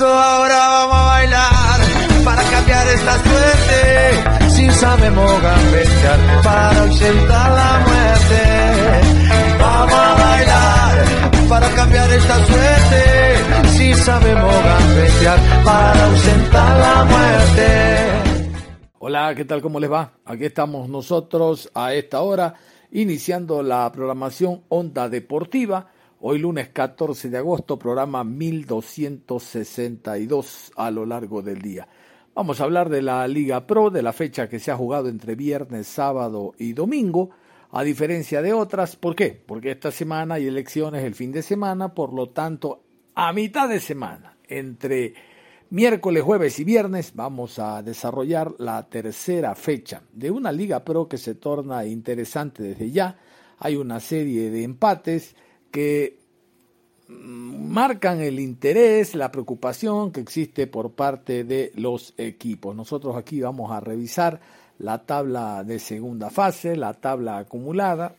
Eso 0.00 0.08
ahora 0.08 0.56
vamos 0.56 0.96
a 0.96 1.04
bailar 1.04 1.80
para 2.24 2.42
cambiar 2.42 2.86
esta 2.88 3.14
suerte. 3.18 4.50
Si 4.54 4.70
sabemos 4.70 5.42
gambetear 5.42 6.42
para 6.42 6.80
ausentar 6.84 7.50
la 7.60 7.72
muerte. 7.86 8.40
Vamos 9.58 9.92
a 9.92 10.14
bailar 10.14 11.48
para 11.50 11.68
cambiar 11.74 12.10
esta 12.12 12.36
suerte. 12.46 13.68
Si 13.76 13.94
sabemos 13.94 14.54
gambetear 14.64 15.38
para 15.64 16.06
ausentar 16.06 16.80
la 16.80 17.04
muerte. 17.04 17.66
Hola, 19.00 19.34
¿qué 19.34 19.44
tal? 19.44 19.60
¿Cómo 19.60 19.78
les 19.80 19.92
va? 19.92 20.12
Aquí 20.24 20.46
estamos 20.46 20.88
nosotros 20.88 21.70
a 21.74 21.92
esta 21.92 22.22
hora 22.22 22.54
iniciando 22.90 23.62
la 23.62 23.92
programación 23.92 24.62
Onda 24.70 25.10
Deportiva 25.10 25.88
Hoy 26.22 26.38
lunes 26.38 26.68
14 26.68 27.30
de 27.30 27.38
agosto, 27.38 27.78
programa 27.78 28.24
1262 28.24 30.72
a 30.76 30.90
lo 30.90 31.06
largo 31.06 31.40
del 31.40 31.62
día. 31.62 31.88
Vamos 32.34 32.60
a 32.60 32.64
hablar 32.64 32.90
de 32.90 33.00
la 33.00 33.26
Liga 33.26 33.66
Pro, 33.66 33.88
de 33.88 34.02
la 34.02 34.12
fecha 34.12 34.46
que 34.46 34.58
se 34.58 34.70
ha 34.70 34.76
jugado 34.76 35.08
entre 35.08 35.34
viernes, 35.34 35.86
sábado 35.86 36.52
y 36.58 36.74
domingo, 36.74 37.30
a 37.70 37.82
diferencia 37.82 38.42
de 38.42 38.52
otras. 38.52 38.96
¿Por 38.96 39.16
qué? 39.16 39.42
Porque 39.46 39.70
esta 39.70 39.90
semana 39.90 40.34
hay 40.34 40.46
elecciones 40.46 41.04
el 41.04 41.14
fin 41.14 41.32
de 41.32 41.40
semana, 41.40 41.94
por 41.94 42.12
lo 42.12 42.28
tanto, 42.28 42.82
a 43.14 43.32
mitad 43.32 43.66
de 43.66 43.80
semana, 43.80 44.36
entre 44.46 45.14
miércoles, 45.70 46.22
jueves 46.22 46.58
y 46.58 46.64
viernes, 46.64 47.12
vamos 47.14 47.58
a 47.58 47.82
desarrollar 47.82 48.52
la 48.58 48.86
tercera 48.90 49.54
fecha 49.54 50.02
de 50.12 50.30
una 50.30 50.52
Liga 50.52 50.84
Pro 50.84 51.08
que 51.08 51.16
se 51.16 51.36
torna 51.36 51.86
interesante 51.86 52.62
desde 52.62 52.90
ya. 52.90 53.16
Hay 53.58 53.76
una 53.76 54.00
serie 54.00 54.50
de 54.50 54.64
empates 54.64 55.34
que 55.70 56.18
marcan 57.08 58.20
el 58.20 58.38
interés, 58.38 59.14
la 59.14 59.32
preocupación 59.32 60.12
que 60.12 60.20
existe 60.20 60.66
por 60.66 60.92
parte 60.92 61.44
de 61.44 61.72
los 61.74 62.14
equipos. 62.16 62.74
Nosotros 62.76 63.16
aquí 63.16 63.40
vamos 63.40 63.72
a 63.72 63.80
revisar 63.80 64.40
la 64.78 65.04
tabla 65.04 65.64
de 65.64 65.78
segunda 65.78 66.30
fase, 66.30 66.76
la 66.76 66.94
tabla 66.94 67.38
acumulada 67.38 68.16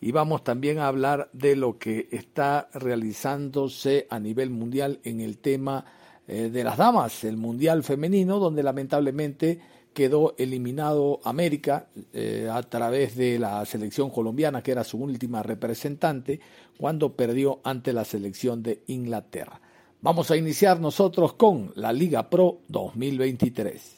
y 0.00 0.12
vamos 0.12 0.44
también 0.44 0.78
a 0.78 0.88
hablar 0.88 1.28
de 1.32 1.56
lo 1.56 1.78
que 1.78 2.08
está 2.12 2.68
realizándose 2.72 4.06
a 4.10 4.18
nivel 4.18 4.50
mundial 4.50 5.00
en 5.04 5.20
el 5.20 5.38
tema 5.38 5.84
eh, 6.26 6.50
de 6.50 6.64
las 6.64 6.76
damas, 6.76 7.24
el 7.24 7.36
mundial 7.36 7.82
femenino, 7.82 8.38
donde 8.38 8.62
lamentablemente 8.62 9.60
quedó 9.98 10.36
eliminado 10.38 11.18
América 11.24 11.88
eh, 12.12 12.48
a 12.48 12.62
través 12.62 13.16
de 13.16 13.36
la 13.36 13.64
selección 13.64 14.10
colombiana, 14.10 14.62
que 14.62 14.70
era 14.70 14.84
su 14.84 14.96
última 14.96 15.42
representante, 15.42 16.38
cuando 16.78 17.16
perdió 17.16 17.58
ante 17.64 17.92
la 17.92 18.04
selección 18.04 18.62
de 18.62 18.84
Inglaterra. 18.86 19.60
Vamos 20.00 20.30
a 20.30 20.36
iniciar 20.36 20.78
nosotros 20.78 21.32
con 21.32 21.72
la 21.74 21.92
Liga 21.92 22.30
Pro 22.30 22.60
2023. 22.68 23.96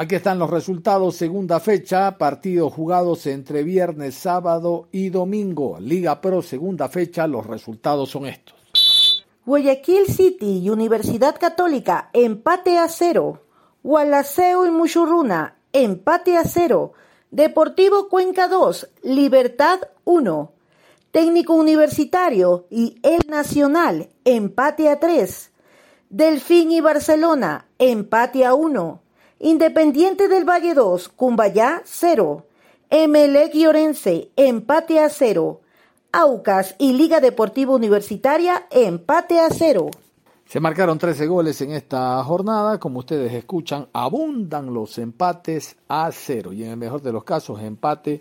Aquí 0.00 0.14
están 0.14 0.38
los 0.38 0.48
resultados, 0.48 1.16
segunda 1.16 1.58
fecha, 1.58 2.18
partidos 2.18 2.72
jugados 2.72 3.26
entre 3.26 3.64
viernes, 3.64 4.14
sábado 4.14 4.86
y 4.92 5.08
domingo. 5.08 5.76
Liga 5.80 6.20
Pro, 6.20 6.40
segunda 6.40 6.88
fecha, 6.88 7.26
los 7.26 7.44
resultados 7.44 8.08
son 8.08 8.26
estos. 8.26 9.26
Guayaquil 9.44 10.06
City 10.06 10.60
y 10.62 10.70
Universidad 10.70 11.34
Católica, 11.36 12.10
empate 12.12 12.78
a 12.78 12.86
cero. 12.86 13.42
Gualaceo 13.82 14.66
y 14.66 14.70
Muchurruna, 14.70 15.56
empate 15.72 16.36
a 16.36 16.44
cero. 16.44 16.92
Deportivo 17.32 18.08
Cuenca 18.08 18.46
2, 18.46 18.90
Libertad 19.02 19.80
1. 20.04 20.52
Técnico 21.10 21.54
Universitario 21.54 22.68
y 22.70 23.00
El 23.02 23.28
Nacional, 23.28 24.10
empate 24.24 24.90
a 24.90 25.00
3. 25.00 25.50
Delfín 26.08 26.70
y 26.70 26.80
Barcelona, 26.80 27.66
empate 27.80 28.44
a 28.44 28.54
1. 28.54 29.02
Independiente 29.40 30.26
del 30.26 30.44
Valle 30.44 30.74
2, 30.74 31.10
Cumbayá 31.10 31.82
0. 31.84 32.44
Emelec 32.90 33.54
y 33.54 33.66
empate 34.34 34.98
a 34.98 35.08
0. 35.08 35.60
Aucas 36.10 36.74
y 36.78 36.94
Liga 36.94 37.20
Deportiva 37.20 37.72
Universitaria, 37.72 38.66
empate 38.70 39.38
a 39.38 39.48
0. 39.50 39.90
Se 40.44 40.58
marcaron 40.58 40.98
13 40.98 41.28
goles 41.28 41.60
en 41.60 41.70
esta 41.70 42.24
jornada. 42.24 42.80
Como 42.80 42.98
ustedes 42.98 43.32
escuchan, 43.32 43.86
abundan 43.92 44.74
los 44.74 44.98
empates 44.98 45.76
a 45.86 46.10
0. 46.10 46.52
Y 46.52 46.64
en 46.64 46.70
el 46.70 46.76
mejor 46.76 47.02
de 47.02 47.12
los 47.12 47.22
casos, 47.22 47.60
empate, 47.60 48.20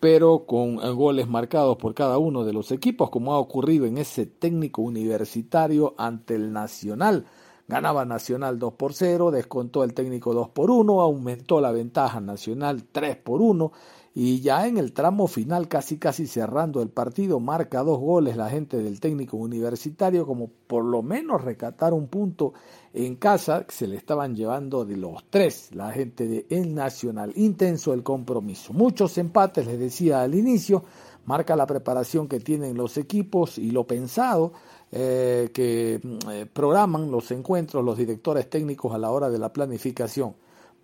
pero 0.00 0.46
con 0.46 0.76
goles 0.96 1.28
marcados 1.28 1.76
por 1.76 1.94
cada 1.94 2.18
uno 2.18 2.44
de 2.44 2.52
los 2.52 2.72
equipos, 2.72 3.10
como 3.10 3.34
ha 3.34 3.38
ocurrido 3.38 3.86
en 3.86 3.98
ese 3.98 4.26
técnico 4.26 4.82
universitario 4.82 5.94
ante 5.96 6.34
el 6.34 6.52
Nacional 6.52 7.24
Ganaba 7.68 8.04
Nacional 8.04 8.58
2 8.58 8.74
por 8.74 8.94
0, 8.94 9.30
descontó 9.30 9.82
el 9.82 9.92
técnico 9.92 10.32
2 10.34 10.50
por 10.50 10.70
1, 10.70 11.00
aumentó 11.00 11.60
la 11.60 11.72
ventaja 11.72 12.20
Nacional 12.20 12.84
3 12.92 13.16
por 13.16 13.42
1 13.42 13.72
y 14.18 14.40
ya 14.40 14.66
en 14.66 14.78
el 14.78 14.94
tramo 14.94 15.26
final, 15.26 15.68
casi 15.68 15.98
casi 15.98 16.26
cerrando 16.26 16.80
el 16.80 16.88
partido, 16.88 17.38
marca 17.38 17.82
dos 17.82 18.00
goles 18.00 18.34
la 18.34 18.48
gente 18.48 18.78
del 18.78 18.98
técnico 18.98 19.36
universitario, 19.36 20.24
como 20.24 20.48
por 20.66 20.86
lo 20.86 21.02
menos 21.02 21.44
recatar 21.44 21.92
un 21.92 22.08
punto 22.08 22.54
en 22.94 23.16
casa, 23.16 23.64
que 23.64 23.74
se 23.74 23.86
le 23.86 23.96
estaban 23.96 24.34
llevando 24.34 24.86
de 24.86 24.96
los 24.96 25.22
tres, 25.28 25.68
la 25.74 25.92
gente 25.92 26.26
de 26.26 26.46
El 26.48 26.74
Nacional. 26.74 27.34
Intenso 27.36 27.92
el 27.92 28.02
compromiso. 28.02 28.72
Muchos 28.72 29.18
empates, 29.18 29.66
les 29.66 29.78
decía 29.78 30.22
al 30.22 30.34
inicio, 30.34 30.82
marca 31.26 31.54
la 31.54 31.66
preparación 31.66 32.26
que 32.26 32.40
tienen 32.40 32.74
los 32.74 32.96
equipos 32.96 33.58
y 33.58 33.70
lo 33.70 33.86
pensado 33.86 34.54
eh, 34.92 35.50
que 35.52 36.00
mm, 36.02 36.30
eh, 36.30 36.46
programan 36.46 37.10
los 37.10 37.30
encuentros 37.30 37.84
los 37.84 37.98
directores 37.98 38.48
técnicos 38.48 38.94
a 38.94 38.98
la 38.98 39.10
hora 39.10 39.28
de 39.28 39.38
la 39.38 39.52
planificación, 39.52 40.34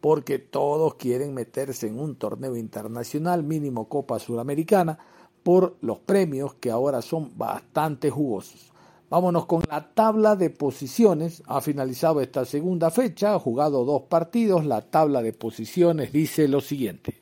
porque 0.00 0.38
todos 0.38 0.94
quieren 0.94 1.34
meterse 1.34 1.86
en 1.86 1.98
un 1.98 2.16
torneo 2.16 2.56
internacional 2.56 3.42
mínimo 3.42 3.88
Copa 3.88 4.18
Sudamericana 4.18 4.98
por 5.42 5.76
los 5.80 5.98
premios 5.98 6.54
que 6.54 6.70
ahora 6.70 7.02
son 7.02 7.32
bastante 7.36 8.10
jugosos. 8.10 8.72
Vámonos 9.12 9.44
con 9.44 9.62
la 9.68 9.92
tabla 9.92 10.36
de 10.36 10.48
posiciones. 10.48 11.42
Ha 11.46 11.60
finalizado 11.60 12.22
esta 12.22 12.46
segunda 12.46 12.90
fecha, 12.90 13.34
ha 13.34 13.38
jugado 13.38 13.84
dos 13.84 14.04
partidos. 14.08 14.64
La 14.64 14.80
tabla 14.80 15.20
de 15.20 15.34
posiciones 15.34 16.12
dice 16.12 16.48
lo 16.48 16.62
siguiente. 16.62 17.20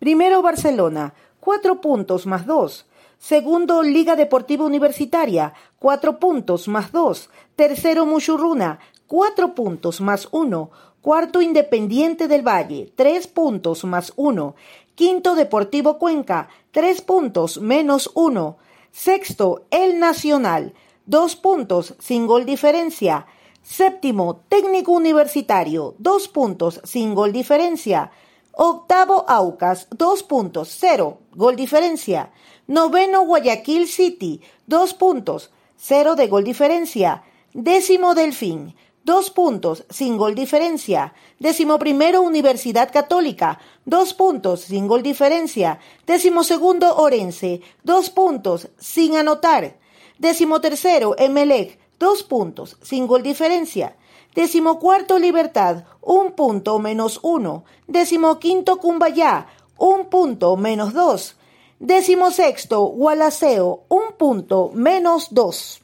Primero 0.00 0.42
Barcelona, 0.42 1.14
cuatro 1.38 1.80
puntos 1.80 2.26
más 2.26 2.44
dos. 2.44 2.86
Segundo, 3.20 3.82
Liga 3.82 4.16
Deportiva 4.16 4.64
Universitaria, 4.64 5.52
cuatro 5.78 6.18
puntos 6.18 6.68
más 6.68 6.90
dos. 6.90 7.28
Tercero, 7.54 8.06
Muchurruna, 8.06 8.80
cuatro 9.06 9.54
puntos 9.54 10.00
más 10.00 10.26
uno. 10.32 10.70
Cuarto, 11.02 11.42
Independiente 11.42 12.28
del 12.28 12.42
Valle, 12.42 12.90
tres 12.96 13.26
puntos 13.26 13.84
más 13.84 14.14
uno. 14.16 14.54
Quinto, 14.94 15.34
Deportivo 15.34 15.98
Cuenca, 15.98 16.48
tres 16.72 17.02
puntos 17.02 17.60
menos 17.60 18.10
uno. 18.14 18.56
Sexto, 18.90 19.66
El 19.70 19.98
Nacional, 20.00 20.72
dos 21.04 21.36
puntos 21.36 21.94
sin 21.98 22.26
gol 22.26 22.46
diferencia. 22.46 23.26
Séptimo, 23.62 24.40
Técnico 24.48 24.92
Universitario, 24.92 25.94
dos 25.98 26.26
puntos 26.26 26.80
sin 26.84 27.14
gol 27.14 27.32
diferencia. 27.32 28.12
Octavo, 28.52 29.24
Aucas, 29.28 29.86
dos 29.90 30.22
puntos, 30.22 30.74
cero, 30.78 31.18
gol 31.32 31.54
diferencia. 31.54 32.30
Noveno 32.70 33.22
Guayaquil 33.26 33.88
City, 33.88 34.40
2 34.68 34.94
puntos, 34.94 35.50
0 35.76 36.14
de 36.14 36.28
gol 36.28 36.44
diferencia. 36.44 37.24
Décimo 37.52 38.14
Delfín, 38.14 38.76
2 39.02 39.30
puntos, 39.30 39.84
sin 39.90 40.16
gol 40.16 40.36
diferencia. 40.36 41.12
Décimo 41.40 41.80
primero 41.80 42.22
Universidad 42.22 42.92
Católica, 42.92 43.58
2 43.86 44.14
puntos, 44.14 44.60
sin 44.60 44.86
gol 44.86 45.02
diferencia. 45.02 45.80
Décimo 46.06 46.44
segundo 46.44 46.94
Orense, 46.94 47.60
2 47.82 48.10
puntos, 48.10 48.68
sin 48.78 49.16
anotar. 49.16 49.76
Décimo 50.20 50.60
tercero 50.60 51.16
Emelec, 51.18 51.76
2 51.98 52.22
puntos, 52.22 52.76
sin 52.82 53.08
gol 53.08 53.24
diferencia. 53.24 53.96
Décimo 54.32 54.78
cuarto 54.78 55.18
Libertad, 55.18 55.86
un 56.00 56.36
punto 56.36 56.78
menos 56.78 57.18
uno. 57.24 57.64
Décimo 57.88 58.38
quinto 58.38 58.76
Cumbayá, 58.76 59.48
un 59.76 60.06
punto 60.08 60.56
menos 60.56 60.92
dos. 60.92 61.34
Décimo 61.80 62.30
sexto 62.30 62.88
Gualaceo, 62.88 63.84
un 63.88 64.12
punto 64.18 64.70
menos 64.74 65.28
dos. 65.30 65.80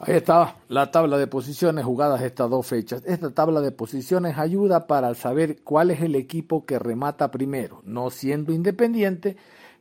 Ahí 0.00 0.16
está 0.16 0.56
la 0.66 0.90
tabla 0.90 1.18
de 1.18 1.28
posiciones 1.28 1.84
jugadas 1.84 2.20
estas 2.22 2.50
dos 2.50 2.66
fechas. 2.66 3.04
Esta 3.06 3.30
tabla 3.30 3.60
de 3.60 3.70
posiciones 3.70 4.38
ayuda 4.38 4.88
para 4.88 5.14
saber 5.14 5.62
cuál 5.62 5.92
es 5.92 6.02
el 6.02 6.16
equipo 6.16 6.66
que 6.66 6.80
remata 6.80 7.30
primero, 7.30 7.80
no 7.84 8.10
siendo 8.10 8.52
independiente, 8.52 9.36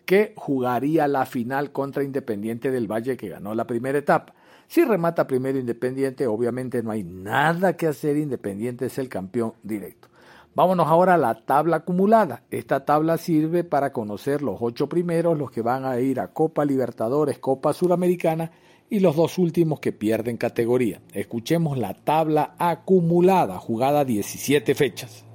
que 0.06 0.33
jugaría 0.38 1.07
la 1.07 1.25
final 1.25 1.71
contra 1.71 2.03
Independiente 2.03 2.69
del 2.69 2.85
Valle 2.85 3.17
que 3.17 3.29
ganó 3.29 3.56
la 3.56 3.65
primera 3.65 3.97
etapa. 3.97 4.35
Si 4.67 4.85
remata 4.85 5.25
primero 5.25 5.57
Independiente, 5.57 6.27
obviamente 6.27 6.83
no 6.83 6.91
hay 6.91 7.03
nada 7.03 7.75
que 7.75 7.88
hacer, 7.88 8.17
Independiente 8.17 8.85
es 8.85 9.00
el 9.00 9.09
campeón 9.09 9.53
directo. 9.63 10.09
Vámonos 10.56 10.88
ahora 10.88 11.16
a 11.16 11.18
la 11.18 11.34
tabla 11.46 11.78
acumulada. 11.78 12.44
Esta 12.50 12.86
tabla 12.86 13.18
sirve 13.18 13.66
para 13.66 13.92
conocer 13.92 14.42
los 14.42 14.57
ocho 14.62 14.88
primeros, 14.88 15.38
los 15.38 15.52
que 15.52 15.62
van 15.62 15.84
a 15.84 16.00
ir 16.00 16.22
a 16.22 16.31
Copa 16.31 16.63
Libertadores, 16.63 17.40
Copa 17.40 17.74
Suramericana 17.74 18.52
y 18.90 19.02
los 19.02 19.18
dos 19.18 19.38
últimos 19.38 19.81
que 19.81 19.92
pierden 19.92 20.38
categoría. 20.38 21.02
Escuchemos 21.12 21.78
la 21.78 21.94
tabla 21.94 22.56
acumulada, 22.57 23.57
jugada 23.57 24.06
17 24.06 24.75
fechas. 24.75 25.25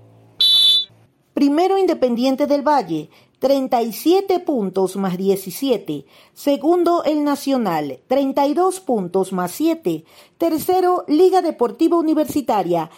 Primero 1.35 1.77
Independiente 1.77 2.47
del 2.47 2.67
Valle, 2.67 3.11
37 3.41 4.41
puntos 4.41 4.97
más 4.97 5.19
17. 5.19 6.07
Segundo, 6.33 7.05
el 7.05 7.25
Nacional, 7.25 8.01
32 8.07 8.81
puntos 8.81 9.35
más 9.35 9.51
7. 9.53 10.05
Tercero, 10.39 11.05
Liga 11.09 11.43
Deportiva 11.43 11.99
Universitaria, 11.99 12.91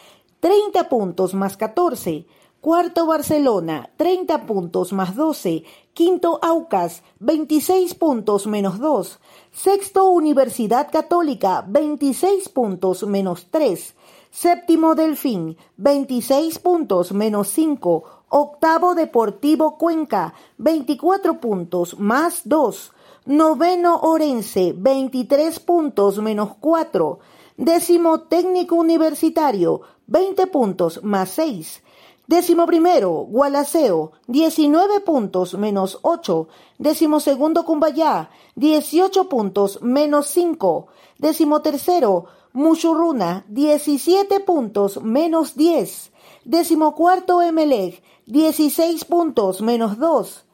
30 0.43 0.89
puntos 0.89 1.35
más 1.35 1.57
14. 1.57 2.27
Cuarto, 2.61 3.07
Barcelona, 3.07 3.91
30 3.97 4.45
puntos 4.45 4.93
más 4.93 5.15
12. 5.15 5.63
Quinto, 5.95 6.41
Aucas, 6.43 7.05
26 7.21 7.95
puntos 7.95 8.49
menos 8.49 8.81
2. 8.81 9.21
Sexto, 9.53 10.11
Universidad 10.11 10.91
Católica, 10.91 11.65
26 11.69 12.49
puntos 12.49 13.07
menos 13.07 13.47
3. 13.53 13.95
Séptimo, 14.33 14.97
Delfín, 14.97 15.57
26 15.77 16.59
puntos 16.59 17.13
menos 17.13 17.47
5. 17.47 18.03
Octavo 18.29 18.97
Deportivo 18.97 19.79
Cuenca, 19.79 20.35
24 20.59 21.39
puntos 21.39 22.01
más 22.01 22.41
2. 22.47 22.93
Noveno 23.27 24.01
Orense, 24.01 24.75
23 24.77 25.61
puntos 25.61 26.19
menos 26.19 26.57
4. 26.59 27.21
Décimo 27.59 28.23
Técnico 28.23 28.77
Universitario, 28.77 29.83
20 30.07 30.47
puntos 30.49 31.03
más 31.03 31.31
6. 31.31 31.83
Décimo 32.27 32.67
primero, 32.67 33.11
Gualaceo, 33.29 34.13
19 34.29 35.01
puntos 35.01 35.55
menos 35.55 35.99
8. 36.03 36.49
Décimo 36.79 37.21
segundo, 37.21 37.65
Cumbayá, 37.65 38.31
18 38.55 39.29
puntos 39.29 39.83
menos 39.83 40.29
5. 40.29 40.87
Décimo 41.19 41.63
tercero, 41.63 42.27
Muchurruna, 42.53 43.45
17 43.49 44.41
puntos 44.41 45.03
menos 45.03 45.57
10. 45.57 46.13
Décimo 46.45 46.95
cuarto, 46.95 47.43
Emelec, 47.43 48.03
16 48.27 49.05
puntos 49.05 49.61
menos 49.61 49.99
2. 49.99 50.45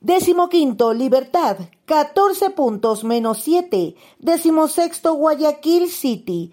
Décimo 0.00 0.48
quinto, 0.48 0.92
Libertad, 0.92 1.56
14 1.86 2.50
puntos 2.50 3.04
menos 3.04 3.38
7. 3.38 3.96
Décimo 4.18 4.68
sexto, 4.68 5.14
Guayaquil 5.14 5.88
City, 5.88 6.52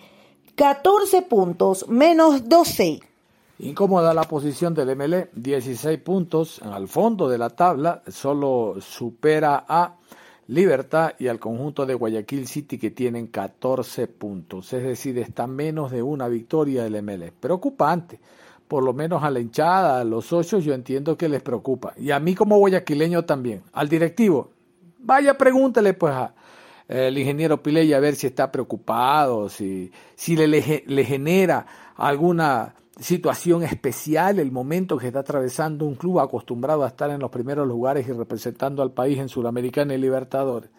14 0.56 1.24
puntos 1.24 1.90
menos 1.90 2.48
12. 2.48 3.00
Incómoda 3.60 4.14
la 4.14 4.24
posición 4.24 4.74
del 4.74 4.96
MLE, 4.96 5.30
16 5.34 6.00
puntos 6.00 6.62
al 6.62 6.88
fondo 6.88 7.28
de 7.28 7.38
la 7.38 7.50
tabla, 7.50 8.04
solo 8.08 8.76
supera 8.80 9.66
a 9.68 9.96
Libertad 10.48 11.14
y 11.18 11.28
al 11.28 11.40
conjunto 11.40 11.86
de 11.86 11.94
Guayaquil 11.94 12.48
City 12.48 12.78
que 12.78 12.92
tienen 12.92 13.28
14 13.28 14.08
puntos, 14.08 14.74
es 14.74 14.84
decir, 14.84 15.18
está 15.18 15.48
menos 15.48 15.92
de 15.92 16.04
una 16.04 16.28
victoria 16.28 16.84
del 16.84 17.02
MLE. 17.02 17.32
Preocupante 17.32 18.20
por 18.68 18.84
lo 18.84 18.94
menos 18.94 19.24
a 19.24 19.30
la 19.30 19.40
hinchada, 19.40 20.00
a 20.00 20.04
los 20.04 20.26
socios, 20.26 20.64
yo 20.64 20.74
entiendo 20.74 21.16
que 21.16 21.30
les 21.30 21.44
preocupa. 21.44 21.94
Y 21.98 22.10
a 22.10 22.20
mí 22.20 22.34
como 22.34 22.58
guayaquileño 22.58 23.24
también. 23.24 23.62
Al 23.72 23.88
directivo, 23.88 24.50
vaya 24.98 25.38
pregúntele 25.38 25.94
pues 25.94 26.14
al 26.14 26.34
el 26.88 27.18
ingeniero 27.18 27.62
Piley 27.62 27.94
a 27.94 28.00
ver 28.00 28.16
si 28.16 28.28
está 28.28 28.52
preocupado, 28.52 29.50
si, 29.50 29.92
si 30.16 30.36
le, 30.36 30.48
le 30.86 31.06
genera 31.06 31.66
alguna 31.96 32.76
situación 33.00 33.64
especial 33.64 34.40
el 34.40 34.52
momento 34.52 34.98
que 34.98 35.08
está 35.08 35.20
atravesando 35.20 35.86
un 35.86 35.96
club 35.96 36.20
acostumbrado 36.20 36.84
a 36.84 36.88
estar 36.88 37.10
en 37.10 37.20
los 37.20 37.32
primeros 37.32 37.68
lugares 37.68 38.08
y 38.08 38.12
representando 38.12 38.84
al 38.84 38.92
país 38.92 39.18
en 39.20 39.30
Sudamericana 39.30 39.94
y 39.94 39.98
Libertadores. 39.98 40.70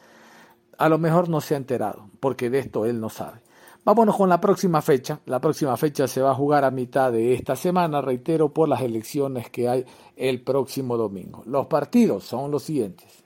A 0.79 0.89
lo 0.89 0.99
mejor 0.99 1.29
no 1.29 1.41
se 1.41 1.55
ha 1.55 1.57
enterado, 1.57 2.09
porque 2.21 2.51
de 2.51 2.61
esto 2.61 2.87
él 2.87 3.01
no 3.01 3.09
sabe. 3.09 3.41
Vámonos 3.85 4.17
con 4.17 4.29
la 4.29 4.41
próxima 4.41 4.81
fecha. 4.81 5.21
La 5.27 5.41
próxima 5.41 5.77
fecha 5.77 6.09
se 6.09 6.23
va 6.23 6.31
a 6.31 6.35
jugar 6.35 6.65
a 6.65 6.71
mitad 6.71 7.13
de 7.13 7.35
esta 7.35 7.55
semana, 7.55 8.01
reitero, 8.01 8.53
por 8.53 8.69
las 8.69 8.81
elecciones 8.81 9.51
que 9.51 9.69
hay 9.69 9.85
el 10.17 10.43
próximo 10.43 10.97
domingo. 10.97 11.43
Los 11.47 11.67
partidos 11.67 12.25
son 12.25 12.51
los 12.51 12.63
siguientes. 12.63 13.24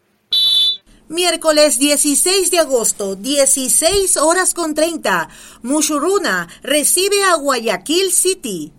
Miércoles 1.08 1.78
16 1.78 2.50
de 2.50 2.58
agosto, 2.58 3.16
16 3.16 4.19
horas 4.19 4.52
con 4.52 4.75
30. 4.75 5.31
Mushuruna 5.62 6.49
recibe 6.62 7.22
a 7.25 7.37
Guayaquil 7.37 8.12
City. 8.12 8.75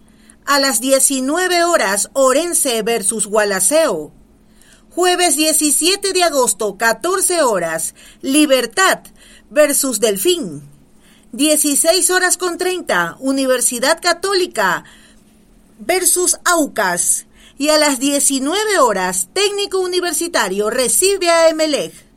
A 0.45 0.59
las 0.59 0.79
19 0.79 1.63
horas, 1.63 2.11
Orense 2.13 2.83
versus 2.83 3.25
Gualaceo. 3.25 4.11
Jueves 4.91 5.37
17 5.37 6.13
de 6.13 6.21
agosto, 6.21 6.77
14 6.77 7.41
horas, 7.41 7.95
Libertad 8.21 8.99
versus 9.49 9.99
Delfín. 9.99 10.61
16 11.31 12.11
horas 12.11 12.37
con 12.37 12.59
30, 12.59 13.17
Universidad 13.21 13.99
Católica 13.99 14.83
versus 15.79 16.37
Aucas. 16.45 17.25
Y 17.57 17.69
a 17.69 17.79
las 17.79 17.99
19 17.99 18.77
horas, 18.77 19.29
Técnico 19.33 19.79
Universitario 19.79 20.69
recibe 20.69 21.31
a 21.31 21.49
Emelec. 21.49 22.08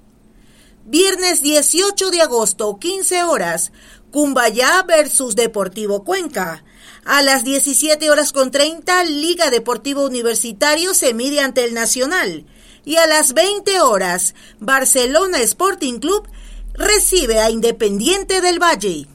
Viernes 0.85 1.43
18 1.43 2.11
de 2.11 2.23
agosto, 2.23 2.79
15 2.81 3.23
horas, 3.23 3.71
Cumbayá 4.11 4.83
versus 4.83 5.37
Deportivo 5.37 6.03
Cuenca. 6.05 6.65
A 7.05 7.23
las 7.23 7.45
17 7.45 8.11
horas 8.11 8.33
con 8.33 8.51
30, 8.51 9.05
Liga 9.05 9.51
Deportivo 9.51 10.05
Universitario 10.05 10.93
se 10.93 11.15
mide 11.15 11.41
ante 11.41 11.65
el 11.65 11.73
Nacional. 11.73 12.47
Y 12.85 12.97
a 12.97 13.07
las 13.07 13.33
20 13.33 13.81
horas, 13.81 14.35
Barcelona 14.59 15.39
Sporting 15.41 16.01
Club 16.01 16.29
recibe 16.75 17.39
a 17.39 17.49
Independiente 17.49 18.41
del 18.41 18.61
Valle. 18.61 19.07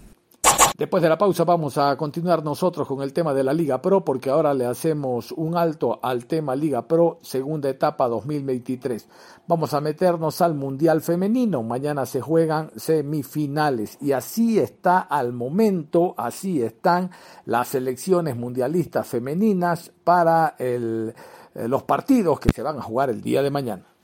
Después 0.78 1.02
de 1.02 1.10
la 1.10 1.18
pausa 1.18 1.44
vamos 1.44 1.78
a 1.80 1.98
continuar 1.98 2.44
nosotros 2.44 2.88
con 2.88 3.02
el 3.02 3.12
tema 3.12 3.34
de 3.34 3.44
la 3.44 3.52
Liga 3.52 3.82
Pro 3.82 4.06
porque 4.06 4.30
ahora 4.30 4.54
le 4.54 4.68
hacemos 4.68 5.32
un 5.32 5.58
alto 5.58 6.00
al 6.04 6.28
tema 6.28 6.56
Liga 6.56 6.88
Pro 6.88 7.18
segunda 7.24 7.68
etapa 7.68 8.08
2023. 8.08 9.08
Vamos 9.48 9.74
a 9.74 9.82
meternos 9.82 10.40
al 10.42 10.54
Mundial 10.54 11.02
Femenino. 11.02 11.64
Mañana 11.64 12.06
se 12.06 12.22
juegan 12.22 12.70
semifinales 12.76 13.98
y 14.02 14.12
así 14.12 14.60
está 14.60 15.00
al 15.00 15.34
momento, 15.34 16.14
así 16.16 16.62
están 16.62 17.10
las 17.46 17.70
selecciones 17.70 18.36
mundialistas 18.36 19.08
femeninas 19.08 19.92
para 20.04 20.56
el, 20.60 21.16
eh, 21.56 21.68
los 21.68 21.82
partidos 21.84 22.40
que 22.40 22.52
se 22.54 22.62
van 22.62 22.78
a 22.78 22.84
jugar 22.84 23.10
el 23.10 23.22
día 23.22 23.42
de 23.42 23.50
mañana. 23.50 23.97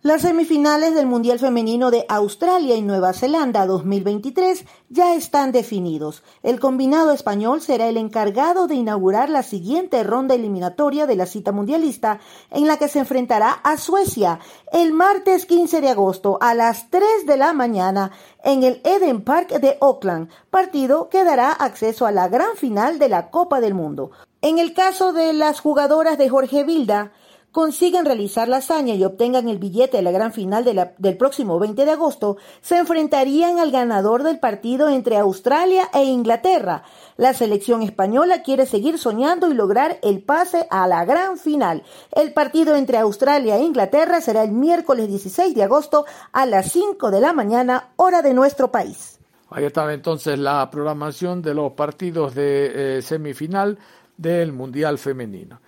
Las 0.00 0.22
semifinales 0.22 0.94
del 0.94 1.06
Mundial 1.06 1.40
Femenino 1.40 1.90
de 1.90 2.06
Australia 2.08 2.76
y 2.76 2.82
Nueva 2.82 3.12
Zelanda 3.12 3.66
2023 3.66 4.64
ya 4.90 5.16
están 5.16 5.50
definidos. 5.50 6.22
El 6.44 6.60
combinado 6.60 7.10
español 7.10 7.60
será 7.60 7.88
el 7.88 7.96
encargado 7.96 8.68
de 8.68 8.76
inaugurar 8.76 9.28
la 9.28 9.42
siguiente 9.42 10.04
ronda 10.04 10.36
eliminatoria 10.36 11.08
de 11.08 11.16
la 11.16 11.26
cita 11.26 11.50
mundialista 11.50 12.20
en 12.52 12.68
la 12.68 12.76
que 12.76 12.86
se 12.86 13.00
enfrentará 13.00 13.50
a 13.50 13.76
Suecia 13.76 14.38
el 14.70 14.92
martes 14.92 15.46
15 15.46 15.80
de 15.80 15.88
agosto 15.88 16.38
a 16.40 16.54
las 16.54 16.90
3 16.90 17.26
de 17.26 17.36
la 17.36 17.52
mañana 17.52 18.12
en 18.44 18.62
el 18.62 18.80
Eden 18.84 19.24
Park 19.24 19.48
de 19.58 19.78
Auckland, 19.80 20.30
partido 20.48 21.08
que 21.08 21.24
dará 21.24 21.50
acceso 21.50 22.06
a 22.06 22.12
la 22.12 22.28
gran 22.28 22.54
final 22.54 23.00
de 23.00 23.08
la 23.08 23.30
Copa 23.30 23.60
del 23.60 23.74
Mundo. 23.74 24.12
En 24.42 24.60
el 24.60 24.74
caso 24.74 25.12
de 25.12 25.32
las 25.32 25.58
jugadoras 25.58 26.18
de 26.18 26.28
Jorge 26.28 26.62
Vilda, 26.62 27.10
consigan 27.58 28.04
realizar 28.04 28.46
la 28.46 28.58
hazaña 28.58 28.94
y 28.94 29.02
obtengan 29.02 29.48
el 29.48 29.58
billete 29.58 29.96
de 29.96 30.04
la 30.04 30.12
gran 30.12 30.32
final 30.32 30.62
del 30.64 31.16
próximo 31.16 31.58
20 31.58 31.84
de 31.84 31.90
agosto, 31.90 32.36
se 32.60 32.78
enfrentarían 32.78 33.58
al 33.58 33.72
ganador 33.72 34.22
del 34.22 34.38
partido 34.38 34.88
entre 34.88 35.16
Australia 35.16 35.90
e 35.92 36.04
Inglaterra. 36.04 36.84
La 37.16 37.34
selección 37.34 37.82
española 37.82 38.42
quiere 38.44 38.64
seguir 38.64 38.96
soñando 38.96 39.50
y 39.50 39.54
lograr 39.54 39.98
el 40.02 40.22
pase 40.22 40.68
a 40.70 40.86
la 40.86 41.04
gran 41.04 41.36
final. 41.36 41.82
El 42.12 42.32
partido 42.32 42.76
entre 42.76 42.96
Australia 42.98 43.56
e 43.56 43.64
Inglaterra 43.64 44.20
será 44.20 44.44
el 44.44 44.52
miércoles 44.52 45.08
16 45.08 45.52
de 45.56 45.64
agosto 45.64 46.04
a 46.30 46.46
las 46.46 46.70
5 46.70 47.10
de 47.10 47.20
la 47.20 47.32
mañana, 47.32 47.88
hora 47.96 48.22
de 48.22 48.34
nuestro 48.34 48.70
país. 48.70 49.18
Ahí 49.50 49.64
estaba 49.64 49.92
entonces 49.92 50.38
la 50.38 50.70
programación 50.70 51.42
de 51.42 51.54
los 51.54 51.72
partidos 51.72 52.36
de 52.36 52.98
eh, 52.98 53.02
semifinal 53.02 53.80
del 54.16 54.52
Mundial 54.52 54.96
Femenino. 54.96 55.58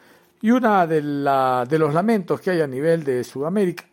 Y 0.42 0.50
una 0.52 0.86
de, 0.86 1.02
la, 1.02 1.66
de 1.68 1.78
los 1.78 1.92
lamentos 1.92 2.40
que 2.40 2.50
hay 2.50 2.62
a 2.62 2.66
nivel 2.66 3.04
de 3.04 3.22
Sudamérica 3.24 3.84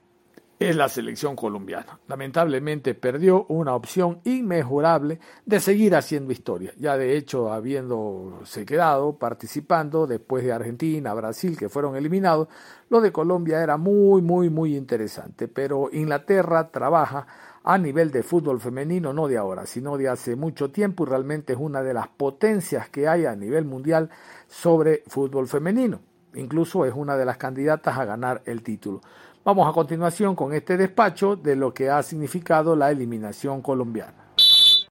es 0.57 0.75
la 0.77 0.87
selección 0.87 1.35
colombiana. 1.35 1.99
Lamentablemente 2.07 2.95
perdió 2.95 3.45
una 3.49 3.75
opción 3.75 4.21
inmejorable 4.23 5.19
de 5.45 5.59
seguir 5.59 5.93
haciendo 5.93 6.31
historia. 6.31 6.71
Ya 6.77 6.97
de 6.97 7.17
hecho, 7.17 7.51
habiéndose 7.51 8.65
quedado 8.65 9.17
participando 9.17 10.07
después 10.07 10.45
de 10.45 10.53
Argentina, 10.53 11.13
Brasil, 11.13 11.57
que 11.57 11.67
fueron 11.67 11.97
eliminados, 11.97 12.47
lo 12.89 13.01
de 13.01 13.11
Colombia 13.11 13.61
era 13.61 13.75
muy, 13.75 14.21
muy, 14.21 14.49
muy 14.49 14.77
interesante. 14.77 15.49
Pero 15.49 15.89
Inglaterra 15.91 16.71
trabaja 16.71 17.27
a 17.61 17.77
nivel 17.77 18.09
de 18.09 18.23
fútbol 18.23 18.61
femenino, 18.61 19.11
no 19.11 19.27
de 19.27 19.37
ahora, 19.37 19.65
sino 19.65 19.97
de 19.97 20.07
hace 20.07 20.37
mucho 20.37 20.71
tiempo 20.71 21.03
y 21.03 21.09
realmente 21.09 21.51
es 21.51 21.59
una 21.59 21.83
de 21.83 21.93
las 21.93 22.07
potencias 22.07 22.89
que 22.89 23.09
hay 23.09 23.25
a 23.25 23.35
nivel 23.35 23.65
mundial 23.65 24.09
sobre 24.47 25.03
fútbol 25.07 25.49
femenino. 25.49 25.99
Incluso 26.37 26.85
es 26.85 26.93
una 26.95 27.17
de 27.17 27.25
las 27.25 27.37
candidatas 27.37 27.97
a 27.97 28.05
ganar 28.05 28.41
el 28.45 28.61
título. 28.61 29.01
Vamos 29.43 29.67
a 29.67 29.73
continuación 29.73 30.35
con 30.35 30.53
este 30.53 30.77
despacho 30.77 31.35
de 31.35 31.55
lo 31.55 31.73
que 31.73 31.89
ha 31.89 32.03
significado 32.03 32.75
la 32.75 32.91
eliminación 32.91 33.61
colombiana. 33.61 34.27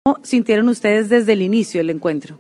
¿Cómo 0.03 0.19
sintieron 0.23 0.69
ustedes 0.69 1.09
desde 1.09 1.33
el 1.33 1.43
inicio 1.43 1.81
del 1.81 1.91
encuentro? 1.91 2.39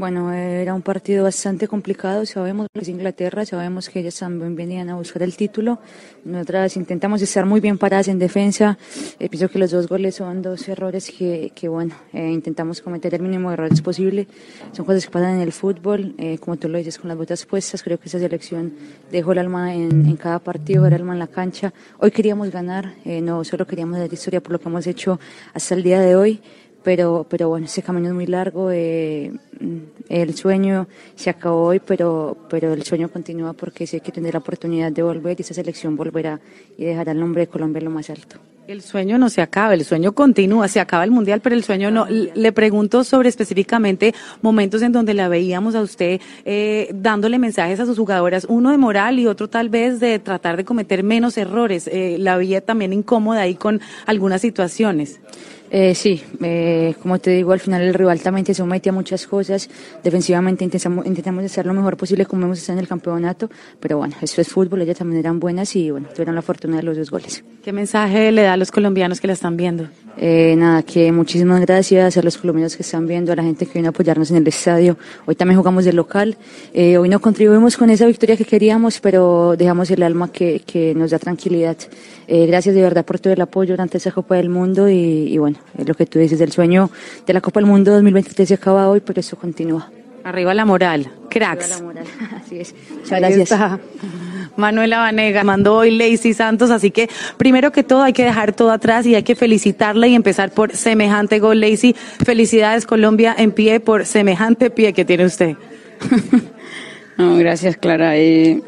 Bueno, 0.00 0.32
era 0.32 0.72
un 0.72 0.80
partido 0.80 1.24
bastante 1.24 1.68
complicado. 1.68 2.24
Sabemos 2.24 2.68
que 2.72 2.80
es 2.80 2.88
Inglaterra, 2.88 3.44
sabemos 3.44 3.90
que 3.90 4.00
ellas 4.00 4.18
también 4.18 4.56
venían 4.56 4.88
a 4.88 4.94
buscar 4.94 5.22
el 5.22 5.36
título. 5.36 5.78
Nosotras 6.24 6.74
intentamos 6.78 7.20
estar 7.20 7.44
muy 7.44 7.60
bien 7.60 7.76
paradas 7.76 8.08
en 8.08 8.18
defensa. 8.18 8.78
Eh, 9.18 9.28
pienso 9.28 9.50
que 9.50 9.58
los 9.58 9.70
dos 9.70 9.88
goles 9.88 10.14
son 10.14 10.40
dos 10.40 10.66
errores 10.70 11.10
que, 11.10 11.68
bueno, 11.68 11.94
eh, 12.14 12.30
intentamos 12.30 12.80
cometer 12.80 13.14
el 13.14 13.20
mínimo 13.20 13.50
de 13.50 13.54
errores 13.56 13.82
posible. 13.82 14.26
Son 14.72 14.86
cosas 14.86 15.04
que 15.04 15.10
pasan 15.10 15.34
en 15.34 15.42
el 15.42 15.52
fútbol. 15.52 16.14
Eh, 16.16 16.38
como 16.38 16.56
tú 16.56 16.70
lo 16.70 16.78
dices, 16.78 16.98
con 16.98 17.08
las 17.08 17.18
botas 17.18 17.44
puestas, 17.44 17.82
creo 17.82 18.00
que 18.00 18.08
esa 18.08 18.18
selección 18.18 18.72
dejó 19.12 19.32
el 19.32 19.38
alma 19.38 19.74
en, 19.74 20.06
en 20.06 20.16
cada 20.16 20.38
partido, 20.38 20.86
el 20.86 20.94
alma 20.94 21.12
en 21.12 21.18
la 21.18 21.26
cancha. 21.26 21.74
Hoy 21.98 22.10
queríamos 22.10 22.50
ganar, 22.50 22.94
no 23.04 23.44
solo 23.44 23.66
queríamos 23.66 23.98
dar 23.98 24.10
historia 24.10 24.40
por 24.40 24.52
lo 24.52 24.60
que 24.60 24.68
hemos 24.70 24.86
hecho 24.86 25.20
hasta 25.52 25.74
el 25.74 25.82
día 25.82 26.00
de 26.00 26.16
hoy 26.16 26.40
pero, 26.82 27.26
pero 27.28 27.48
bueno, 27.48 27.66
ese 27.66 27.82
camino 27.82 28.08
es 28.08 28.14
muy 28.14 28.26
largo, 28.26 28.70
eh, 28.70 29.32
el 30.08 30.34
sueño 30.34 30.88
se 31.14 31.30
acabó 31.30 31.64
hoy, 31.64 31.80
pero, 31.80 32.36
pero 32.48 32.72
el 32.72 32.82
sueño 32.82 33.10
continúa 33.10 33.52
porque 33.52 33.88
hay 33.92 34.00
que 34.00 34.12
tener 34.12 34.34
la 34.34 34.40
oportunidad 34.40 34.90
de 34.90 35.02
volver 35.02 35.38
y 35.38 35.42
esa 35.42 35.54
selección 35.54 35.96
volverá 35.96 36.40
y 36.78 36.84
dejará 36.84 37.12
el 37.12 37.20
nombre 37.20 37.42
de 37.42 37.46
Colombia 37.48 37.82
lo 37.82 37.90
más 37.90 38.10
alto. 38.10 38.36
El 38.70 38.82
sueño 38.82 39.18
no 39.18 39.28
se 39.30 39.42
acaba, 39.42 39.74
el 39.74 39.84
sueño 39.84 40.12
continúa, 40.12 40.68
se 40.68 40.78
acaba 40.78 41.02
el 41.02 41.10
mundial, 41.10 41.40
pero 41.40 41.56
el 41.56 41.64
sueño 41.64 41.90
no. 41.90 42.06
Le 42.08 42.52
pregunto 42.52 43.02
sobre 43.02 43.28
específicamente 43.28 44.14
momentos 44.42 44.80
en 44.82 44.92
donde 44.92 45.12
la 45.12 45.26
veíamos 45.26 45.74
a 45.74 45.80
usted 45.80 46.20
eh, 46.44 46.88
dándole 46.94 47.40
mensajes 47.40 47.80
a 47.80 47.86
sus 47.86 47.98
jugadoras, 47.98 48.46
uno 48.48 48.70
de 48.70 48.78
moral 48.78 49.18
y 49.18 49.26
otro 49.26 49.48
tal 49.48 49.70
vez 49.70 49.98
de 49.98 50.20
tratar 50.20 50.56
de 50.56 50.64
cometer 50.64 51.02
menos 51.02 51.36
errores. 51.36 51.88
Eh, 51.88 52.16
la 52.20 52.36
veía 52.36 52.60
también 52.60 52.92
incómoda 52.92 53.40
ahí 53.40 53.56
con 53.56 53.80
algunas 54.06 54.40
situaciones. 54.40 55.20
Eh, 55.70 55.94
sí, 55.94 56.22
eh, 56.42 56.94
como 57.00 57.20
te 57.20 57.30
digo, 57.30 57.52
al 57.52 57.60
final 57.60 57.82
el 57.82 57.94
rival 57.94 58.20
también 58.20 58.44
se 58.44 58.54
somete 58.54 58.90
a 58.90 58.92
muchas 58.92 59.26
cosas. 59.26 59.70
Defensivamente 60.02 60.64
intentamos, 60.64 61.06
intentamos 61.06 61.44
hacer 61.44 61.64
lo 61.64 61.74
mejor 61.74 61.96
posible 61.96 62.26
como 62.26 62.44
hemos 62.46 62.58
estado 62.58 62.78
en 62.78 62.82
el 62.82 62.88
campeonato, 62.88 63.48
pero 63.78 63.98
bueno, 63.98 64.16
eso 64.20 64.40
es 64.40 64.48
fútbol, 64.48 64.82
ellas 64.82 64.98
también 64.98 65.20
eran 65.20 65.38
buenas 65.38 65.76
y 65.76 65.90
bueno, 65.90 66.08
tuvieron 66.08 66.34
la 66.34 66.42
fortuna 66.42 66.78
de 66.78 66.82
los 66.82 66.96
dos 66.96 67.10
goles. 67.10 67.44
¿Qué 67.62 67.72
mensaje 67.72 68.32
le 68.32 68.42
da 68.42 68.54
a 68.54 68.56
los 68.56 68.72
colombianos 68.72 69.20
que 69.20 69.28
la 69.28 69.34
están 69.34 69.56
viendo? 69.56 69.86
Eh, 70.16 70.54
nada, 70.56 70.82
que 70.82 71.12
muchísimas 71.12 71.60
gracias 71.60 72.16
a 72.16 72.22
los 72.22 72.36
colombianos 72.36 72.76
que 72.76 72.82
están 72.82 73.06
viendo, 73.06 73.32
a 73.32 73.36
la 73.36 73.42
gente 73.42 73.64
que 73.64 73.74
viene 73.74 73.88
a 73.88 73.90
apoyarnos 73.90 74.30
en 74.30 74.38
el 74.38 74.48
estadio. 74.48 74.96
Hoy 75.24 75.34
también 75.34 75.56
jugamos 75.56 75.84
de 75.84 75.92
local. 75.92 76.36
Eh, 76.74 76.98
hoy 76.98 77.08
no 77.08 77.20
contribuimos 77.20 77.76
con 77.76 77.90
esa 77.90 78.06
victoria 78.06 78.36
que 78.36 78.44
queríamos, 78.44 79.00
pero 79.00 79.54
dejamos 79.56 79.90
el 79.90 80.02
alma 80.02 80.32
que, 80.32 80.62
que 80.66 80.94
nos 80.94 81.12
da 81.12 81.18
tranquilidad. 81.18 81.76
Eh, 82.26 82.46
gracias 82.46 82.74
de 82.74 82.82
verdad 82.82 83.04
por 83.04 83.18
todo 83.18 83.32
el 83.32 83.40
apoyo 83.40 83.72
durante 83.72 83.98
esa 83.98 84.10
Copa 84.10 84.36
del 84.36 84.48
Mundo 84.48 84.88
y, 84.88 84.94
y 85.32 85.38
bueno, 85.38 85.58
lo 85.84 85.94
que 85.94 86.06
tú 86.06 86.18
dices, 86.18 86.40
el 86.40 86.52
sueño 86.52 86.90
de 87.26 87.32
la 87.32 87.40
Copa 87.40 87.60
del 87.60 87.68
Mundo 87.68 87.92
2023 87.92 88.48
se 88.48 88.54
acaba 88.54 88.88
hoy, 88.88 89.00
pero 89.00 89.20
eso 89.20 89.36
continúa. 89.36 89.90
Arriba 90.24 90.52
la 90.52 90.64
moral, 90.64 91.10
cracks. 91.30 91.64
Arriba 91.64 91.78
la 91.78 91.84
moral. 91.84 92.04
Así 92.44 92.60
es. 92.60 92.74
Muchas 92.90 93.18
gracias. 93.18 93.40
Está. 93.40 93.80
Manuela 94.56 94.98
Vanega 94.98 95.44
mandó 95.44 95.76
hoy 95.76 95.90
Lacey 95.90 96.34
Santos, 96.34 96.70
así 96.70 96.90
que 96.90 97.08
primero 97.36 97.72
que 97.72 97.82
todo 97.82 98.02
hay 98.02 98.12
que 98.12 98.24
dejar 98.24 98.52
todo 98.52 98.70
atrás 98.70 99.06
y 99.06 99.14
hay 99.14 99.22
que 99.22 99.34
felicitarla 99.34 100.06
y 100.06 100.14
empezar 100.14 100.50
por 100.50 100.76
semejante 100.76 101.38
gol, 101.38 101.60
Lacey. 101.60 101.94
Felicidades 102.24 102.86
Colombia 102.86 103.34
en 103.38 103.52
pie 103.52 103.80
por 103.80 104.04
semejante 104.06 104.70
pie 104.70 104.92
que 104.92 105.04
tiene 105.04 105.24
usted. 105.24 105.56
no, 107.16 107.36
gracias 107.36 107.76
Clara. 107.76 108.16
Eh, 108.16 108.60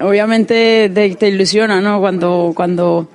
obviamente 0.00 0.90
te, 0.92 1.14
te, 1.14 1.28
ilusiona, 1.28 1.80
¿no? 1.80 2.00
Cuando, 2.00 2.52
cuando 2.54 3.08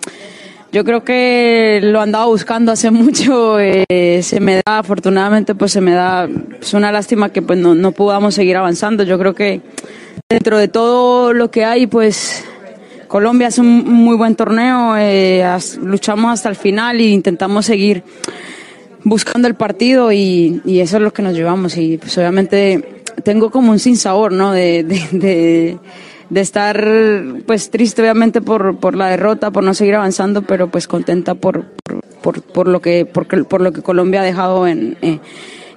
yo 0.73 0.83
creo 0.83 1.03
que 1.03 1.79
lo 1.83 2.01
andaba 2.01 2.25
buscando 2.25 2.71
hace 2.71 2.89
mucho, 2.91 3.59
eh, 3.59 4.19
se 4.23 4.39
me 4.39 4.55
da, 4.55 4.79
afortunadamente, 4.79 5.53
pues 5.55 5.71
se 5.71 5.79
me 5.79 5.93
da, 5.93 6.27
una 6.73 6.91
lástima 6.91 7.29
que 7.29 7.41
pues 7.43 7.59
no, 7.59 7.75
no 7.75 7.91
podamos 7.91 8.33
seguir 8.33 8.57
avanzando. 8.57 9.03
Yo 9.03 9.19
creo 9.19 9.35
que 9.35 9.61
dentro 10.27 10.57
de 10.57 10.67
todo 10.67 11.31
lo 11.31 11.51
que 11.51 11.63
hay, 11.63 11.85
pues 11.85 12.43
Colombia 13.07 13.49
es 13.49 13.59
un 13.59 13.85
muy 13.85 14.17
buen 14.17 14.35
torneo, 14.35 14.97
eh, 14.97 15.45
luchamos 15.81 16.33
hasta 16.33 16.49
el 16.49 16.55
final 16.55 16.99
e 16.99 17.03
intentamos 17.03 17.67
seguir 17.67 18.03
buscando 19.03 19.47
el 19.47 19.53
partido 19.53 20.11
y, 20.11 20.61
y, 20.65 20.79
eso 20.79 20.97
es 20.97 21.03
lo 21.03 21.13
que 21.13 21.21
nos 21.21 21.35
llevamos 21.35 21.77
y 21.77 21.97
pues 21.97 22.17
obviamente 22.17 23.03
tengo 23.23 23.51
como 23.51 23.71
un 23.71 23.79
sinsabor, 23.79 24.31
¿no? 24.31 24.53
de, 24.53 24.83
de, 24.83 25.07
de 25.11 25.77
de 26.29 26.41
estar 26.41 26.85
pues 27.45 27.69
triste 27.69 28.01
obviamente 28.01 28.41
por, 28.41 28.77
por 28.77 28.95
la 28.95 29.07
derrota, 29.07 29.51
por 29.51 29.63
no 29.63 29.73
seguir 29.73 29.95
avanzando, 29.95 30.41
pero 30.41 30.69
pues 30.69 30.87
contenta 30.87 31.35
por, 31.35 31.65
por, 32.21 32.41
por 32.41 32.67
lo, 32.67 32.81
que, 32.81 33.05
por, 33.05 33.27
por, 33.47 33.61
lo 33.61 33.71
que 33.71 33.81
Colombia 33.81 34.21
ha 34.21 34.23
dejado 34.23 34.67
en, 34.67 34.97
eh, 35.01 35.19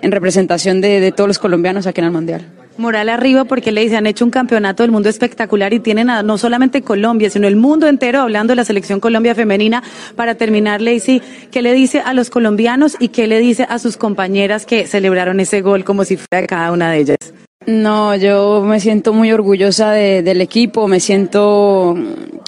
en 0.03 0.13
representación 0.13 0.81
de, 0.81 1.01
de, 1.01 1.13
todos 1.13 1.29
los 1.29 1.39
colombianos 1.39 1.87
aquí 1.87 2.01
en 2.01 2.07
el 2.07 2.13
Mundial. 2.13 2.47
Moral 2.79 3.09
arriba 3.09 3.45
porque 3.45 3.73
le 3.73 3.81
dicen, 3.81 3.99
han 3.99 4.07
hecho 4.07 4.25
un 4.25 4.31
campeonato 4.31 4.83
del 4.83 4.93
mundo 4.93 5.09
espectacular 5.09 5.73
y 5.73 5.81
tienen 5.81 6.11
a, 6.11 6.23
no 6.23 6.37
solamente 6.37 6.83
Colombia, 6.83 7.31
sino 7.31 7.49
el 7.49 7.57
mundo 7.57 7.89
entero 7.89 8.21
hablando 8.21 8.53
de 8.53 8.57
la 8.57 8.65
selección 8.65 9.01
Colombia 9.01 9.35
femenina. 9.35 9.83
Para 10.15 10.35
terminar, 10.35 10.83
Lacey, 10.83 11.23
¿qué 11.51 11.63
le 11.63 11.73
dice 11.73 12.01
a 12.01 12.13
los 12.13 12.29
colombianos 12.29 12.97
y 13.01 13.09
qué 13.09 13.27
le 13.27 13.39
dice 13.39 13.67
a 13.69 13.79
sus 13.79 13.97
compañeras 13.97 14.67
que 14.67 14.87
celebraron 14.87 15.41
ese 15.41 15.63
gol 15.63 15.85
como 15.85 16.05
si 16.05 16.19
fuera 16.19 16.47
cada 16.47 16.71
una 16.71 16.91
de 16.91 16.99
ellas? 16.99 17.17
No, 17.67 18.15
yo 18.15 18.63
me 18.63 18.79
siento 18.79 19.13
muy 19.13 19.33
orgullosa 19.33 19.91
de, 19.91 20.23
del 20.23 20.41
equipo, 20.41 20.87
me 20.87 21.01
siento 21.01 21.97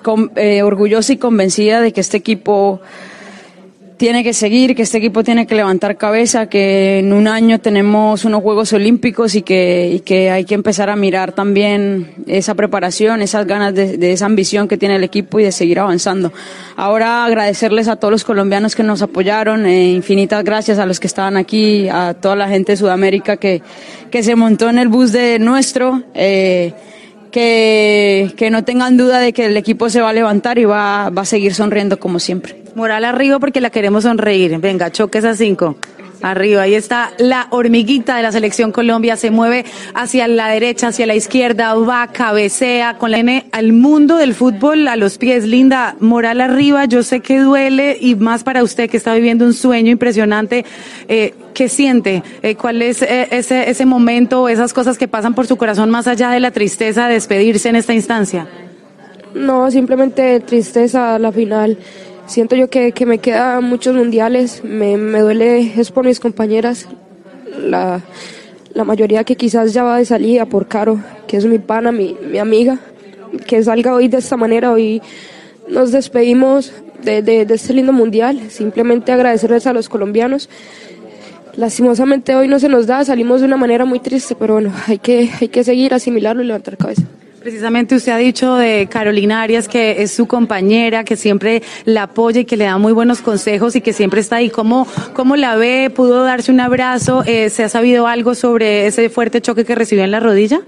con, 0.04 0.30
eh, 0.36 0.62
orgullosa 0.62 1.12
y 1.12 1.16
convencida 1.16 1.80
de 1.80 1.92
que 1.92 2.00
este 2.00 2.16
equipo 2.16 2.80
tiene 3.98 4.22
que 4.22 4.32
seguir, 4.32 4.76
que 4.76 4.82
este 4.82 4.98
equipo 4.98 5.24
tiene 5.24 5.46
que 5.46 5.56
levantar 5.56 5.96
cabeza, 5.96 6.48
que 6.48 7.00
en 7.00 7.12
un 7.12 7.26
año 7.26 7.58
tenemos 7.58 8.24
unos 8.24 8.42
Juegos 8.42 8.72
Olímpicos 8.72 9.34
y 9.34 9.42
que, 9.42 9.90
y 9.92 10.00
que 10.00 10.30
hay 10.30 10.44
que 10.44 10.54
empezar 10.54 10.88
a 10.88 10.94
mirar 10.94 11.32
también 11.32 12.14
esa 12.28 12.54
preparación, 12.54 13.22
esas 13.22 13.44
ganas 13.46 13.74
de, 13.74 13.98
de, 13.98 14.12
esa 14.12 14.26
ambición 14.26 14.68
que 14.68 14.78
tiene 14.78 14.96
el 14.96 15.04
equipo 15.04 15.40
y 15.40 15.44
de 15.44 15.50
seguir 15.50 15.80
avanzando. 15.80 16.32
Ahora 16.76 17.24
agradecerles 17.24 17.88
a 17.88 17.96
todos 17.96 18.12
los 18.12 18.24
colombianos 18.24 18.76
que 18.76 18.84
nos 18.84 19.02
apoyaron, 19.02 19.66
eh, 19.66 19.90
infinitas 19.90 20.44
gracias 20.44 20.78
a 20.78 20.86
los 20.86 21.00
que 21.00 21.08
estaban 21.08 21.36
aquí, 21.36 21.88
a 21.88 22.14
toda 22.14 22.36
la 22.36 22.48
gente 22.48 22.72
de 22.72 22.76
Sudamérica 22.76 23.36
que, 23.36 23.62
que 24.12 24.22
se 24.22 24.36
montó 24.36 24.70
en 24.70 24.78
el 24.78 24.86
bus 24.86 25.10
de 25.10 25.40
nuestro. 25.40 26.04
Eh, 26.14 26.72
que, 27.30 28.32
que 28.36 28.50
no 28.50 28.64
tengan 28.64 28.96
duda 28.96 29.20
de 29.20 29.32
que 29.32 29.46
el 29.46 29.56
equipo 29.56 29.90
se 29.90 30.00
va 30.00 30.10
a 30.10 30.12
levantar 30.12 30.58
y 30.58 30.64
va, 30.64 31.10
va 31.10 31.22
a 31.22 31.26
seguir 31.26 31.54
sonriendo 31.54 31.98
como 31.98 32.18
siempre. 32.18 32.62
Moral 32.74 33.04
arriba 33.04 33.38
porque 33.38 33.60
la 33.60 33.70
queremos 33.70 34.04
sonreír. 34.04 34.58
Venga, 34.58 34.90
choques 34.90 35.24
a 35.24 35.34
cinco. 35.34 35.76
Arriba, 36.20 36.62
ahí 36.62 36.74
está 36.74 37.12
la 37.18 37.46
hormiguita 37.50 38.16
de 38.16 38.22
la 38.22 38.32
selección 38.32 38.72
Colombia, 38.72 39.16
se 39.16 39.30
mueve 39.30 39.64
hacia 39.94 40.26
la 40.26 40.48
derecha, 40.48 40.88
hacia 40.88 41.06
la 41.06 41.14
izquierda, 41.14 41.74
va, 41.74 42.08
cabecea 42.08 42.98
con 42.98 43.12
la 43.12 43.18
N 43.18 43.46
al 43.52 43.72
mundo 43.72 44.16
del 44.16 44.34
fútbol 44.34 44.88
a 44.88 44.96
los 44.96 45.16
pies. 45.16 45.44
Linda, 45.44 45.94
moral 46.00 46.40
arriba, 46.40 46.86
yo 46.86 47.04
sé 47.04 47.20
que 47.20 47.38
duele 47.38 47.96
y 48.00 48.16
más 48.16 48.42
para 48.42 48.64
usted 48.64 48.90
que 48.90 48.96
está 48.96 49.14
viviendo 49.14 49.44
un 49.44 49.54
sueño 49.54 49.92
impresionante. 49.92 50.64
Eh, 51.06 51.34
¿Qué 51.54 51.68
siente? 51.68 52.22
Eh, 52.42 52.56
¿Cuál 52.56 52.82
es 52.82 53.02
eh, 53.02 53.28
ese, 53.30 53.70
ese 53.70 53.86
momento, 53.86 54.48
esas 54.48 54.72
cosas 54.72 54.98
que 54.98 55.06
pasan 55.06 55.34
por 55.34 55.46
su 55.46 55.56
corazón 55.56 55.90
más 55.90 56.08
allá 56.08 56.30
de 56.30 56.40
la 56.40 56.50
tristeza 56.50 57.06
de 57.06 57.14
despedirse 57.14 57.68
en 57.68 57.76
esta 57.76 57.94
instancia? 57.94 58.48
No, 59.34 59.70
simplemente 59.70 60.40
tristeza 60.40 61.18
la 61.18 61.30
final. 61.30 61.78
Siento 62.28 62.56
yo 62.56 62.68
que, 62.68 62.92
que 62.92 63.06
me 63.06 63.18
quedan 63.18 63.64
muchos 63.64 63.96
mundiales, 63.96 64.62
me, 64.62 64.98
me 64.98 65.20
duele 65.20 65.72
es 65.80 65.90
por 65.90 66.04
mis 66.04 66.20
compañeras, 66.20 66.86
la, 67.58 68.02
la 68.74 68.84
mayoría 68.84 69.24
que 69.24 69.34
quizás 69.34 69.72
ya 69.72 69.82
va 69.82 69.96
de 69.96 70.04
salida 70.04 70.44
por 70.44 70.68
Caro, 70.68 71.00
que 71.26 71.38
es 71.38 71.46
mi 71.46 71.58
pana, 71.58 71.90
mi, 71.90 72.14
mi 72.30 72.36
amiga, 72.36 72.80
que 73.46 73.62
salga 73.62 73.94
hoy 73.94 74.08
de 74.08 74.18
esta 74.18 74.36
manera, 74.36 74.70
hoy 74.70 75.00
nos 75.68 75.90
despedimos 75.90 76.70
de, 77.02 77.22
de, 77.22 77.46
de 77.46 77.54
este 77.54 77.72
lindo 77.72 77.94
mundial, 77.94 78.50
simplemente 78.50 79.10
agradecerles 79.10 79.66
a 79.66 79.72
los 79.72 79.88
colombianos. 79.88 80.50
Lastimosamente 81.56 82.36
hoy 82.36 82.46
no 82.46 82.58
se 82.58 82.68
nos 82.68 82.86
da, 82.86 83.06
salimos 83.06 83.40
de 83.40 83.46
una 83.46 83.56
manera 83.56 83.86
muy 83.86 84.00
triste, 84.00 84.36
pero 84.38 84.52
bueno, 84.54 84.70
hay 84.86 84.98
que, 84.98 85.30
hay 85.40 85.48
que 85.48 85.64
seguir, 85.64 85.94
asimilarlo 85.94 86.42
y 86.42 86.46
levantar 86.46 86.76
cabeza. 86.76 87.04
Precisamente 87.40 87.94
usted 87.94 88.12
ha 88.12 88.16
dicho 88.16 88.56
de 88.56 88.88
Carolina 88.90 89.42
Arias 89.42 89.68
que 89.68 90.02
es 90.02 90.10
su 90.10 90.26
compañera, 90.26 91.04
que 91.04 91.16
siempre 91.16 91.62
la 91.84 92.04
apoya 92.04 92.40
y 92.40 92.44
que 92.44 92.56
le 92.56 92.64
da 92.64 92.78
muy 92.78 92.92
buenos 92.92 93.22
consejos 93.22 93.76
y 93.76 93.80
que 93.80 93.92
siempre 93.92 94.20
está 94.20 94.36
ahí. 94.36 94.50
¿Cómo, 94.50 94.86
cómo 95.14 95.36
la 95.36 95.56
ve? 95.56 95.90
¿Pudo 95.94 96.24
darse 96.24 96.50
un 96.50 96.60
abrazo? 96.60 97.22
Eh, 97.26 97.48
¿Se 97.50 97.62
ha 97.62 97.68
sabido 97.68 98.08
algo 98.08 98.34
sobre 98.34 98.86
ese 98.86 99.08
fuerte 99.08 99.40
choque 99.40 99.64
que 99.64 99.76
recibió 99.76 100.04
en 100.04 100.10
la 100.10 100.20
rodilla? 100.20 100.60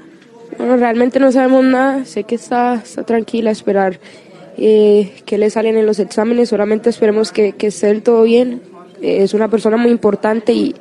Bueno, 0.59 0.77
realmente 0.77 1.19
no 1.19 1.33
sabemos 1.33 1.65
nada, 1.65 2.05
sé 2.05 2.25
que 2.25 2.37
está, 2.37 2.83
tranquila 3.05 3.51
esperar 3.51 3.99
eh, 4.57 5.13
que 5.27 5.39
le 5.39 5.51
salen 5.51 5.77
en 5.77 5.87
los 5.87 5.99
exámenes, 5.99 6.51
solamente 6.51 6.91
esperemos 6.91 7.33
que, 7.33 7.53
que 7.53 7.69
esté 7.69 7.89
del 7.89 8.03
todo 8.03 8.23
bien. 8.23 8.63
Eh, 9.03 9.23
es 9.23 9.35
una 9.35 9.49
persona 9.49 9.77
muy 9.77 9.91
importante 9.91 10.53
y, 10.53 10.77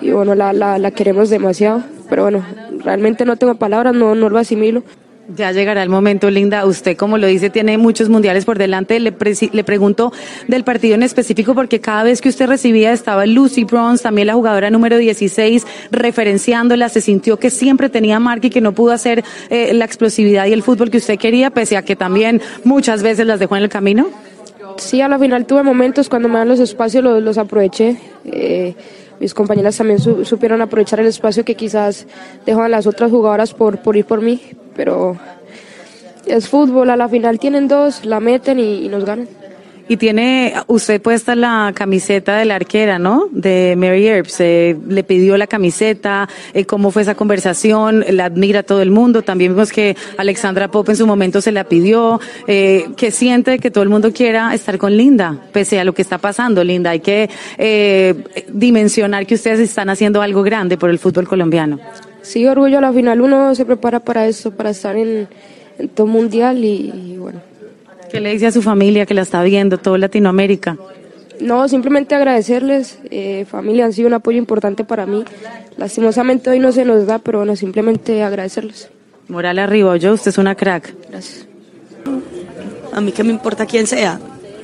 y 0.00 0.12
bueno, 0.12 0.34
la, 0.34 0.52
la, 0.52 0.78
la 0.78 0.90
queremos 0.92 1.28
demasiado, 1.28 1.82
pero 2.08 2.22
bueno, 2.22 2.44
realmente 2.84 3.24
no 3.24 3.36
tengo 3.36 3.54
palabras, 3.56 3.94
no, 3.94 4.14
no 4.14 4.30
lo 4.30 4.38
asimilo. 4.38 4.82
Ya 5.28 5.50
llegará 5.50 5.82
el 5.82 5.88
momento, 5.88 6.30
Linda. 6.30 6.64
Usted, 6.66 6.96
como 6.96 7.18
lo 7.18 7.26
dice, 7.26 7.50
tiene 7.50 7.78
muchos 7.78 8.08
mundiales 8.08 8.44
por 8.44 8.58
delante. 8.58 9.00
Le, 9.00 9.12
le, 9.52 9.64
pregunto 9.64 10.12
del 10.46 10.62
partido 10.62 10.94
en 10.94 11.02
específico 11.02 11.54
porque 11.54 11.80
cada 11.80 12.04
vez 12.04 12.20
que 12.20 12.28
usted 12.28 12.46
recibía 12.46 12.92
estaba 12.92 13.26
Lucy 13.26 13.64
Bronze, 13.64 14.04
también 14.04 14.28
la 14.28 14.34
jugadora 14.34 14.70
número 14.70 14.98
16, 14.98 15.66
referenciándola. 15.90 16.88
Se 16.88 17.00
sintió 17.00 17.38
que 17.38 17.50
siempre 17.50 17.88
tenía 17.88 18.20
marca 18.20 18.46
y 18.46 18.50
que 18.50 18.60
no 18.60 18.72
pudo 18.72 18.92
hacer 18.92 19.24
eh, 19.50 19.74
la 19.74 19.84
explosividad 19.84 20.46
y 20.46 20.52
el 20.52 20.62
fútbol 20.62 20.90
que 20.90 20.98
usted 20.98 21.18
quería, 21.18 21.50
pese 21.50 21.76
a 21.76 21.82
que 21.82 21.96
también 21.96 22.40
muchas 22.62 23.02
veces 23.02 23.26
las 23.26 23.40
dejó 23.40 23.56
en 23.56 23.64
el 23.64 23.68
camino. 23.68 24.08
Sí, 24.78 25.00
a 25.00 25.08
la 25.08 25.18
final 25.18 25.46
tuve 25.46 25.62
momentos 25.62 26.08
cuando 26.08 26.28
me 26.28 26.38
dan 26.38 26.48
los 26.48 26.60
espacios, 26.60 27.02
los, 27.02 27.22
los 27.22 27.38
aproveché. 27.38 27.96
Eh, 28.24 28.74
mis 29.20 29.34
compañeras 29.34 29.76
también 29.76 29.98
su, 29.98 30.24
supieron 30.24 30.62
aprovechar 30.62 31.00
el 31.00 31.06
espacio 31.06 31.44
que 31.44 31.54
quizás 31.54 32.06
dejaban 32.44 32.70
las 32.70 32.86
otras 32.86 33.10
jugadoras 33.10 33.54
por, 33.54 33.78
por 33.78 33.96
ir 33.96 34.04
por 34.04 34.20
mí, 34.20 34.40
pero 34.74 35.16
es 36.26 36.48
fútbol, 36.48 36.90
a 36.90 36.96
la 36.96 37.08
final 37.08 37.38
tienen 37.38 37.68
dos, 37.68 38.04
la 38.04 38.20
meten 38.20 38.58
y, 38.58 38.84
y 38.84 38.88
nos 38.88 39.04
ganan. 39.04 39.28
Y 39.88 39.98
tiene 39.98 40.54
usted 40.66 41.00
puesta 41.00 41.36
la 41.36 41.72
camiseta 41.74 42.38
de 42.38 42.44
la 42.44 42.56
arquera, 42.56 42.98
¿no? 42.98 43.28
De 43.30 43.74
Mary 43.76 44.08
Earps. 44.08 44.40
Eh, 44.40 44.76
le 44.88 45.04
pidió 45.04 45.36
la 45.36 45.46
camiseta, 45.46 46.28
eh, 46.54 46.64
cómo 46.64 46.90
fue 46.90 47.02
esa 47.02 47.14
conversación, 47.14 48.04
la 48.10 48.24
admira 48.24 48.64
todo 48.64 48.82
el 48.82 48.90
mundo. 48.90 49.22
También 49.22 49.52
vimos 49.52 49.70
que 49.70 49.96
Alexandra 50.16 50.68
Pop 50.68 50.88
en 50.88 50.96
su 50.96 51.06
momento 51.06 51.40
se 51.40 51.52
la 51.52 51.64
pidió. 51.64 52.20
Eh, 52.48 52.88
que 52.96 53.12
siente 53.12 53.60
que 53.60 53.70
todo 53.70 53.84
el 53.84 53.90
mundo 53.90 54.12
quiera 54.12 54.52
estar 54.54 54.76
con 54.76 54.96
Linda, 54.96 55.38
pese 55.52 55.78
a 55.78 55.84
lo 55.84 55.92
que 55.94 56.02
está 56.02 56.18
pasando, 56.18 56.64
Linda. 56.64 56.90
Hay 56.90 57.00
que 57.00 57.30
eh, 57.56 58.14
dimensionar 58.48 59.24
que 59.24 59.36
ustedes 59.36 59.60
están 59.60 59.88
haciendo 59.88 60.20
algo 60.20 60.42
grande 60.42 60.76
por 60.76 60.90
el 60.90 60.98
fútbol 60.98 61.28
colombiano. 61.28 61.78
Sí, 62.22 62.44
orgullo, 62.44 62.78
a 62.78 62.80
la 62.80 62.92
final 62.92 63.20
uno 63.20 63.54
se 63.54 63.64
prepara 63.64 64.00
para 64.00 64.26
eso, 64.26 64.50
para 64.50 64.70
estar 64.70 64.96
en, 64.96 65.28
en 65.78 65.88
todo 65.90 66.08
mundial 66.08 66.64
y 66.64 67.16
bueno. 67.18 67.40
¿Qué 68.10 68.20
le 68.20 68.32
dice 68.32 68.46
a 68.46 68.52
su 68.52 68.62
familia 68.62 69.06
que 69.06 69.14
la 69.14 69.22
está 69.22 69.42
viendo, 69.42 69.78
todo 69.78 69.98
Latinoamérica? 69.98 70.76
No, 71.40 71.68
simplemente 71.68 72.14
agradecerles. 72.14 72.98
Eh, 73.10 73.44
familia 73.48 73.84
han 73.84 73.92
sido 73.92 74.08
un 74.08 74.14
apoyo 74.14 74.38
importante 74.38 74.84
para 74.84 75.06
mí. 75.06 75.24
Lastimosamente 75.76 76.50
hoy 76.50 76.58
no 76.58 76.72
se 76.72 76.84
nos 76.84 77.06
da, 77.06 77.18
pero 77.18 77.38
bueno, 77.38 77.56
simplemente 77.56 78.22
agradecerles. 78.22 78.90
Moral 79.28 79.58
arriba, 79.58 79.96
yo, 79.96 80.14
usted 80.14 80.30
es 80.30 80.38
una 80.38 80.54
crack. 80.54 80.94
Gracias. 81.10 81.46
A 82.92 83.00
mí 83.00 83.12
qué 83.12 83.24
me 83.24 83.32
importa 83.32 83.66
quién 83.66 83.86
sea. 83.86 84.18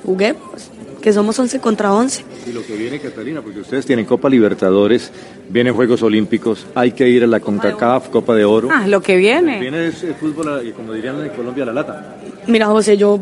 Juguemos, 0.05 0.71
que 1.03 1.13
somos 1.13 1.39
11 1.39 1.61
contra 1.61 1.93
11. 1.93 2.25
Y 2.47 2.53
lo 2.53 2.65
que 2.65 2.75
viene, 2.75 2.99
Catalina, 2.99 3.43
porque 3.43 3.61
ustedes 3.61 3.85
tienen 3.85 4.07
Copa 4.07 4.31
Libertadores, 4.31 5.11
vienen 5.51 5.75
Juegos 5.75 6.03
Olímpicos, 6.03 6.67
hay 6.75 6.93
que 6.93 7.07
ir 7.09 7.25
a 7.25 7.27
la 7.27 7.41
CONCACAF, 7.41 8.09
Copa 8.09 8.35
de 8.35 8.45
Oro. 8.45 8.69
Ah, 8.73 8.87
lo 8.87 9.03
que 9.03 9.17
viene. 9.17 9.61
Viene 9.61 9.89
es 9.89 10.03
el 10.05 10.15
fútbol, 10.15 10.73
como 10.75 10.95
dirían 10.95 11.21
en 11.23 11.31
Colombia, 11.31 11.67
la 11.67 11.75
lata. 11.75 12.17
Mira, 12.47 12.67
José, 12.67 12.97
yo, 12.97 13.21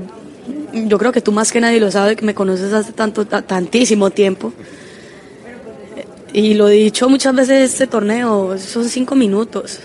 yo 0.72 0.98
creo 0.98 1.10
que 1.10 1.20
tú 1.20 1.32
más 1.32 1.50
que 1.50 1.60
nadie 1.60 1.80
lo 1.80 1.90
sabes, 1.90 2.16
que 2.16 2.24
me 2.24 2.34
conoces 2.34 2.72
hace 2.72 2.92
tanto, 2.92 3.26
tantísimo 3.26 4.10
tiempo. 4.10 4.52
Y 6.32 6.54
lo 6.54 6.68
he 6.68 6.74
dicho 6.74 7.08
muchas 7.08 7.34
veces 7.34 7.72
este 7.72 7.86
torneo, 7.86 8.56
son 8.58 8.84
cinco 8.84 9.16
minutos. 9.16 9.80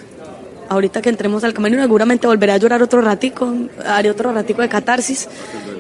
Ahorita 0.70 1.02
que 1.02 1.10
entremos 1.10 1.44
al 1.44 1.54
camerino 1.54 1.82
seguramente 1.82 2.28
volveré 2.28 2.54
a 2.54 2.58
llorar 2.58 2.82
otro 2.82 3.02
ratico, 3.02 3.54
haré 3.86 4.10
otro 4.10 4.32
ratico 4.32 4.62
de 4.62 4.70
catarsis, 4.70 5.28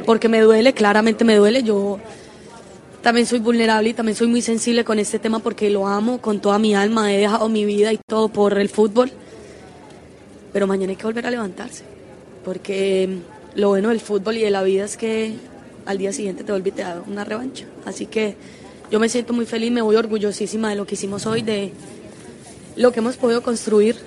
porque 0.05 0.29
me 0.29 0.41
duele, 0.41 0.73
claramente 0.73 1.25
me 1.25 1.35
duele. 1.35 1.63
Yo 1.63 1.99
también 3.01 3.27
soy 3.27 3.39
vulnerable 3.39 3.89
y 3.89 3.93
también 3.93 4.15
soy 4.15 4.27
muy 4.27 4.41
sensible 4.41 4.83
con 4.83 4.99
este 4.99 5.19
tema 5.19 5.39
porque 5.39 5.69
lo 5.69 5.87
amo 5.87 6.19
con 6.21 6.39
toda 6.39 6.57
mi 6.59 6.73
alma, 6.73 7.13
he 7.13 7.17
dejado 7.17 7.49
mi 7.49 7.65
vida 7.65 7.93
y 7.93 7.99
todo 8.07 8.29
por 8.29 8.57
el 8.57 8.69
fútbol. 8.69 9.11
Pero 10.53 10.67
mañana 10.67 10.91
hay 10.91 10.95
que 10.95 11.05
volver 11.05 11.27
a 11.27 11.31
levantarse, 11.31 11.83
porque 12.43 13.09
lo 13.55 13.69
bueno 13.69 13.89
del 13.89 13.99
fútbol 13.99 14.37
y 14.37 14.41
de 14.41 14.49
la 14.49 14.63
vida 14.63 14.85
es 14.85 14.97
que 14.97 15.33
al 15.85 15.97
día 15.97 16.11
siguiente 16.13 16.43
te 16.43 16.51
vuelve 16.51 16.69
y 16.69 16.71
te 16.71 16.81
da 16.81 17.03
una 17.05 17.23
revancha. 17.23 17.65
Así 17.85 18.05
que 18.05 18.35
yo 18.89 18.99
me 18.99 19.09
siento 19.09 19.33
muy 19.33 19.45
feliz, 19.45 19.71
me 19.71 19.81
voy 19.81 19.95
orgullosísima 19.95 20.69
de 20.69 20.75
lo 20.75 20.85
que 20.85 20.95
hicimos 20.95 21.25
hoy, 21.25 21.41
de 21.41 21.73
lo 22.75 22.91
que 22.91 22.99
hemos 22.99 23.17
podido 23.17 23.41
construir, 23.41 23.97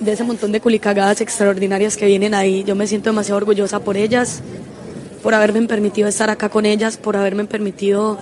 de 0.00 0.12
ese 0.12 0.24
montón 0.24 0.52
de 0.52 0.60
culicagadas 0.60 1.20
extraordinarias 1.20 1.96
que 1.96 2.06
vienen 2.06 2.34
ahí. 2.34 2.64
Yo 2.64 2.74
me 2.74 2.86
siento 2.86 3.10
demasiado 3.10 3.38
orgullosa 3.38 3.80
por 3.80 3.96
ellas, 3.96 4.42
por 5.24 5.34
haberme 5.34 5.62
permitido 5.62 6.06
estar 6.06 6.28
acá 6.28 6.50
con 6.50 6.66
ellas, 6.66 6.98
por 6.98 7.16
haberme 7.16 7.46
permitido 7.46 8.18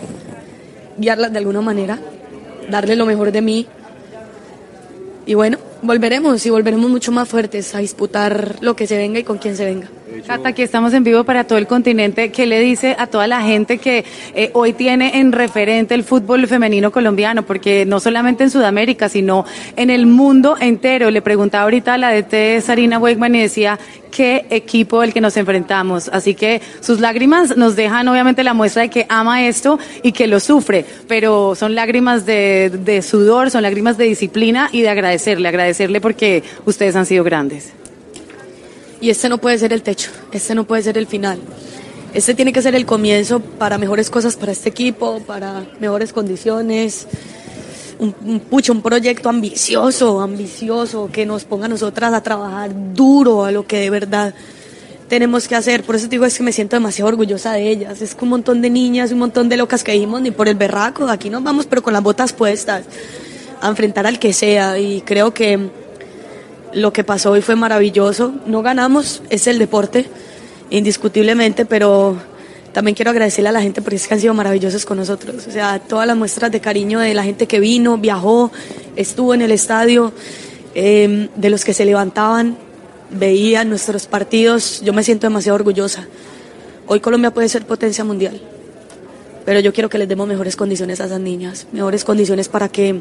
guiarlas 0.97 1.33
de 1.33 1.39
alguna 1.39 1.61
manera, 1.61 1.99
darle 2.71 2.95
lo 2.95 3.07
mejor 3.07 3.33
de 3.33 3.43
mí. 3.43 3.67
Y 5.27 5.35
bueno, 5.35 5.59
volveremos 5.83 6.47
y 6.47 6.51
volveremos 6.51 6.89
mucho 6.89 7.11
más 7.11 7.29
fuertes 7.29 7.75
a 7.75 7.81
disputar 7.81 8.55
lo 8.61 8.77
que 8.77 8.87
se 8.87 8.97
venga 8.97 9.19
y 9.19 9.25
con 9.25 9.39
quien 9.39 9.57
se 9.57 9.65
venga. 9.65 9.89
Cata, 10.21 10.51
aquí 10.51 10.63
estamos 10.63 10.93
en 10.93 11.05
vivo 11.05 11.25
para 11.25 11.45
todo 11.45 11.59
el 11.59 11.67
continente. 11.67 12.31
¿Qué 12.31 12.47
le 12.47 12.61
dice 12.61 12.95
a 12.99 13.07
toda 13.07 13.27
la 13.27 13.41
gente 13.43 13.79
que 13.79 14.05
eh, 14.35 14.51
hoy 14.53 14.73
tiene 14.73 15.19
en 15.19 15.33
referente 15.33 15.95
el 15.95 16.05
fútbol 16.05 16.47
femenino 16.47 16.91
colombiano? 16.91 17.45
Porque 17.45 17.87
no 17.87 17.99
solamente 17.99 18.45
en 18.45 18.51
Sudamérica, 18.51 19.09
sino 19.09 19.45
en 19.77 19.91
el 19.91 20.07
mundo 20.07 20.57
entero. 20.61 21.11
Le 21.11 21.23
preguntaba 21.23 21.65
ahorita 21.65 21.95
a 21.95 21.99
la 21.99 22.13
DT 22.13 22.61
Sarina 22.61 22.99
Weigman 22.99 23.35
y 23.35 23.41
decía, 23.41 23.79
¿qué 24.11 24.45
equipo 24.51 25.03
el 25.03 25.13
que 25.13 25.21
nos 25.21 25.37
enfrentamos? 25.37 26.09
Así 26.09 26.35
que 26.35 26.61
sus 26.81 27.01
lágrimas 27.01 27.57
nos 27.57 27.75
dejan 27.75 28.07
obviamente 28.09 28.45
la 28.45 28.55
muestra 28.55 28.83
de 28.83 28.91
que 28.91 29.07
ama 29.09 29.47
esto 29.47 29.79
y 30.03 30.13
que 30.13 30.27
lo 30.27 30.41
sufre, 30.41 30.85
pero 31.09 31.55
son 31.55 31.75
lágrimas 31.75 32.27
de, 32.27 32.71
de 32.71 33.03
sudor, 33.03 33.51
son 33.51 33.63
lágrimas 33.63 33.97
de 33.97 34.05
disciplina 34.05 34.69
y 34.73 34.83
de 34.83 34.91
agradecerle, 34.91 35.49
agradecerle 35.49 36.01
porque 36.01 36.43
ustedes 36.67 36.97
han 36.97 37.07
sido 37.07 37.25
grandes. 37.25 37.73
Y 39.03 39.11
este 39.11 39.29
no 39.29 39.39
puede 39.39 39.59
ser 39.59 39.73
el 39.73 39.83
techo, 39.83 40.13
este 40.31 40.55
no 40.55 40.63
puede 40.63 40.81
ser 40.81 40.97
el 40.97 41.09
final. 41.09 41.41
Este 42.15 42.35
tiene 42.35 42.53
que 42.53 42.63
ser 42.63 42.77
el 42.77 42.87
comienzo 42.87 43.41
para 43.41 43.77
mejores 43.77 44.09
cosas 44.11 44.37
para 44.37 44.53
este 44.53 44.69
equipo, 44.69 45.19
para 45.27 45.67
mejores 45.81 46.13
condiciones, 46.13 47.09
un, 47.99 48.13
pucho, 48.39 48.73
un 48.73 48.81
proyecto 48.81 49.29
ambicioso, 49.29 50.21
ambicioso, 50.21 51.11
que 51.13 51.27
nos 51.27 51.43
ponga 51.43 51.67
a 51.67 51.69
nosotras 51.69 52.15
a 52.15 52.23
trabajar 52.23 52.71
duro 52.95 53.45
a 53.45 53.51
lo 53.51 53.67
que 53.67 53.81
de 53.81 53.91
verdad 53.91 54.35
tenemos 55.09 55.49
que 55.49 55.57
hacer. 55.57 55.83
Por 55.83 55.97
eso 55.97 56.07
te 56.07 56.11
digo, 56.11 56.25
es 56.25 56.37
que 56.37 56.45
me 56.45 56.53
siento 56.53 56.77
demasiado 56.77 57.09
orgullosa 57.09 57.55
de 57.55 57.71
ellas. 57.71 58.01
Es 58.03 58.17
un 58.21 58.29
montón 58.29 58.63
de 58.63 58.71
niñas, 58.71 59.11
un 59.11 59.19
montón 59.19 59.49
de 59.49 59.57
locas 59.57 59.83
que 59.83 59.91
dijimos, 59.91 60.23
ni 60.23 60.31
por 60.31 60.47
el 60.47 60.55
berraco, 60.55 61.09
aquí 61.09 61.29
nos 61.29 61.43
vamos, 61.43 61.67
pero 61.67 61.83
con 61.83 61.93
las 61.93 62.05
botas 62.05 62.33
puestas, 62.33 62.85
a 63.61 63.69
enfrentar 63.69 64.07
al 64.07 64.21
que 64.21 64.33
sea. 64.33 64.79
Y 64.79 65.01
creo 65.01 65.35
que 65.35 65.82
lo 66.75 66.93
que 66.93 67.05
pasó 67.05 67.33
hoy 67.33 67.43
fue 67.43 67.57
maravilloso. 67.57 68.35
No 68.47 68.63
ganamos, 68.63 69.23
es 69.31 69.47
el 69.47 69.59
deporte, 69.59 70.07
indiscutiblemente, 70.71 71.65
pero 71.65 72.17
también 72.73 72.95
quiero 72.95 73.11
agradecerle 73.11 73.51
a 73.51 73.53
la 73.53 73.63
gente 73.63 73.83
porque 73.83 73.97
es 73.97 74.09
que 74.09 74.15
han 74.15 74.21
sido 74.21 74.35
maravillosos 74.35 74.85
con 74.85 74.99
nosotros. 74.99 75.47
O 75.47 75.51
sea, 75.51 75.79
todas 75.79 76.07
las 76.07 76.17
muestras 76.17 76.51
de 76.51 76.61
cariño 76.61 76.99
de 76.99 77.15
la 77.15 77.23
gente 77.23 77.47
que 77.47 77.61
vino, 77.61 77.99
viajó, 77.99 78.51
estuvo 78.97 79.35
en 79.35 79.43
el 79.43 79.53
estadio, 79.53 80.13
eh, 80.75 81.29
de 81.37 81.51
los 81.51 81.65
que 81.65 81.75
se 81.75 81.85
levantaban, 81.85 82.57
veían 83.11 83.69
nuestros 83.69 84.07
partidos. 84.07 84.81
Yo 84.83 84.93
me 84.93 85.03
siento 85.03 85.27
demasiado 85.27 85.57
orgullosa. 85.57 86.07
Hoy 86.87 87.01
Colombia 87.01 87.33
puede 87.33 87.49
ser 87.49 87.65
potencia 87.65 88.05
mundial, 88.05 88.41
pero 89.45 89.61
yo 89.61 89.73
quiero 89.73 89.89
que 89.89 89.99
les 89.99 90.09
demos 90.09 90.27
mejores 90.27 90.57
condiciones 90.57 91.01
a 91.01 91.05
esas 91.05 91.21
niñas, 91.21 91.67
mejores 91.73 92.05
condiciones 92.05 92.49
para 92.49 92.69
que 92.69 93.01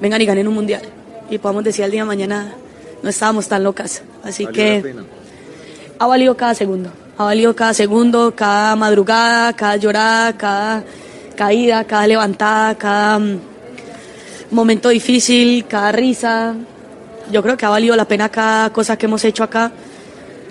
vengan 0.00 0.20
y 0.20 0.26
ganen 0.26 0.46
un 0.46 0.54
mundial 0.54 0.82
y 1.30 1.38
podamos 1.38 1.64
decir 1.64 1.84
al 1.84 1.90
día 1.90 2.02
de 2.02 2.06
mañana 2.06 2.54
no 3.02 3.08
estábamos 3.08 3.48
tan 3.48 3.64
locas. 3.64 4.02
Así 4.22 4.44
¿Valió 4.44 4.56
que 4.56 4.76
la 4.76 4.82
pena? 4.82 5.04
ha 5.98 6.06
valido 6.06 6.36
cada 6.36 6.54
segundo. 6.54 6.90
Ha 7.16 7.24
valido 7.24 7.54
cada 7.54 7.74
segundo, 7.74 8.34
cada 8.34 8.76
madrugada, 8.76 9.52
cada 9.52 9.76
llorada, 9.76 10.32
cada 10.36 10.84
caída, 11.36 11.84
cada 11.84 12.06
levantada, 12.06 12.76
cada 12.76 13.18
mm, 13.18 13.40
momento 14.50 14.88
difícil, 14.88 15.66
cada 15.66 15.92
risa. 15.92 16.54
Yo 17.32 17.42
creo 17.42 17.56
que 17.56 17.66
ha 17.66 17.70
valido 17.70 17.96
la 17.96 18.06
pena 18.06 18.28
cada 18.28 18.70
cosa 18.70 18.96
que 18.96 19.06
hemos 19.06 19.24
hecho 19.24 19.42
acá. 19.42 19.72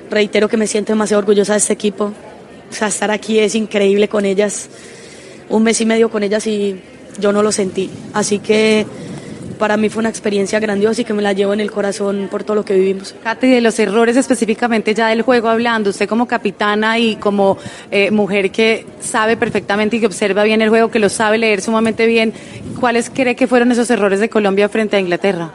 Reitero 0.10 0.47
que 0.47 0.57
me 0.57 0.67
siento 0.67 0.93
demasiado 0.93 1.19
orgullosa 1.19 1.53
de 1.53 1.60
este 1.60 1.73
equipo. 1.73 2.13
O 2.69 2.73
sea, 2.73 2.89
estar 2.89 3.12
aquí 3.12 3.39
es 3.39 3.55
increíble 3.55 4.10
con 4.10 4.25
ellas. 4.25 4.69
Un 5.49 5.63
mes 5.63 5.79
y 5.79 5.86
medio 5.86 6.10
con 6.10 6.23
ellas 6.23 6.45
y 6.47 6.81
yo 7.19 7.31
no 7.31 7.41
lo 7.41 7.51
sentí. 7.51 7.89
Así 8.13 8.39
que 8.39 8.86
para 9.58 9.78
mí 9.78 9.89
fue 9.89 10.00
una 10.00 10.10
experiencia 10.10 10.60
grandiosa 10.60 11.02
y 11.02 11.06
que 11.06 11.13
me 11.13 11.22
la 11.22 11.34
llevo 11.34 11.54
en 11.54 11.60
el 11.60 11.72
corazón 11.72 12.28
por 12.30 12.43
todo 12.43 12.56
lo 12.56 12.65
que 12.65 12.76
vivimos. 12.76 13.15
Katy, 13.24 13.48
de 13.50 13.62
los 13.62 13.78
errores 13.80 14.15
específicamente 14.17 14.93
ya 14.93 15.08
del 15.10 15.22
juego 15.22 15.50
hablando, 15.50 15.89
usted 15.89 16.08
como 16.08 16.28
capitana 16.28 17.00
y 17.00 17.15
como 17.15 17.58
eh, 17.91 18.12
mujer 18.12 18.52
que 18.52 18.86
sabe 19.00 19.38
perfectamente 19.38 19.98
y 19.98 20.00
que 20.00 20.06
observa 20.06 20.43
bien 20.43 20.62
el 20.62 20.70
juego, 20.70 20.89
que 20.89 21.00
lo 21.00 21.10
sabe 21.10 21.38
leer 21.38 21.62
sumamente 21.62 22.06
bien, 22.06 22.34
¿cuáles 22.80 23.10
cree 23.10 23.36
que 23.36 23.48
fueron 23.48 23.72
esos 23.72 23.89
errores 23.89 24.20
de 24.20 24.30
Colombia 24.30 24.70
frente 24.70 24.96
a 24.96 25.00
Inglaterra? 25.00 25.52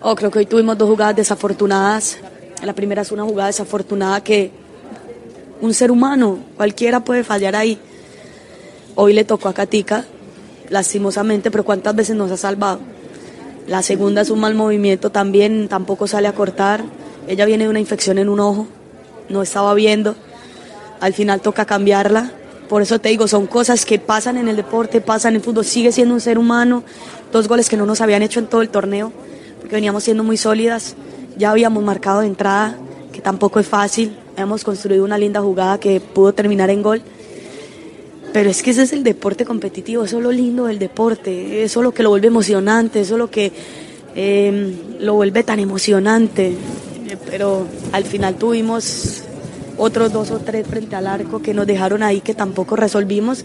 Oh, 0.00 0.14
creo 0.14 0.30
que 0.30 0.40
hoy 0.40 0.46
tuvimos 0.46 0.76
dos 0.76 0.88
jugadas 0.88 1.16
desafortunadas. 1.16 2.18
La 2.62 2.72
primera 2.72 3.02
es 3.02 3.12
una 3.12 3.24
jugada 3.24 3.48
desafortunada 3.48 4.22
que 4.22 4.50
un 5.60 5.72
ser 5.74 5.90
humano, 5.92 6.40
cualquiera 6.56 7.00
puede 7.00 7.22
fallar 7.22 7.54
ahí. 7.54 7.78
Hoy 8.96 9.12
le 9.12 9.24
tocó 9.24 9.48
a 9.48 9.54
Katica, 9.54 10.04
lastimosamente, 10.72 11.50
pero 11.50 11.64
¿cuántas 11.64 11.94
veces 11.94 12.16
nos 12.16 12.30
ha 12.30 12.36
salvado? 12.36 12.80
La 13.68 13.82
segunda 13.82 14.22
es 14.22 14.30
un 14.30 14.40
mal 14.40 14.54
movimiento 14.54 15.10
también, 15.10 15.68
tampoco 15.68 16.06
sale 16.06 16.26
a 16.26 16.32
cortar. 16.32 16.82
Ella 17.28 17.44
viene 17.44 17.64
de 17.64 17.70
una 17.70 17.78
infección 17.78 18.18
en 18.18 18.28
un 18.28 18.40
ojo, 18.40 18.66
no 19.28 19.42
estaba 19.42 19.74
viendo. 19.74 20.16
Al 21.00 21.12
final 21.12 21.40
toca 21.40 21.66
cambiarla. 21.66 22.32
Por 22.68 22.80
eso 22.80 22.98
te 22.98 23.10
digo, 23.10 23.28
son 23.28 23.46
cosas 23.46 23.84
que 23.84 23.98
pasan 23.98 24.38
en 24.38 24.48
el 24.48 24.56
deporte, 24.56 25.02
pasan 25.02 25.34
en 25.34 25.36
el 25.36 25.42
fútbol. 25.42 25.64
Sigue 25.64 25.92
siendo 25.92 26.14
un 26.14 26.20
ser 26.20 26.38
humano. 26.38 26.82
Dos 27.30 27.48
goles 27.48 27.68
que 27.68 27.76
no 27.76 27.84
nos 27.84 28.00
habían 28.00 28.22
hecho 28.22 28.40
en 28.40 28.46
todo 28.46 28.62
el 28.62 28.70
torneo, 28.70 29.12
porque 29.60 29.74
veníamos 29.74 30.04
siendo 30.04 30.24
muy 30.24 30.38
sólidas. 30.38 30.96
Ya 31.36 31.50
habíamos 31.50 31.84
marcado 31.84 32.20
de 32.20 32.28
entrada, 32.28 32.78
que 33.12 33.20
tampoco 33.20 33.60
es 33.60 33.66
fácil. 33.66 34.16
Hemos 34.38 34.64
construido 34.64 35.04
una 35.04 35.18
linda 35.18 35.42
jugada 35.42 35.78
que 35.78 36.00
pudo 36.00 36.32
terminar 36.32 36.70
en 36.70 36.82
gol 36.82 37.02
pero 38.32 38.50
es 38.50 38.62
que 38.62 38.70
ese 38.70 38.82
es 38.82 38.92
el 38.92 39.04
deporte 39.04 39.44
competitivo, 39.44 40.04
eso 40.04 40.18
es 40.18 40.22
lo 40.22 40.32
lindo 40.32 40.64
del 40.64 40.78
deporte, 40.78 41.62
eso 41.62 41.80
es 41.80 41.84
lo 41.84 41.92
que 41.92 42.02
lo 42.02 42.10
vuelve 42.10 42.28
emocionante, 42.28 43.00
eso 43.00 43.14
es 43.14 43.18
lo 43.18 43.30
que 43.30 43.52
em, 44.14 44.74
lo 45.00 45.14
vuelve 45.14 45.42
tan 45.42 45.60
emocionante. 45.60 46.54
Pero 47.30 47.66
al 47.92 48.04
final 48.04 48.36
tuvimos 48.36 49.22
otros 49.76 50.12
dos 50.12 50.30
o 50.30 50.38
tres 50.38 50.66
frente 50.66 50.96
al 50.96 51.06
arco 51.06 51.42
que 51.42 51.52
nos 51.52 51.66
dejaron 51.66 52.02
ahí 52.02 52.20
que 52.20 52.34
tampoco 52.34 52.74
resolvimos. 52.76 53.44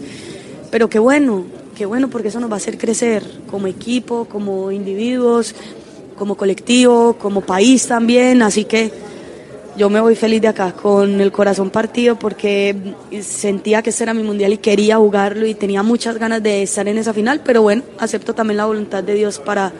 Pero 0.70 0.88
qué 0.88 0.98
bueno, 0.98 1.44
qué 1.76 1.84
bueno 1.84 2.08
porque 2.08 2.28
eso 2.28 2.40
nos 2.40 2.50
va 2.50 2.54
a 2.54 2.58
hacer 2.58 2.78
crecer 2.78 3.22
como 3.50 3.66
equipo, 3.66 4.24
como 4.24 4.72
individuos, 4.72 5.54
como 6.16 6.34
colectivo, 6.34 7.16
como 7.18 7.42
país 7.42 7.86
también. 7.86 8.42
Así 8.42 8.64
que 8.64 8.90
yo 9.78 9.88
me 9.88 10.00
voy 10.00 10.16
feliz 10.16 10.42
de 10.42 10.48
acá, 10.48 10.72
con 10.72 11.20
el 11.20 11.30
corazón 11.30 11.70
partido, 11.70 12.18
porque 12.18 12.74
sentía 13.22 13.80
que 13.80 13.90
ese 13.90 14.02
era 14.02 14.12
mi 14.12 14.24
mundial 14.24 14.52
y 14.52 14.58
quería 14.58 14.96
jugarlo 14.96 15.46
y 15.46 15.54
tenía 15.54 15.84
muchas 15.84 16.18
ganas 16.18 16.42
de 16.42 16.64
estar 16.64 16.88
en 16.88 16.98
esa 16.98 17.14
final, 17.14 17.42
pero 17.44 17.62
bueno, 17.62 17.84
acepto 17.98 18.34
también 18.34 18.56
la 18.56 18.66
voluntad 18.66 19.04
de 19.04 19.14
Dios 19.14 19.38
para 19.38 19.72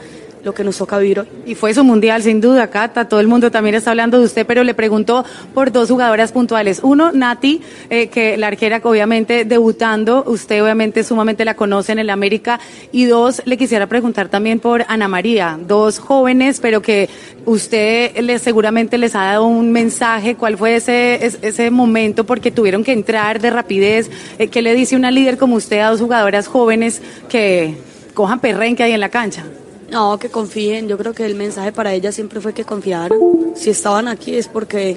lo 0.45 0.55
que 0.55 0.65
nos 0.65 0.79
toca 0.79 0.99
vivir 0.99 1.21
hoy. 1.21 1.29
Y 1.47 1.55
fue 1.55 1.75
su 1.75 1.85
mundial, 1.85 2.23
sin 2.23 2.41
duda, 2.41 2.69
Cata. 2.69 3.09
Todo 3.09 3.21
el 3.21 3.29
mundo 3.29 3.51
también 3.51 3.75
está 3.75 3.91
hablando 3.91 4.19
de 4.19 4.25
usted, 4.27 4.47
pero 4.47 4.65
le 4.65 4.75
pregunto 4.75 5.25
por 5.55 5.73
dos 5.73 5.91
jugadoras 5.91 6.33
puntuales. 6.33 6.81
Uno, 6.83 7.13
Nati, 7.13 7.61
eh, 7.91 8.09
que 8.09 8.37
la 8.37 8.49
arquera, 8.49 8.81
obviamente, 8.83 9.45
debutando. 9.45 10.25
Usted, 10.27 10.63
obviamente, 10.63 11.05
sumamente 11.05 11.45
la 11.45 11.55
conoce 11.55 11.93
en 11.93 11.99
el 11.99 12.11
América. 12.11 12.61
Y 12.93 13.05
dos, 13.05 13.43
le 13.45 13.57
quisiera 13.57 13.87
preguntar 13.87 14.29
también 14.29 14.61
por 14.61 14.85
Ana 14.89 15.09
María. 15.09 15.59
Dos 15.61 15.99
jóvenes, 15.99 16.61
pero 16.61 16.83
que 16.83 17.09
usted 17.45 18.17
le, 18.19 18.39
seguramente 18.39 18.99
les 18.99 19.15
ha 19.15 19.25
dado 19.25 19.47
un 19.47 19.73
mensaje. 19.73 20.35
¿Cuál 20.35 20.57
fue 20.57 20.77
ese, 20.77 21.25
ese 21.43 21.71
momento? 21.71 22.25
Porque 22.25 22.51
tuvieron 22.51 22.85
que 22.85 22.93
entrar 22.93 23.41
de 23.41 23.51
rapidez. 23.51 24.11
Eh, 24.39 24.49
¿Qué 24.49 24.63
le 24.63 24.75
dice 24.75 24.97
una 24.97 25.11
líder 25.11 25.39
como 25.39 25.57
usted 25.57 25.81
a 25.81 25.91
dos 25.91 26.01
jugadoras 26.01 26.47
jóvenes 26.47 27.03
que 27.29 27.77
cojan 28.15 28.41
perrenque 28.41 28.83
ahí 28.83 28.93
en 28.93 29.01
la 29.01 29.09
cancha? 29.09 29.45
No, 29.91 30.19
que 30.19 30.29
confíen. 30.29 30.89
Yo 30.89 30.99
creo 30.99 31.15
que 31.15 31.25
el 31.25 31.35
mensaje 31.35 31.73
para 31.73 31.95
ellas 31.95 32.15
siempre 32.15 32.41
fue 32.41 32.53
que 32.53 32.65
confiaran. 32.65 33.19
Si 33.55 33.71
estaban 33.71 34.09
aquí 34.09 34.37
es 34.37 34.49
porque 34.49 34.97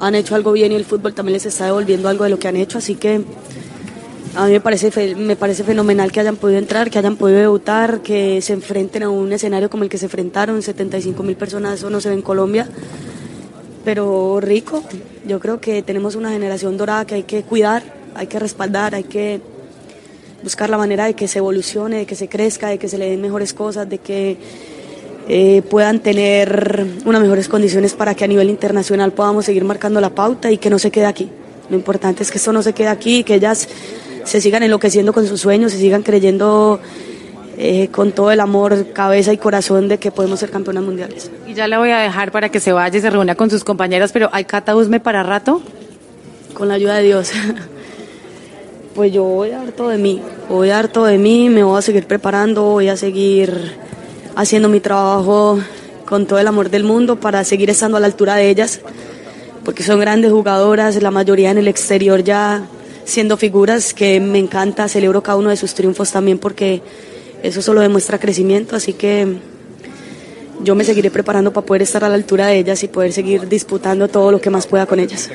han 0.00 0.14
hecho 0.14 0.34
algo 0.34 0.52
bien 0.52 0.72
y 0.72 0.74
el 0.74 0.84
fútbol 0.84 1.14
también 1.14 1.34
les 1.34 1.46
está 1.46 1.66
devolviendo 1.66 2.08
algo 2.08 2.24
de 2.24 2.30
lo 2.30 2.38
que 2.38 2.48
han 2.48 2.56
hecho. 2.56 2.78
Así 2.78 2.94
que 2.94 3.22
a 4.34 4.46
mí 4.46 4.52
me 4.52 4.60
parece, 4.60 5.14
me 5.16 5.36
parece 5.36 5.64
fenomenal 5.64 6.12
que 6.12 6.20
hayan 6.20 6.36
podido 6.36 6.58
entrar, 6.58 6.90
que 6.90 6.98
hayan 6.98 7.16
podido 7.16 7.40
debutar, 7.40 8.02
que 8.02 8.40
se 8.42 8.52
enfrenten 8.52 9.02
a 9.02 9.10
un 9.10 9.32
escenario 9.32 9.70
como 9.70 9.84
el 9.84 9.88
que 9.88 9.98
se 9.98 10.04
enfrentaron, 10.04 10.62
75 10.62 11.22
mil 11.22 11.36
personas, 11.36 11.74
eso 11.74 11.90
no 11.90 12.00
se 12.00 12.10
ve 12.10 12.14
en 12.14 12.22
Colombia. 12.22 12.68
Pero 13.84 14.38
rico, 14.40 14.84
yo 15.26 15.40
creo 15.40 15.60
que 15.60 15.82
tenemos 15.82 16.14
una 16.14 16.30
generación 16.30 16.76
dorada 16.76 17.06
que 17.06 17.14
hay 17.16 17.22
que 17.22 17.42
cuidar, 17.42 17.82
hay 18.14 18.26
que 18.26 18.38
respaldar, 18.38 18.94
hay 18.94 19.04
que 19.04 19.40
buscar 20.42 20.70
la 20.70 20.78
manera 20.78 21.06
de 21.06 21.14
que 21.14 21.28
se 21.28 21.38
evolucione, 21.38 21.98
de 21.98 22.06
que 22.06 22.14
se 22.14 22.28
crezca, 22.28 22.68
de 22.68 22.78
que 22.78 22.88
se 22.88 22.98
le 22.98 23.10
den 23.10 23.20
mejores 23.20 23.52
cosas, 23.54 23.88
de 23.88 23.98
que 23.98 24.36
eh, 25.28 25.62
puedan 25.68 26.00
tener 26.00 26.86
unas 27.04 27.20
mejores 27.20 27.48
condiciones 27.48 27.94
para 27.94 28.14
que 28.14 28.24
a 28.24 28.26
nivel 28.26 28.48
internacional 28.48 29.12
podamos 29.12 29.44
seguir 29.44 29.64
marcando 29.64 30.00
la 30.00 30.10
pauta 30.10 30.50
y 30.50 30.58
que 30.58 30.70
no 30.70 30.78
se 30.78 30.90
quede 30.90 31.06
aquí. 31.06 31.28
Lo 31.68 31.76
importante 31.76 32.22
es 32.22 32.30
que 32.30 32.38
esto 32.38 32.52
no 32.52 32.62
se 32.62 32.72
quede 32.72 32.88
aquí, 32.88 33.24
que 33.24 33.34
ellas 33.34 33.68
se 34.24 34.40
sigan 34.40 34.62
enloqueciendo 34.62 35.12
con 35.12 35.26
sus 35.26 35.40
sueños, 35.40 35.72
se 35.72 35.78
sigan 35.78 36.02
creyendo 36.02 36.80
eh, 37.58 37.88
con 37.88 38.12
todo 38.12 38.30
el 38.30 38.40
amor, 38.40 38.92
cabeza 38.92 39.32
y 39.32 39.36
corazón 39.36 39.88
de 39.88 39.98
que 39.98 40.10
podemos 40.10 40.40
ser 40.40 40.50
campeonas 40.50 40.84
mundiales. 40.84 41.30
Y 41.46 41.54
ya 41.54 41.66
la 41.66 41.78
voy 41.78 41.90
a 41.90 41.98
dejar 41.98 42.30
para 42.30 42.50
que 42.50 42.60
se 42.60 42.72
vaya 42.72 42.96
y 42.96 43.00
se 43.00 43.10
reúna 43.10 43.34
con 43.34 43.50
sus 43.50 43.64
compañeras, 43.64 44.12
pero 44.12 44.30
¿hay 44.32 44.44
Cata 44.44 44.74
para 45.02 45.22
rato? 45.22 45.60
Con 46.54 46.68
la 46.68 46.74
ayuda 46.74 46.94
de 46.94 47.02
Dios. 47.02 47.32
pues 48.98 49.12
yo 49.12 49.22
voy 49.22 49.52
todo 49.76 49.90
de 49.90 49.96
mí, 49.96 50.20
voy 50.48 50.70
todo 50.92 51.04
de 51.04 51.18
mí, 51.18 51.48
me 51.50 51.62
voy 51.62 51.78
a 51.78 51.82
seguir 51.82 52.08
preparando, 52.08 52.64
voy 52.64 52.88
a 52.88 52.96
seguir 52.96 53.76
haciendo 54.34 54.68
mi 54.68 54.80
trabajo 54.80 55.60
con 56.04 56.26
todo 56.26 56.40
el 56.40 56.48
amor 56.48 56.68
del 56.68 56.82
mundo 56.82 57.14
para 57.20 57.44
seguir 57.44 57.70
estando 57.70 57.96
a 57.96 58.00
la 58.00 58.06
altura 58.06 58.34
de 58.34 58.50
ellas, 58.50 58.80
porque 59.64 59.84
son 59.84 60.00
grandes 60.00 60.32
jugadoras, 60.32 61.00
la 61.00 61.12
mayoría 61.12 61.52
en 61.52 61.58
el 61.58 61.68
exterior 61.68 62.24
ya 62.24 62.66
siendo 63.04 63.36
figuras 63.36 63.94
que 63.94 64.18
me 64.18 64.40
encanta, 64.40 64.88
celebro 64.88 65.22
cada 65.22 65.38
uno 65.38 65.50
de 65.50 65.56
sus 65.56 65.74
triunfos 65.74 66.10
también 66.10 66.38
porque 66.38 66.82
eso 67.44 67.62
solo 67.62 67.82
demuestra 67.82 68.18
crecimiento, 68.18 68.74
así 68.74 68.94
que 68.94 69.36
yo 70.64 70.74
me 70.74 70.82
seguiré 70.82 71.12
preparando 71.12 71.52
para 71.52 71.64
poder 71.64 71.82
estar 71.82 72.02
a 72.02 72.08
la 72.08 72.16
altura 72.16 72.48
de 72.48 72.58
ellas 72.58 72.82
y 72.82 72.88
poder 72.88 73.12
seguir 73.12 73.48
disputando 73.48 74.08
todo 74.08 74.32
lo 74.32 74.40
que 74.40 74.50
más 74.50 74.66
pueda 74.66 74.86
con 74.86 74.98
ellas. 74.98 75.30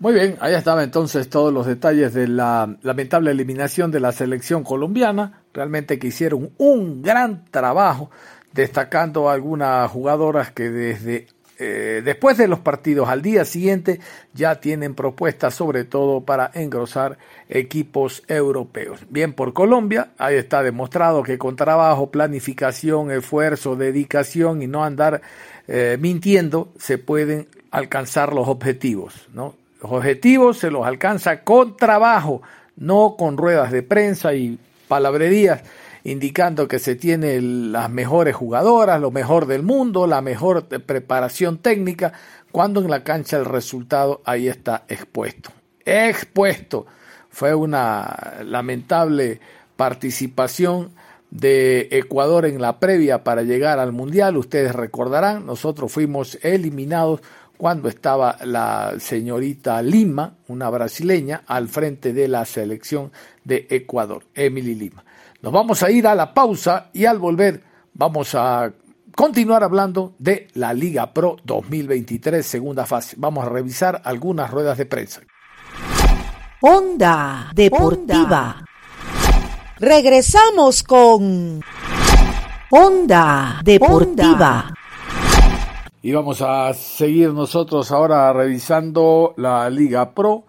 Muy 0.00 0.14
bien, 0.14 0.36
ahí 0.40 0.54
estaban 0.54 0.84
entonces 0.84 1.28
todos 1.28 1.52
los 1.52 1.66
detalles 1.66 2.14
de 2.14 2.28
la 2.28 2.76
lamentable 2.82 3.32
eliminación 3.32 3.90
de 3.90 3.98
la 3.98 4.12
selección 4.12 4.62
colombiana. 4.62 5.42
Realmente 5.52 5.98
que 5.98 6.06
hicieron 6.06 6.50
un 6.56 7.02
gran 7.02 7.44
trabajo, 7.50 8.08
destacando 8.52 9.28
algunas 9.28 9.90
jugadoras 9.90 10.52
que 10.52 10.70
desde 10.70 11.26
eh, 11.58 12.02
después 12.04 12.36
de 12.38 12.46
los 12.46 12.60
partidos 12.60 13.08
al 13.08 13.22
día 13.22 13.44
siguiente 13.44 13.98
ya 14.32 14.60
tienen 14.60 14.94
propuestas 14.94 15.54
sobre 15.54 15.82
todo 15.82 16.20
para 16.20 16.52
engrosar 16.54 17.18
equipos 17.48 18.22
europeos. 18.28 19.00
Bien 19.10 19.32
por 19.32 19.52
Colombia, 19.52 20.12
ahí 20.18 20.36
está 20.36 20.62
demostrado 20.62 21.24
que 21.24 21.38
con 21.38 21.56
trabajo, 21.56 22.12
planificación, 22.12 23.10
esfuerzo, 23.10 23.74
dedicación 23.74 24.62
y 24.62 24.68
no 24.68 24.84
andar 24.84 25.22
eh, 25.66 25.96
mintiendo 25.98 26.68
se 26.78 26.98
pueden 26.98 27.48
alcanzar 27.72 28.32
los 28.32 28.46
objetivos, 28.46 29.26
¿no? 29.34 29.56
Los 29.82 29.92
objetivos 29.92 30.58
se 30.58 30.70
los 30.70 30.86
alcanza 30.86 31.42
con 31.42 31.76
trabajo, 31.76 32.42
no 32.76 33.16
con 33.18 33.36
ruedas 33.36 33.70
de 33.70 33.82
prensa 33.82 34.34
y 34.34 34.58
palabrerías 34.88 35.62
indicando 36.04 36.68
que 36.68 36.78
se 36.78 36.94
tiene 36.94 37.40
las 37.40 37.90
mejores 37.90 38.34
jugadoras, 38.34 39.00
lo 39.00 39.10
mejor 39.10 39.46
del 39.46 39.62
mundo, 39.62 40.06
la 40.06 40.20
mejor 40.20 40.64
preparación 40.66 41.58
técnica, 41.58 42.12
cuando 42.50 42.80
en 42.80 42.90
la 42.90 43.04
cancha 43.04 43.36
el 43.36 43.44
resultado 43.44 44.22
ahí 44.24 44.48
está 44.48 44.84
expuesto. 44.88 45.50
Expuesto. 45.84 46.86
Fue 47.30 47.54
una 47.54 48.38
lamentable 48.44 49.40
participación 49.76 50.92
de 51.30 51.88
Ecuador 51.90 52.46
en 52.46 52.60
la 52.60 52.80
previa 52.80 53.22
para 53.22 53.42
llegar 53.42 53.78
al 53.78 53.92
Mundial. 53.92 54.36
Ustedes 54.38 54.74
recordarán, 54.74 55.44
nosotros 55.44 55.92
fuimos 55.92 56.38
eliminados 56.42 57.20
cuando 57.58 57.88
estaba 57.88 58.38
la 58.44 58.94
señorita 58.98 59.82
Lima, 59.82 60.36
una 60.46 60.70
brasileña, 60.70 61.42
al 61.46 61.68
frente 61.68 62.12
de 62.12 62.28
la 62.28 62.44
selección 62.44 63.12
de 63.44 63.66
Ecuador, 63.68 64.24
Emily 64.34 64.76
Lima. 64.76 65.04
Nos 65.42 65.52
vamos 65.52 65.82
a 65.82 65.90
ir 65.90 66.06
a 66.06 66.14
la 66.14 66.32
pausa 66.32 66.88
y 66.92 67.04
al 67.04 67.18
volver 67.18 67.62
vamos 67.94 68.34
a 68.34 68.72
continuar 69.14 69.64
hablando 69.64 70.14
de 70.18 70.46
la 70.54 70.72
Liga 70.72 71.12
Pro 71.12 71.36
2023, 71.44 72.46
segunda 72.46 72.86
fase. 72.86 73.16
Vamos 73.18 73.44
a 73.44 73.48
revisar 73.48 74.00
algunas 74.04 74.50
ruedas 74.50 74.78
de 74.78 74.86
prensa. 74.86 75.20
Onda 76.60 77.50
Deportiva. 77.54 78.64
Regresamos 79.80 80.84
con 80.84 81.60
Onda 82.70 83.60
Deportiva. 83.64 84.77
Y 86.00 86.12
vamos 86.12 86.42
a 86.42 86.72
seguir 86.74 87.32
nosotros 87.32 87.90
ahora 87.90 88.32
revisando 88.32 89.34
la 89.36 89.68
Liga 89.68 90.12
Pro. 90.14 90.44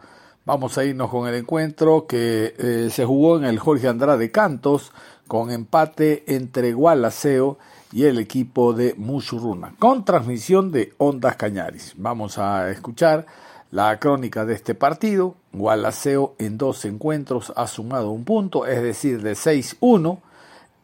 Vamos 0.45 0.77
a 0.77 0.85
irnos 0.85 1.09
con 1.09 1.27
el 1.27 1.33
encuentro 1.33 2.05
que 2.05 2.53
eh, 2.55 2.89
se 2.91 3.03
jugó 3.03 3.35
en 3.37 3.45
el 3.45 3.57
Jorge 3.57 3.87
Andrade 3.87 4.29
Cantos 4.29 4.91
con 5.27 5.49
empate 5.49 6.23
entre 6.35 6.73
Gualaceo 6.73 7.57
y 7.91 8.03
el 8.03 8.19
equipo 8.19 8.73
de 8.73 8.93
Mushuruna, 8.95 9.73
con 9.79 10.05
transmisión 10.05 10.71
de 10.71 10.93
Ondas 10.99 11.35
Cañaris. 11.35 11.95
Vamos 11.97 12.37
a 12.37 12.69
escuchar 12.69 13.25
la 13.71 13.99
crónica 13.99 14.45
de 14.45 14.53
este 14.53 14.75
partido. 14.75 15.33
Gualaceo 15.51 16.35
en 16.37 16.59
dos 16.59 16.85
encuentros 16.85 17.51
ha 17.55 17.65
sumado 17.65 18.11
un 18.11 18.23
punto, 18.23 18.67
es 18.67 18.83
decir, 18.83 19.23
de 19.23 19.31
6-1, 19.31 20.19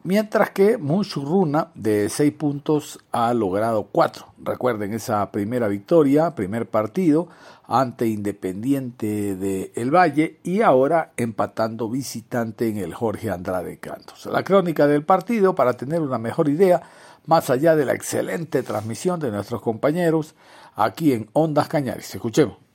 mientras 0.06 0.50
que 0.50 0.78
Mushuruna 0.78 1.72
de 1.74 2.08
6 2.08 2.32
puntos 2.34 3.00
ha 3.10 3.34
logrado 3.34 3.88
4. 3.90 4.24
Recuerden 4.38 4.94
esa 4.94 5.30
primera 5.32 5.66
victoria, 5.66 6.34
primer 6.36 6.66
partido, 6.66 7.28
ante 7.66 8.06
Independiente 8.06 9.34
de 9.34 9.72
El 9.74 9.90
Valle 9.90 10.38
y 10.44 10.62
ahora 10.62 11.12
empatando 11.16 11.90
visitante 11.90 12.68
en 12.68 12.76
el 12.78 12.94
Jorge 12.94 13.30
Andrade 13.30 13.78
Cantos. 13.78 14.26
La 14.26 14.44
crónica 14.44 14.86
del 14.86 15.04
partido 15.04 15.56
para 15.56 15.72
tener 15.72 16.00
una 16.00 16.18
mejor 16.18 16.48
idea, 16.48 16.82
más 17.26 17.50
allá 17.50 17.74
de 17.74 17.84
la 17.84 17.94
excelente 17.94 18.62
transmisión 18.62 19.18
de 19.18 19.32
nuestros 19.32 19.60
compañeros 19.60 20.36
aquí 20.76 21.12
en 21.12 21.28
Ondas 21.32 21.66
Cañares. 21.66 22.14
Escuchemos. 22.14 22.65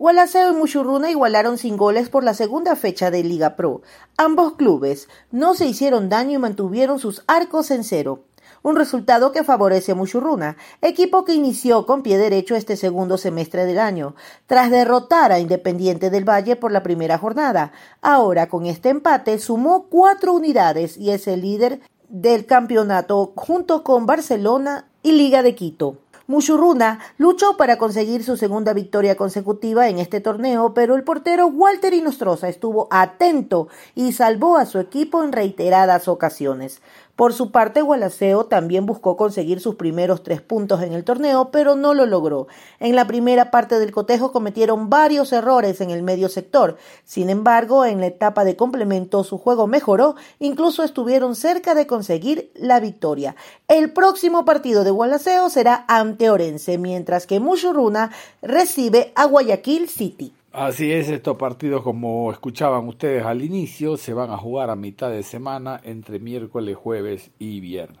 Gualaceo 0.00 0.50
y 0.50 0.56
Muchurruna 0.56 1.10
igualaron 1.10 1.58
sin 1.58 1.76
goles 1.76 2.08
por 2.08 2.24
la 2.24 2.32
segunda 2.32 2.74
fecha 2.74 3.10
de 3.10 3.22
Liga 3.22 3.54
Pro. 3.54 3.82
Ambos 4.16 4.54
clubes 4.54 5.10
no 5.30 5.52
se 5.52 5.66
hicieron 5.66 6.08
daño 6.08 6.38
y 6.38 6.38
mantuvieron 6.38 6.98
sus 6.98 7.22
arcos 7.26 7.70
en 7.70 7.84
cero 7.84 8.24
un 8.62 8.76
resultado 8.76 9.30
que 9.30 9.44
favorece 9.44 9.92
a 9.92 9.94
Muchurruna, 9.94 10.56
equipo 10.80 11.24
que 11.26 11.34
inició 11.34 11.84
con 11.84 12.02
pie 12.02 12.16
derecho 12.16 12.56
este 12.56 12.76
segundo 12.76 13.18
semestre 13.18 13.66
del 13.66 13.78
año, 13.78 14.14
tras 14.46 14.70
derrotar 14.70 15.32
a 15.32 15.38
Independiente 15.38 16.08
del 16.08 16.28
Valle 16.28 16.56
por 16.56 16.72
la 16.72 16.82
primera 16.82 17.16
jornada. 17.16 17.72
Ahora, 18.02 18.48
con 18.48 18.66
este 18.66 18.88
empate, 18.88 19.38
sumó 19.38 19.86
cuatro 19.88 20.32
unidades 20.32 20.96
y 20.96 21.10
es 21.10 21.26
el 21.26 21.42
líder 21.42 21.80
del 22.08 22.44
campeonato 22.46 23.32
junto 23.34 23.82
con 23.82 24.04
Barcelona 24.06 24.88
y 25.02 25.12
Liga 25.12 25.42
de 25.42 25.54
Quito. 25.54 25.96
Muchurruna 26.30 27.00
luchó 27.18 27.56
para 27.56 27.76
conseguir 27.76 28.22
su 28.22 28.36
segunda 28.36 28.72
victoria 28.72 29.16
consecutiva 29.16 29.88
en 29.88 29.98
este 29.98 30.20
torneo, 30.20 30.74
pero 30.74 30.94
el 30.94 31.02
portero 31.02 31.48
Walter 31.48 31.92
Inostroza 31.92 32.48
estuvo 32.48 32.86
atento 32.92 33.66
y 33.96 34.12
salvó 34.12 34.56
a 34.56 34.64
su 34.64 34.78
equipo 34.78 35.24
en 35.24 35.32
reiteradas 35.32 36.06
ocasiones. 36.06 36.82
Por 37.20 37.34
su 37.34 37.50
parte, 37.50 37.82
Gualaceo 37.82 38.46
también 38.46 38.86
buscó 38.86 39.18
conseguir 39.18 39.60
sus 39.60 39.74
primeros 39.74 40.22
tres 40.22 40.40
puntos 40.40 40.80
en 40.80 40.94
el 40.94 41.04
torneo, 41.04 41.50
pero 41.50 41.76
no 41.76 41.92
lo 41.92 42.06
logró. 42.06 42.46
En 42.78 42.96
la 42.96 43.06
primera 43.06 43.50
parte 43.50 43.78
del 43.78 43.92
cotejo 43.92 44.32
cometieron 44.32 44.88
varios 44.88 45.30
errores 45.34 45.82
en 45.82 45.90
el 45.90 46.02
medio 46.02 46.30
sector. 46.30 46.78
Sin 47.04 47.28
embargo, 47.28 47.84
en 47.84 48.00
la 48.00 48.06
etapa 48.06 48.42
de 48.44 48.56
complemento 48.56 49.22
su 49.22 49.36
juego 49.36 49.66
mejoró, 49.66 50.14
incluso 50.38 50.82
estuvieron 50.82 51.36
cerca 51.36 51.74
de 51.74 51.86
conseguir 51.86 52.52
la 52.54 52.80
victoria. 52.80 53.36
El 53.68 53.92
próximo 53.92 54.46
partido 54.46 54.82
de 54.82 54.90
Gualaceo 54.90 55.50
será 55.50 55.84
ante 55.88 56.30
Orense, 56.30 56.78
mientras 56.78 57.26
que 57.26 57.38
Mushuruna 57.38 58.12
recibe 58.40 59.12
a 59.14 59.26
Guayaquil 59.26 59.90
City. 59.90 60.32
Así 60.52 60.90
es, 60.90 61.08
estos 61.08 61.36
partidos, 61.36 61.82
como 61.82 62.32
escuchaban 62.32 62.88
ustedes 62.88 63.24
al 63.24 63.42
inicio, 63.42 63.96
se 63.96 64.12
van 64.12 64.30
a 64.30 64.36
jugar 64.36 64.68
a 64.68 64.74
mitad 64.74 65.08
de 65.08 65.22
semana 65.22 65.80
entre 65.84 66.18
miércoles, 66.18 66.76
jueves 66.76 67.30
y 67.38 67.60
viernes. 67.60 68.00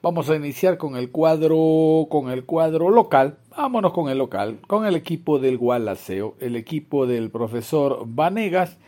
Vamos 0.00 0.30
a 0.30 0.36
iniciar 0.36 0.78
con 0.78 0.96
el 0.96 1.10
cuadro, 1.10 2.06
con 2.10 2.30
el 2.30 2.44
cuadro 2.44 2.88
local. 2.88 3.36
Vámonos 3.54 3.92
con 3.92 4.08
el 4.08 4.16
local, 4.16 4.60
con 4.66 4.86
el 4.86 4.96
equipo 4.96 5.38
del 5.38 5.58
Gualaceo, 5.58 6.36
el 6.40 6.56
equipo 6.56 7.06
del 7.06 7.30
profesor 7.30 8.04
Vanegas 8.06 8.78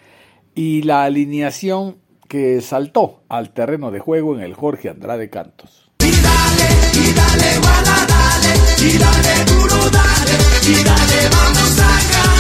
y 0.55 0.83
la 0.83 1.05
alineación 1.05 1.97
que 2.29 2.63
saltó 2.63 3.21
al 3.29 3.51
terreno 3.51 3.91
de 3.91 4.01
juego 4.01 4.35
en 4.35 4.41
el 4.41 4.55
Jorge 4.55 4.89
Andrade 4.89 5.29
Cantos. 5.29 5.91
Y 6.01 6.11
dale, 6.11 6.69
y 6.95 7.13
dale, 7.13 7.47
y 8.79 8.99
dale 8.99 9.45
duro, 9.45 9.91
dale, 9.91 10.33
y 10.67 10.83
dale, 10.83 11.29
vamos 11.31 11.81
a. 11.81 12.36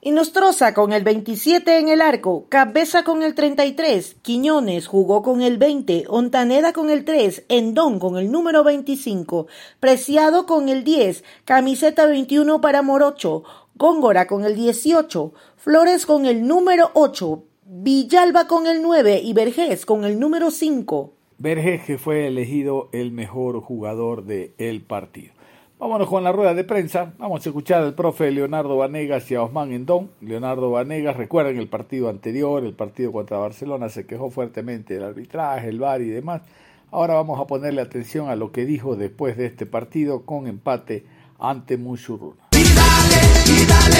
Inostroza 0.00 0.74
con 0.74 0.92
el 0.92 1.02
27 1.02 1.80
en 1.80 1.88
el 1.88 2.00
arco, 2.00 2.46
Cabeza 2.48 3.02
con 3.02 3.24
el 3.24 3.34
33, 3.34 4.14
Quiñones 4.22 4.86
jugó 4.86 5.24
con 5.24 5.42
el 5.42 5.58
20, 5.58 6.04
Ontaneda 6.08 6.72
con 6.72 6.88
el 6.88 7.04
3, 7.04 7.46
Endón 7.48 7.98
con 7.98 8.16
el 8.16 8.30
número 8.30 8.62
25, 8.62 9.48
Preciado 9.80 10.46
con 10.46 10.68
el 10.68 10.84
10, 10.84 11.24
camiseta 11.44 12.06
21 12.06 12.60
para 12.60 12.82
Morocho, 12.82 13.42
Góngora 13.74 14.28
con 14.28 14.44
el 14.44 14.54
18, 14.54 15.32
Flores 15.56 16.06
con 16.06 16.26
el 16.26 16.46
número 16.46 16.92
8, 16.94 17.42
Villalba 17.64 18.46
con 18.46 18.68
el 18.68 18.82
9 18.82 19.20
y 19.24 19.32
Vergés 19.32 19.84
con 19.84 20.04
el 20.04 20.20
número 20.20 20.52
5. 20.52 21.12
Vergés 21.38 21.82
que 21.82 21.98
fue 21.98 22.28
elegido 22.28 22.88
el 22.92 23.10
mejor 23.10 23.60
jugador 23.60 24.24
del 24.24 24.52
el 24.58 24.80
partido. 24.80 25.37
Vámonos 25.78 26.08
con 26.08 26.24
la 26.24 26.32
rueda 26.32 26.54
de 26.54 26.64
prensa. 26.64 27.12
Vamos 27.18 27.46
a 27.46 27.50
escuchar 27.50 27.84
al 27.84 27.94
profe 27.94 28.32
Leonardo 28.32 28.76
Vanegas 28.76 29.30
y 29.30 29.36
a 29.36 29.42
Osman 29.42 29.72
Endón. 29.72 30.10
Leonardo 30.20 30.72
Vanegas, 30.72 31.16
recuerden 31.16 31.56
el 31.56 31.68
partido 31.68 32.08
anterior, 32.08 32.64
el 32.64 32.74
partido 32.74 33.12
contra 33.12 33.38
Barcelona, 33.38 33.88
se 33.88 34.04
quejó 34.04 34.28
fuertemente 34.28 34.94
del 34.94 35.04
arbitraje, 35.04 35.68
el 35.68 35.78
VAR 35.78 36.00
y 36.02 36.08
demás. 36.08 36.42
Ahora 36.90 37.14
vamos 37.14 37.38
a 37.40 37.46
ponerle 37.46 37.80
atención 37.80 38.28
a 38.28 38.34
lo 38.34 38.50
que 38.50 38.66
dijo 38.66 38.96
después 38.96 39.36
de 39.36 39.46
este 39.46 39.66
partido 39.66 40.22
con 40.22 40.48
empate 40.48 41.06
ante 41.38 41.76
Mushuruna. 41.76 42.48
Y 42.50 42.64
dale, 42.64 43.20
y 43.46 43.64
dale, 43.64 43.98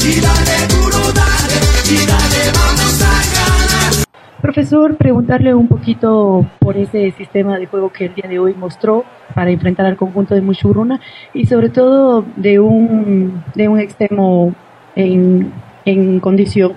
y 0.00 0.20
dale 0.20 0.66
duro, 0.68 1.12
dale, 1.12 1.60
y 1.90 2.06
dale, 2.06 2.52
vamos 2.54 3.02
a. 3.02 3.37
Profesor, 4.40 4.96
preguntarle 4.96 5.52
un 5.52 5.66
poquito 5.66 6.46
por 6.60 6.76
ese 6.76 7.10
sistema 7.12 7.58
de 7.58 7.66
juego 7.66 7.90
que 7.90 8.06
el 8.06 8.14
día 8.14 8.28
de 8.28 8.38
hoy 8.38 8.54
mostró 8.54 9.04
para 9.34 9.50
enfrentar 9.50 9.84
al 9.86 9.96
conjunto 9.96 10.36
de 10.36 10.42
Mushuruna 10.42 11.00
y 11.34 11.46
sobre 11.46 11.70
todo 11.70 12.24
de 12.36 12.60
un, 12.60 13.42
de 13.56 13.68
un 13.68 13.80
extremo 13.80 14.54
en, 14.94 15.52
en 15.90 16.20
condición. 16.20 16.74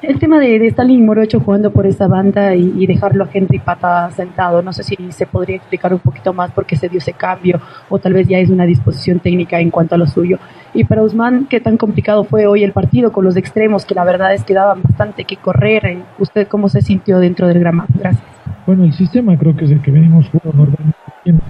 El 0.00 0.18
tema 0.18 0.38
de, 0.40 0.58
de 0.58 0.66
Stalin 0.68 1.04
Morocho 1.04 1.40
jugando 1.40 1.70
por 1.70 1.86
esa 1.86 2.08
banda 2.08 2.54
y, 2.54 2.86
dejarlo 2.86 3.24
a 3.24 3.28
Henry 3.32 3.58
Pata 3.58 4.10
sentado, 4.10 4.62
no 4.62 4.72
sé 4.72 4.82
si 4.82 4.96
se 5.10 5.26
podría 5.26 5.56
explicar 5.56 5.92
un 5.92 6.00
poquito 6.00 6.32
más 6.32 6.50
por 6.50 6.66
qué 6.66 6.76
se 6.76 6.88
dio 6.88 6.98
ese 6.98 7.12
cambio 7.12 7.60
o 7.88 7.98
tal 7.98 8.12
vez 8.12 8.28
ya 8.28 8.38
es 8.38 8.50
una 8.50 8.66
disposición 8.66 9.20
técnica 9.20 9.60
en 9.60 9.70
cuanto 9.70 9.94
a 9.94 9.98
lo 9.98 10.06
suyo. 10.06 10.38
Y 10.72 10.84
para 10.84 11.02
Usman, 11.02 11.46
¿qué 11.48 11.60
tan 11.60 11.76
complicado 11.76 12.24
fue 12.24 12.46
hoy 12.46 12.64
el 12.64 12.72
partido 12.72 13.12
con 13.12 13.24
los 13.24 13.36
extremos 13.36 13.84
que 13.84 13.94
la 13.94 14.04
verdad 14.04 14.34
es 14.34 14.44
que 14.44 14.54
daban 14.54 14.82
bastante 14.82 15.24
que 15.24 15.36
correr? 15.36 15.98
¿Usted 16.18 16.48
cómo 16.48 16.68
se 16.68 16.82
sintió 16.82 17.18
dentro 17.18 17.46
del 17.46 17.60
grama? 17.60 17.86
Gracias. 17.94 18.24
Bueno, 18.66 18.84
el 18.84 18.92
sistema 18.92 19.36
creo 19.38 19.54
que 19.54 19.66
es 19.66 19.70
el 19.70 19.82
que 19.82 19.90
venimos 19.90 20.28
jugando 20.30 20.64
normalmente. 20.64 21.44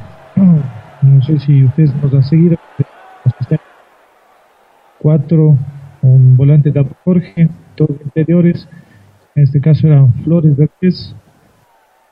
No, 1.03 1.23
sé 1.23 1.39
si 1.39 1.65
ustedes 1.65 1.95
nos 2.03 2.13
han 2.13 2.23
seguido. 2.25 2.57
Cuatro 4.99 5.57
un 6.05 6.37
volante 6.37 6.71
de 6.71 6.87
Jorge, 7.05 7.49
todos 7.75 7.97
interiores, 8.05 8.69
en 9.35 9.43
este 9.43 9.61
caso 9.61 9.87
eran 9.87 10.13
Flores 10.23 10.57
Verdes, 10.57 11.17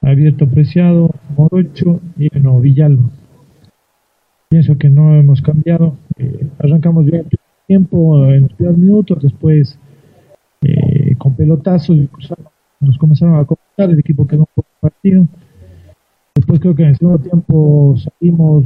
Abierto 0.00 0.48
Preciado, 0.48 1.10
Morocho 1.36 2.00
y 2.18 2.28
no, 2.40 2.58
Villalba. 2.60 3.04
Pienso 4.48 4.76
que 4.78 4.88
no 4.88 5.14
hemos 5.14 5.40
cambiado, 5.42 5.96
eh, 6.18 6.48
arrancamos 6.58 7.04
bien 7.04 7.26
el 7.30 7.38
tiempo, 7.66 8.26
en 8.26 8.42
los 8.42 8.52
primeros 8.54 8.78
minutos, 8.78 9.22
después 9.22 9.78
eh, 10.62 11.14
con 11.16 11.34
pelotazos 11.34 11.96
nos 12.80 12.98
comenzaron 12.98 13.34
a 13.36 13.44
comentar, 13.44 13.90
el 13.90 14.00
equipo 14.00 14.26
quedó 14.26 14.40
un 14.40 14.46
poco 14.54 14.68
partido. 14.80 15.26
Después 16.34 16.60
creo 16.60 16.74
que 16.74 16.82
en 16.82 16.88
el 16.88 16.96
segundo 16.96 17.18
tiempo 17.20 17.94
salimos 17.96 18.64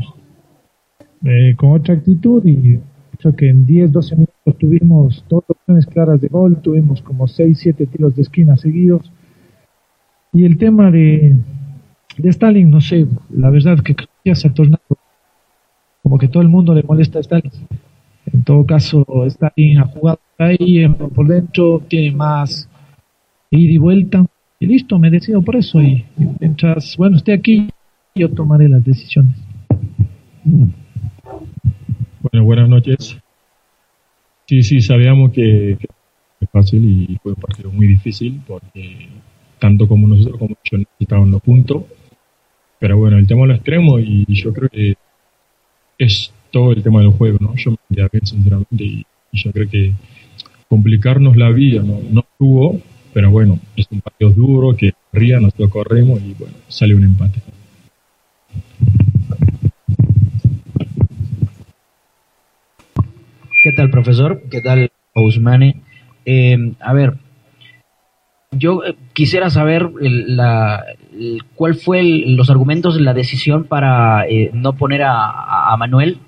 eh, 1.24 1.54
con 1.56 1.72
otra 1.72 1.94
actitud 1.94 2.44
y 2.46 2.80
creo 3.16 3.34
que 3.34 3.48
en 3.48 3.66
10, 3.66 3.92
12 3.92 4.14
minutos 4.14 4.58
tuvimos 4.58 5.24
dos 5.28 5.44
opciones 5.48 5.86
claras 5.86 6.20
de 6.20 6.28
gol, 6.28 6.60
tuvimos 6.62 7.02
como 7.02 7.26
6, 7.26 7.58
7 7.58 7.86
tiros 7.86 8.14
de 8.16 8.22
esquina 8.22 8.56
seguidos. 8.56 9.10
Y 10.32 10.44
el 10.44 10.58
tema 10.58 10.90
de, 10.90 11.36
de 12.18 12.28
Stalin, 12.28 12.70
no 12.70 12.80
sé, 12.80 13.06
la 13.30 13.50
verdad 13.50 13.78
que 13.80 13.96
ya 14.24 14.34
se 14.34 14.48
ha 14.48 14.54
tornado 14.54 14.82
como 16.02 16.18
que 16.18 16.28
todo 16.28 16.42
el 16.42 16.48
mundo 16.48 16.72
le 16.72 16.84
molesta 16.84 17.18
a 17.18 17.20
Stalin. 17.20 17.50
En 18.32 18.44
todo 18.44 18.64
caso, 18.64 19.04
Stalin 19.26 19.78
ha 19.78 19.86
jugado 19.86 20.20
ahí 20.38 20.86
por 21.14 21.26
dentro, 21.26 21.82
tiene 21.88 22.14
más 22.14 22.68
ida 23.50 23.72
y 23.72 23.78
vuelta. 23.78 24.24
Y 24.60 24.66
listo, 24.66 24.98
me 24.98 25.10
decido 25.10 25.42
por 25.42 25.56
eso. 25.56 25.82
Y, 25.82 26.04
mientras, 26.40 26.96
bueno, 26.96 27.16
esté 27.16 27.32
aquí, 27.32 27.68
yo 28.14 28.30
tomaré 28.30 28.68
las 28.68 28.84
decisiones. 28.84 29.36
Bueno, 32.32 32.44
buenas 32.44 32.68
noches. 32.68 33.16
Sí, 34.46 34.62
sí, 34.62 34.80
sabíamos 34.80 35.32
que, 35.32 35.76
que 35.78 35.86
fue 36.38 36.48
fácil 36.48 36.84
y 36.84 37.16
fue 37.22 37.32
un 37.32 37.40
partido 37.40 37.70
muy 37.70 37.86
difícil 37.86 38.40
porque 38.46 39.08
tanto 39.60 39.86
como 39.86 40.08
nosotros 40.08 40.38
como 40.38 40.56
yo 40.64 40.78
necesitaban 40.78 41.30
los 41.30 41.40
puntos. 41.42 41.84
Pero 42.80 42.98
bueno, 42.98 43.18
el 43.18 43.26
tema 43.26 43.42
de 43.42 43.48
lo 43.48 43.54
extremo 43.54 43.98
y 44.00 44.26
yo 44.28 44.52
creo 44.52 44.68
que 44.68 44.94
es 45.98 46.32
todo 46.50 46.72
el 46.72 46.82
tema 46.82 47.00
del 47.00 47.10
juego, 47.10 47.38
¿no? 47.40 47.54
Yo 47.54 47.70
me 47.70 48.08
bien 48.12 48.26
sinceramente 48.26 48.84
y, 48.84 49.06
yo 49.32 49.52
creo 49.52 49.68
que 49.68 49.92
complicarnos 50.68 51.36
la 51.36 51.50
vida 51.50 51.82
no, 51.82 52.00
no 52.10 52.24
tuvo, 52.38 52.80
pero 53.12 53.30
bueno, 53.30 53.58
es 53.76 53.86
un 53.90 54.00
partido 54.00 54.30
duro 54.30 54.74
que 54.76 54.94
ría, 55.12 55.38
nosotros 55.38 55.70
corremos 55.70 56.20
y 56.22 56.34
bueno, 56.34 56.54
sale 56.68 56.94
un 56.94 57.04
empate. 57.04 57.40
¿Qué 63.66 63.72
tal, 63.72 63.90
profesor? 63.90 64.42
¿Qué 64.48 64.60
tal, 64.60 64.92
Ousmane? 65.12 65.82
Eh, 66.24 66.56
a 66.78 66.92
ver, 66.92 67.14
yo 68.52 68.84
eh, 68.84 68.94
quisiera 69.12 69.50
saber 69.50 69.90
la, 69.98 70.84
cuál 71.56 71.74
fue 71.74 72.04
los 72.04 72.48
argumentos 72.48 72.94
de 72.94 73.00
la 73.00 73.12
decisión 73.12 73.64
para 73.64 74.24
eh, 74.28 74.52
no 74.52 74.74
poner 74.74 75.02
a, 75.02 75.74
Manuel. 75.80 76.18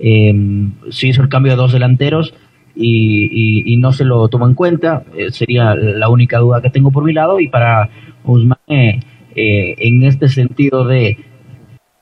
se 0.00 1.06
hizo 1.06 1.22
el 1.22 1.28
cambio 1.28 1.52
de 1.52 1.58
dos 1.58 1.72
delanteros 1.72 2.34
y, 2.74 3.76
no 3.76 3.92
se 3.92 4.04
lo 4.04 4.26
tomó 4.26 4.48
en 4.48 4.54
cuenta. 4.54 5.04
sería 5.28 5.76
la 5.76 6.08
única 6.08 6.38
duda 6.38 6.60
que 6.60 6.70
tengo 6.70 6.90
por 6.90 7.04
mi 7.04 7.12
lado. 7.12 7.38
Y 7.38 7.46
para 7.46 7.88
Ousmane, 8.24 8.98
en 9.36 10.02
este 10.02 10.28
sentido 10.28 10.84
de 10.84 11.18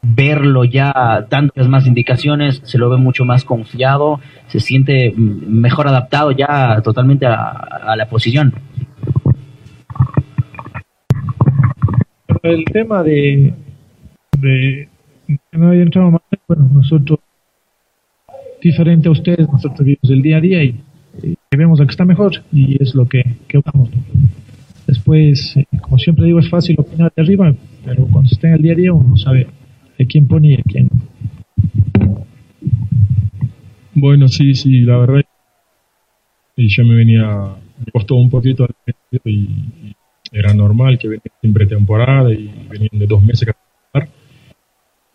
verlo 0.02 0.64
ya 0.64 1.26
tantas 1.28 1.68
más 1.68 1.87
indicaciones, 1.87 2.61
se 2.64 2.78
lo 2.78 2.88
ve 2.88 2.96
mucho 2.96 3.24
más 3.24 3.44
confiado, 3.44 4.20
se 4.46 4.61
siente 4.61 5.12
mejor 5.16 5.88
adaptado 5.88 6.30
ya 6.30 6.80
totalmente 6.82 7.26
a, 7.26 7.94
la 7.96 8.08
posición. 8.08 8.54
El 12.42 12.64
tema 12.66 13.02
de, 13.02 13.52
que 14.40 14.88
no 15.52 15.70
haya 15.70 15.82
entrado 15.82 16.12
más, 16.12 16.22
bueno, 16.46 16.70
nosotros, 16.72 17.18
diferente 18.62 19.08
a 19.08 19.11
ustedes, 19.11 19.48
nosotros 19.48 19.80
vivimos 19.80 20.11
el 20.11 20.22
día 20.22 20.37
a 20.37 20.40
día 20.40 20.62
y, 20.62 20.80
vemos 21.50 21.80
a 21.80 21.84
que 21.84 21.90
está 21.90 22.04
mejor 22.04 22.44
y 22.52 22.80
es 22.80 22.94
lo 22.94 23.08
que, 23.08 23.24
que 23.48 23.61
Después, 24.87 25.56
eh, 25.56 25.66
como 25.82 25.98
siempre 25.98 26.24
digo, 26.24 26.38
es 26.38 26.48
fácil 26.48 26.76
opinar 26.78 27.12
de 27.14 27.22
arriba, 27.22 27.52
pero 27.84 28.06
cuando 28.06 28.28
se 28.28 28.37
está 28.37 28.48
en 28.48 28.54
el 28.54 28.62
día 28.62 28.72
a 28.72 28.76
día 28.76 28.92
uno 28.92 29.16
sabe 29.16 29.48
quién 30.06 30.26
de 30.56 30.62
quién. 30.64 30.88
Bueno, 33.94 34.28
sí, 34.28 34.54
sí, 34.54 34.80
la 34.80 34.98
verdad. 34.98 35.22
Y 36.56 36.68
yo 36.68 36.84
me 36.84 36.94
venía, 36.94 37.26
me 37.78 37.92
costó 37.92 38.16
un 38.16 38.30
poquito 38.30 38.66
y, 39.24 39.30
y 39.30 39.96
era 40.32 40.52
normal 40.54 40.98
que 40.98 41.08
venía 41.08 41.32
siempre 41.40 41.66
temporada 41.66 42.32
y 42.32 42.50
venían 42.68 42.98
de 42.98 43.06
dos 43.06 43.22
meses 43.22 43.48
a 43.48 43.52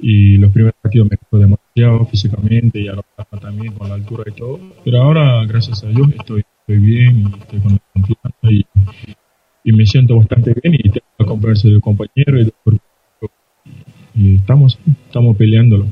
y 0.04 0.38
los 0.38 0.52
primeros 0.52 0.76
partidos 0.82 1.08
me 1.10 1.18
costó 1.18 1.38
demasiado 1.38 2.06
físicamente 2.06 2.80
y 2.82 2.90
a 2.90 2.94
lo 2.94 3.06
también 3.40 3.74
con 3.74 3.88
la 3.88 3.96
altura 3.96 4.24
y 4.28 4.32
todo. 4.34 4.60
Pero 4.84 5.02
ahora, 5.02 5.46
gracias 5.46 5.84
a 5.84 5.88
Dios, 5.88 6.10
estoy, 6.20 6.44
estoy 6.60 6.78
bien 6.78 7.22
y 7.22 7.40
estoy 7.40 7.60
con 7.60 7.72
la 7.72 7.80
confianza 7.94 8.52
y, 8.52 8.66
y 9.64 9.72
me 9.72 9.86
siento 9.86 10.18
bastante 10.18 10.54
bien 10.62 10.76
y 10.76 10.90
tengo 10.90 11.06
la 11.20 11.26
confianza 11.26 11.70
del 11.70 11.82
compañero 11.82 12.42
y 12.42 12.44
del 12.44 12.54
y 14.16 14.36
estamos, 14.36 14.80
estamos 15.08 15.38
peleándolo. 15.38 15.88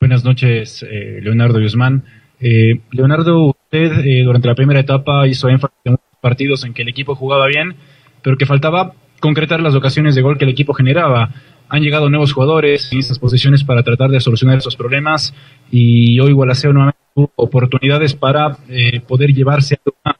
Buenas 0.00 0.24
noches, 0.24 0.84
eh, 0.88 1.20
Leonardo 1.22 1.60
Guzmán. 1.60 2.02
Eh, 2.40 2.80
Leonardo, 2.90 3.50
usted 3.50 4.04
eh, 4.04 4.22
durante 4.24 4.48
la 4.48 4.54
primera 4.54 4.80
etapa 4.80 5.26
hizo 5.28 5.48
énfasis 5.48 5.78
en 5.84 5.96
partidos 6.20 6.64
en 6.64 6.74
que 6.74 6.82
el 6.82 6.88
equipo 6.88 7.14
jugaba 7.14 7.46
bien, 7.46 7.76
pero 8.20 8.36
que 8.36 8.46
faltaba 8.46 8.94
concretar 9.20 9.60
las 9.60 9.74
ocasiones 9.74 10.14
de 10.14 10.22
gol 10.22 10.38
que 10.38 10.44
el 10.44 10.50
equipo 10.50 10.74
generaba. 10.74 11.30
Han 11.68 11.82
llegado 11.82 12.10
nuevos 12.10 12.32
jugadores 12.32 12.92
en 12.92 12.98
estas 12.98 13.18
posiciones 13.18 13.64
para 13.64 13.82
tratar 13.82 14.10
de 14.10 14.20
solucionar 14.20 14.58
esos 14.58 14.76
problemas 14.76 15.34
y 15.70 16.18
hoy 16.20 16.32
Gualaceo 16.32 16.72
nuevamente 16.72 17.00
tuvo 17.14 17.32
oportunidades 17.36 18.14
para 18.14 18.58
poder 19.06 19.32
llevarse 19.32 19.78
a 20.04 20.16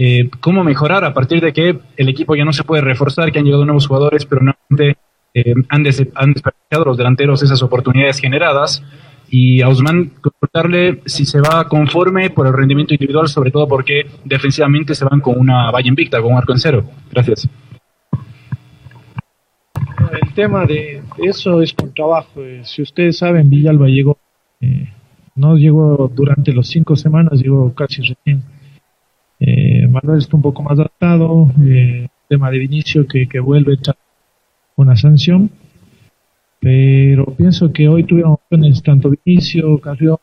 eh, 0.00 0.30
cómo 0.38 0.62
mejorar 0.62 1.04
a 1.04 1.12
partir 1.12 1.40
de 1.42 1.52
que 1.52 1.76
el 1.96 2.08
equipo 2.08 2.36
ya 2.36 2.44
no 2.44 2.52
se 2.52 2.62
puede 2.62 2.82
reforzar, 2.82 3.32
que 3.32 3.40
han 3.40 3.44
llegado 3.44 3.64
nuevos 3.64 3.88
jugadores, 3.88 4.24
pero 4.26 4.42
nuevamente 4.42 4.96
eh, 5.34 5.54
han, 5.68 5.84
han 6.14 6.32
desperdiciado 6.32 6.84
los 6.86 6.96
delanteros 6.96 7.42
esas 7.42 7.60
oportunidades 7.64 8.20
generadas. 8.20 8.84
Y 9.28 9.60
a 9.60 9.68
Usman, 9.68 10.12
preguntarle 10.22 11.02
si 11.04 11.26
se 11.26 11.40
va 11.40 11.68
conforme 11.68 12.30
por 12.30 12.46
el 12.46 12.52
rendimiento 12.52 12.94
individual, 12.94 13.26
sobre 13.28 13.50
todo 13.50 13.66
porque 13.66 14.06
defensivamente 14.24 14.94
se 14.94 15.04
van 15.04 15.20
con 15.20 15.38
una 15.38 15.70
valla 15.72 15.88
invicta, 15.88 16.22
con 16.22 16.32
un 16.32 16.38
arco 16.38 16.52
en 16.52 16.58
cero. 16.60 16.84
Gracias. 17.10 17.48
El 20.22 20.32
tema 20.32 20.64
de 20.64 21.02
eso 21.18 21.60
es 21.60 21.72
con 21.74 21.92
trabajo. 21.92 22.42
Eh, 22.42 22.62
si 22.64 22.82
ustedes 22.82 23.18
saben, 23.18 23.50
Villalba 23.50 23.88
llegó, 23.88 24.16
no 25.34 25.56
llegó 25.56 26.08
durante 26.14 26.52
los 26.52 26.68
cinco 26.68 26.94
semanas, 26.94 27.40
llegó 27.40 27.74
casi 27.74 28.02
recién 28.02 28.44
eh, 29.40 29.86
Manuel 29.86 30.18
está 30.18 30.36
un 30.36 30.42
poco 30.42 30.62
más 30.62 30.78
adaptado. 30.78 31.52
Eh, 31.64 32.08
tema 32.28 32.50
de 32.50 32.58
Vinicio 32.58 33.06
que, 33.06 33.26
que 33.26 33.40
vuelve 33.40 33.78
a 33.86 33.94
una 34.76 34.96
sanción. 34.96 35.50
Pero 36.60 37.26
pienso 37.36 37.72
que 37.72 37.88
hoy 37.88 38.04
tuvieron 38.04 38.32
opciones 38.32 38.82
tanto 38.82 39.10
Vinicio, 39.24 39.78
Carrión, 39.78 40.18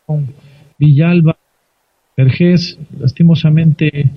Villalba, 0.78 1.38
Vergés. 2.16 2.78
Lastimosamente 3.00 4.12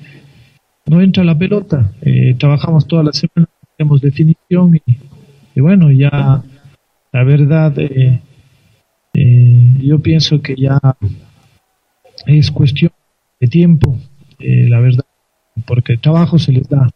no 0.86 1.00
entra 1.00 1.24
la 1.24 1.38
pelota. 1.38 1.92
Eh, 2.02 2.34
trabajamos 2.38 2.86
toda 2.86 3.04
la 3.04 3.12
semana, 3.12 3.48
tenemos 3.76 4.00
definición 4.00 4.76
y, 4.76 4.96
y 5.54 5.60
bueno, 5.60 5.90
ya 5.92 6.42
la 7.12 7.24
verdad, 7.24 7.78
eh, 7.78 8.20
eh, 9.14 9.74
yo 9.80 10.00
pienso 10.00 10.42
que 10.42 10.56
ya 10.56 10.78
es 12.26 12.50
cuestión 12.50 12.92
de 13.40 13.46
tiempo 13.46 13.96
eh, 14.38 14.68
la 14.68 14.80
verdad, 14.80 15.04
porque 15.66 15.94
el 15.94 16.00
trabajo 16.00 16.38
se 16.38 16.52
les 16.52 16.68
da, 16.68 16.88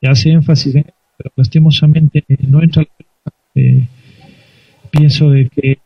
se 0.00 0.08
hace 0.08 0.30
énfasis 0.30 0.74
en 0.74 0.86
pero 1.16 1.32
lastimosamente 1.36 2.24
no 2.48 2.62
entra 2.62 2.84
eh, 3.54 3.86
pienso 4.90 5.30
de 5.30 5.48
que 5.48 5.78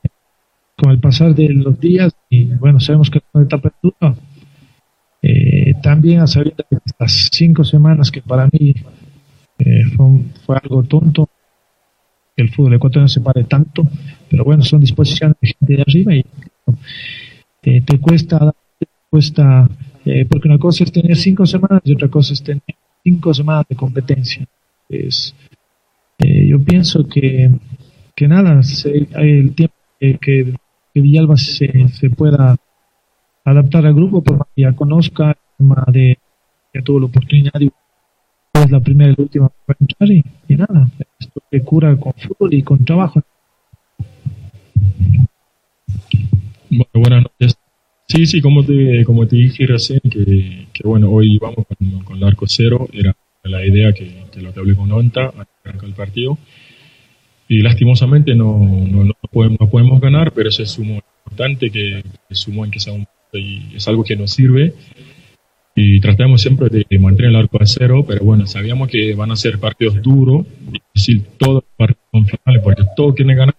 con 0.77 0.91
el 0.91 1.01
pasar 1.01 1.35
de 1.35 1.49
los 1.49 1.81
días, 1.81 2.15
y 2.29 2.45
bueno, 2.45 2.81
sabemos 2.81 3.11
que 3.11 3.19
es 3.19 3.25
una 3.33 3.45
etapa 3.45 3.73
dura, 3.83 4.15
eh, 5.23 5.75
también 5.83 6.21
a 6.21 6.27
saber 6.27 6.55
de 6.55 6.79
estas 6.85 7.31
cinco 7.33 7.65
semanas 7.65 8.11
que 8.11 8.21
para 8.21 8.47
mí 8.53 8.75
eh, 9.59 9.85
fue, 9.97 10.57
algo 10.63 10.83
tonto, 10.83 11.31
que 12.37 12.43
el 12.43 12.51
fútbol 12.51 12.75
ecuatoriano 12.75 13.09
se 13.09 13.21
pare 13.21 13.45
tanto, 13.45 13.89
pero 14.29 14.45
bueno, 14.45 14.63
son 14.63 14.81
disposiciones 14.81 15.37
de 15.41 15.49
gente 15.49 15.77
de 15.77 15.83
arriba 15.83 16.15
y 16.15 16.25
te, 17.63 17.81
te 17.81 17.99
cuesta, 17.99 18.53
te 18.79 18.87
cuesta 19.09 19.69
eh, 20.07 20.25
porque 20.25 20.47
una 20.49 20.59
cosa 20.59 20.85
es 20.85 20.93
tener 20.93 21.17
cinco 21.17 21.45
semanas 21.45 21.83
y 21.85 21.93
otra 21.93 22.09
cosa 22.09 22.33
es 22.33 22.43
tener 22.43 22.63
cinco 23.03 23.35
semanas 23.35 23.67
de 23.69 23.75
competencia. 23.75 24.47
Es, 24.89 25.35
eh, 26.19 26.47
yo 26.47 26.63
pienso 26.63 27.07
que, 27.09 27.51
que 28.15 28.29
nada, 28.29 28.61
hay 29.17 29.31
el 29.31 29.55
tiempo 29.55 29.75
que, 29.99 30.19
que, 30.19 30.55
Villalba 30.95 31.37
se, 31.37 31.89
se, 31.89 32.09
pueda 32.09 32.57
adaptar 33.45 33.85
al 33.85 33.95
grupo, 33.95 34.23
por 34.23 34.47
que 34.55 34.63
ya 34.63 34.73
conozca, 34.73 35.37
tema 35.59 35.85
de 35.93 36.19
que 36.73 36.83
tuvo 36.83 37.01
la 37.01 37.07
oportunidad 37.07 37.61
y 37.61 37.71
es 38.55 38.71
la 38.71 38.81
primera 38.81 39.11
y 39.11 39.17
la 39.17 39.23
última 39.23 39.51
para 39.67 39.77
entrar 39.81 40.11
y, 40.11 40.25
y 40.49 40.55
nada, 40.55 40.89
esto 41.19 41.43
se 41.51 41.63
cura 41.63 41.95
con 41.97 42.13
fútbol 42.15 42.55
y 42.55 42.63
con 42.63 42.85
trabajo. 42.85 43.21
Bueno, 46.71 46.91
buenas 46.95 47.25
noches. 47.25 47.66
Sí, 48.09 48.27
sí, 48.27 48.41
como 48.41 48.65
te, 48.65 49.05
como 49.05 49.27
te 49.27 49.37
dije 49.37 49.67
recién, 49.67 50.01
que, 50.01 50.67
que 50.73 50.83
bueno, 50.85 51.11
hoy 51.11 51.39
vamos 51.39 51.67
con, 51.67 52.05
con, 52.05 52.17
el 52.17 52.25
arco 52.25 52.47
cero, 52.49 52.89
era 52.93 53.17
la 53.43 53.67
idea 53.67 53.93
que, 53.93 54.25
que 54.33 54.41
lo 54.41 54.53
que 54.53 54.61
hablé 54.61 54.77
con 54.77 54.91
Onta 54.93 55.33
arrancar 55.65 55.89
el 55.89 55.95
partido. 55.95 56.39
Y 57.49 57.63
lastimosamente 57.63 58.35
no, 58.35 58.59
no, 58.59 59.05
no, 59.05 59.15
podemos, 59.31 59.61
no 59.61 59.69
podemos 59.69 60.01
ganar, 60.01 60.33
pero 60.33 60.49
ese 60.49 60.67
sumo 60.67 61.01
importante 61.25 61.71
que, 61.71 62.03
que 62.29 62.35
sumó 62.35 62.65
en 62.65 62.71
que 62.71 62.81
sea 62.81 62.93
un 62.93 63.07
y 63.33 63.77
es 63.77 63.87
algo 63.89 64.05
que 64.05 64.17
nos 64.17 64.33
sirve. 64.33 64.75
Y 65.75 66.01
tratamos 66.01 66.41
siempre 66.41 66.69
de 66.71 66.99
mantener 66.99 67.33
el 67.33 67.37
arco 67.37 67.59
a 67.61 67.67
cero, 67.67 68.05
pero 68.07 68.25
bueno, 68.25 68.47
sabíamos 68.47 68.89
que 68.89 69.15
van 69.15 69.31
a 69.31 69.37
ser 69.37 69.59
partidos 69.59 70.01
duros, 70.01 70.47
difícil, 70.73 71.23
todos 71.37 71.65
partidos 71.77 72.31
finales, 72.31 72.63
porque 72.65 72.83
todos 72.97 73.15
quieren 73.15 73.37
ganar. 73.37 73.57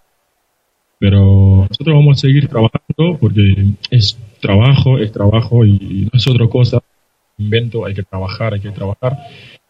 Pero 0.99 1.67
nosotros 1.69 1.95
vamos 1.95 2.17
a 2.17 2.21
seguir 2.21 2.47
trabajando 2.47 3.19
porque 3.19 3.73
es 3.91 4.17
trabajo 4.47 4.97
es 4.97 5.11
trabajo 5.11 5.65
y 5.65 6.07
no 6.11 6.17
es 6.17 6.27
otra 6.27 6.47
cosa. 6.47 6.79
Invento, 7.37 7.85
hay 7.85 7.93
que 7.93 8.03
trabajar, 8.03 8.53
hay 8.53 8.61
que 8.61 8.71
trabajar. 8.71 9.17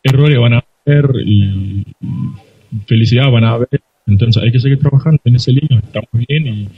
errores 0.03 0.39
van 0.39 0.53
a 0.53 0.63
haber 0.85 1.09
y 1.25 1.83
felicidad 2.85 3.31
van 3.31 3.43
a 3.43 3.53
haber. 3.53 3.81
Entonces 4.05 4.41
hay 4.41 4.51
que 4.51 4.59
seguir 4.59 4.79
trabajando 4.79 5.19
en 5.25 5.35
ese 5.35 5.51
línea. 5.51 5.79
Estamos 5.79 6.09
bien 6.27 6.69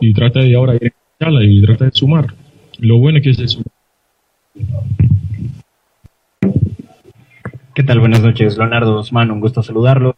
y, 0.00 0.12
trata 0.14 0.40
de 0.40 0.54
ahora 0.54 0.74
ir 0.76 0.92
en 1.18 1.42
y 1.42 1.62
trata 1.62 1.86
de 1.86 1.90
sumar. 1.92 2.26
Lo 2.78 2.98
bueno 2.98 3.18
es 3.18 3.24
que 3.24 3.34
se 3.34 3.48
suma. 3.48 3.64
¿Qué 7.74 7.82
tal? 7.82 8.00
Buenas 8.00 8.22
noches, 8.22 8.56
Leonardo 8.56 8.98
Osman, 8.98 9.30
un 9.30 9.40
gusto 9.40 9.62
saludarlo. 9.62 10.16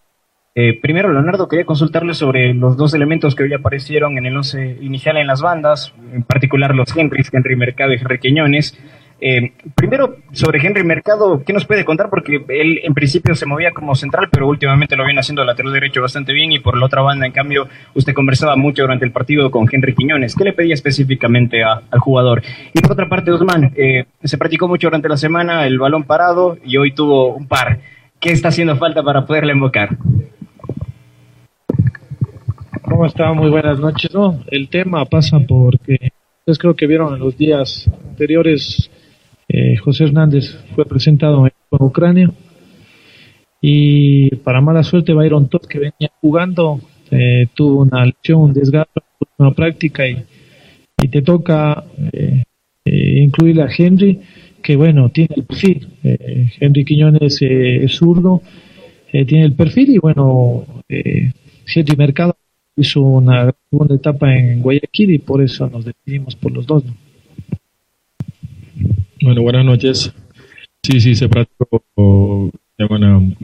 Eh, 0.57 0.79
primero, 0.81 1.13
Leonardo, 1.13 1.49
quería 1.49 1.65
consultarle 1.65 2.15
sobre 2.15 2.55
los 2.55 2.77
dos 2.77 2.95
elementos 2.95 3.35
que 3.35 3.43
hoy 3.43 3.53
aparecieron 3.53 4.17
en 4.19 4.27
el 4.27 4.37
once 4.37 4.79
inicial 4.81 5.17
en 5.17 5.27
las 5.27 5.43
bandas, 5.43 5.93
en 6.13 6.23
particular 6.23 6.77
los 6.77 6.97
Henrys, 6.97 7.29
Henry 7.33 7.57
Mercado 7.57 7.93
y 7.93 7.97
Henry 7.97 8.21
Quiñones. 8.21 8.79
Eh, 9.21 9.53
primero, 9.75 10.19
sobre 10.31 10.65
Henry 10.65 10.85
Mercado, 10.85 11.43
¿qué 11.45 11.53
nos 11.53 11.65
puede 11.65 11.85
contar? 11.85 12.09
Porque 12.09 12.45
él 12.51 12.79
en 12.85 12.95
principio 12.95 13.35
se 13.35 13.47
movía 13.47 13.73
como 13.73 13.97
central, 13.97 14.29
pero 14.31 14.47
últimamente 14.47 14.95
lo 14.95 15.05
viene 15.05 15.19
haciendo 15.19 15.45
lateral 15.45 15.73
derecho 15.73 16.03
bastante 16.03 16.33
bien 16.33 16.53
y 16.53 16.61
por 16.61 16.77
la 16.77 16.87
otra 16.87 17.03
banda, 17.03 17.27
en 17.27 17.33
cambio, 17.33 17.67
usted 17.95 18.15
conversaba 18.15 18.55
mucho 18.55 18.83
durante 18.83 19.05
el 19.05 19.11
partido 19.11 19.51
con 19.51 19.67
Henry 19.71 19.93
Quiñones. 19.93 20.37
¿Qué 20.37 20.45
le 20.45 20.53
pedía 20.53 20.75
específicamente 20.75 21.65
al 21.65 21.99
jugador? 21.99 22.43
Y 22.73 22.81
por 22.81 22.93
otra 22.93 23.09
parte, 23.09 23.33
Osman, 23.33 23.73
eh, 23.75 24.05
se 24.23 24.39
practicó 24.39 24.69
mucho 24.69 24.87
durante 24.87 25.09
la 25.09 25.17
semana 25.17 25.67
el 25.67 25.81
balón 25.81 26.05
parado 26.05 26.59
y 26.65 26.77
hoy 26.77 26.93
tuvo 26.93 27.35
un 27.35 27.49
par. 27.49 27.81
¿Qué 28.21 28.31
está 28.31 28.49
haciendo 28.49 28.77
falta 28.77 29.03
para 29.03 29.27
poderle 29.27 29.53
invocar? 29.53 29.99
¿Cómo 32.95 33.07
está? 33.07 33.33
Muy 33.33 33.51
buenas 33.51 33.81
noches. 33.81 34.15
No, 34.15 34.39
el 34.47 34.69
tema 34.69 35.05
pasa 35.05 35.41
porque 35.41 36.13
ustedes 36.39 36.59
creo 36.59 36.77
que 36.77 36.87
vieron 36.87 37.13
en 37.13 37.19
los 37.19 37.37
días 37.37 37.91
anteriores 38.09 38.89
eh, 39.49 39.77
José 39.79 40.05
Hernández 40.05 40.57
fue 40.77 40.85
presentado 40.85 41.45
en 41.45 41.53
Ucrania 41.71 42.31
y 43.61 44.37
para 44.37 44.61
mala 44.61 44.85
suerte 44.85 45.13
Byron 45.13 45.49
Todd 45.49 45.67
que 45.69 45.81
venía 45.81 46.13
jugando 46.21 46.79
eh, 47.11 47.49
tuvo 47.53 47.83
una 47.83 48.07
lesión, 48.07 48.43
un 48.43 48.53
desgarro, 48.53 49.03
una 49.39 49.51
práctica 49.51 50.07
y, 50.07 50.25
y 51.03 51.09
te 51.09 51.23
toca 51.23 51.83
eh, 52.13 52.45
incluir 52.85 53.61
a 53.61 53.69
Henry 53.77 54.21
que 54.63 54.77
bueno, 54.77 55.09
tiene 55.09 55.35
el 55.37 55.43
perfil. 55.43 55.89
Henry 56.61 56.85
Quiñones 56.85 57.43
es 57.43 57.93
zurdo, 57.93 58.41
tiene 59.11 59.47
el 59.47 59.55
perfil 59.55 59.97
y 59.97 59.99
bueno, 59.99 60.65
Henry 60.89 61.97
Mercado 61.97 62.37
hizo 62.77 63.01
una 63.01 63.55
segunda 63.71 63.95
etapa 63.95 64.35
en 64.35 64.61
Guayaquil 64.61 65.11
y 65.13 65.19
por 65.19 65.43
eso 65.43 65.69
nos 65.69 65.85
decidimos 65.85 66.37
por 66.37 66.53
los 66.53 66.67
dos. 66.67 66.85
Bueno, 69.23 69.43
buenas 69.43 69.65
noches. 69.65 70.13
Sí, 70.83 71.01
sí, 71.01 71.15
se 71.15 71.29
practicó 71.29 71.83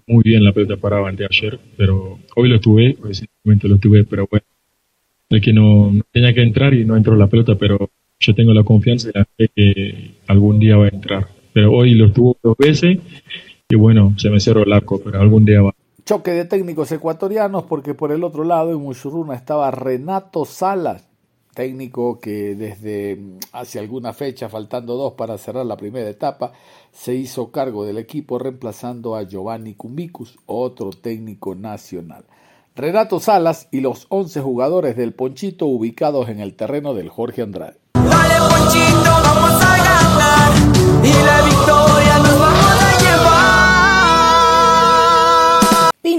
muy 0.06 0.22
bien 0.24 0.44
la 0.44 0.52
pelota 0.52 0.76
parada 0.76 1.08
ante 1.08 1.24
ayer, 1.24 1.58
pero 1.76 2.18
hoy 2.36 2.48
lo 2.48 2.60
tuve, 2.60 2.96
hoy 3.02 3.14
simplemente 3.14 3.68
lo 3.68 3.78
tuve, 3.78 4.04
pero 4.04 4.26
bueno, 4.30 4.44
es 5.30 5.40
que 5.40 5.52
no, 5.52 5.92
tenía 6.12 6.34
que 6.34 6.42
entrar 6.42 6.74
y 6.74 6.84
no 6.84 6.96
entró 6.96 7.16
la 7.16 7.28
pelota, 7.28 7.54
pero 7.54 7.90
yo 8.18 8.34
tengo 8.34 8.52
la 8.52 8.64
confianza 8.64 9.08
y 9.08 9.18
la 9.18 9.24
fe 9.24 9.48
que 9.54 10.10
algún 10.26 10.58
día 10.58 10.76
va 10.76 10.86
a 10.86 10.88
entrar. 10.88 11.28
Pero 11.52 11.72
hoy 11.72 11.94
lo 11.94 12.12
tuvo 12.12 12.36
dos 12.42 12.56
veces 12.58 12.98
y 13.68 13.76
bueno, 13.76 14.14
se 14.18 14.30
me 14.30 14.40
cerró 14.40 14.64
el 14.64 14.72
arco, 14.72 15.00
pero 15.02 15.20
algún 15.20 15.44
día 15.44 15.62
va. 15.62 15.74
Choque 16.10 16.32
de 16.32 16.44
técnicos 16.44 16.90
ecuatorianos 16.90 17.62
porque 17.66 17.94
por 17.94 18.10
el 18.10 18.24
otro 18.24 18.42
lado 18.42 18.72
en 18.72 18.80
Muchurruna 18.82 19.36
estaba 19.36 19.70
Renato 19.70 20.44
Salas, 20.44 21.06
técnico 21.54 22.18
que 22.18 22.56
desde 22.56 23.14
mm, 23.14 23.38
hace 23.52 23.78
alguna 23.78 24.12
fecha, 24.12 24.48
faltando 24.48 24.96
dos 24.96 25.12
para 25.12 25.38
cerrar 25.38 25.66
la 25.66 25.76
primera 25.76 26.10
etapa, 26.10 26.50
se 26.90 27.14
hizo 27.14 27.52
cargo 27.52 27.84
del 27.84 27.96
equipo 27.96 28.40
reemplazando 28.40 29.14
a 29.14 29.22
Giovanni 29.22 29.74
Cumbicus, 29.74 30.36
otro 30.46 30.90
técnico 30.90 31.54
nacional. 31.54 32.24
Renato 32.74 33.20
Salas 33.20 33.68
y 33.70 33.80
los 33.80 34.06
11 34.08 34.40
jugadores 34.40 34.96
del 34.96 35.14
Ponchito 35.14 35.66
ubicados 35.66 36.28
en 36.28 36.40
el 36.40 36.56
terreno 36.56 36.92
del 36.92 37.08
Jorge 37.08 37.42
Andrade. 37.42 37.79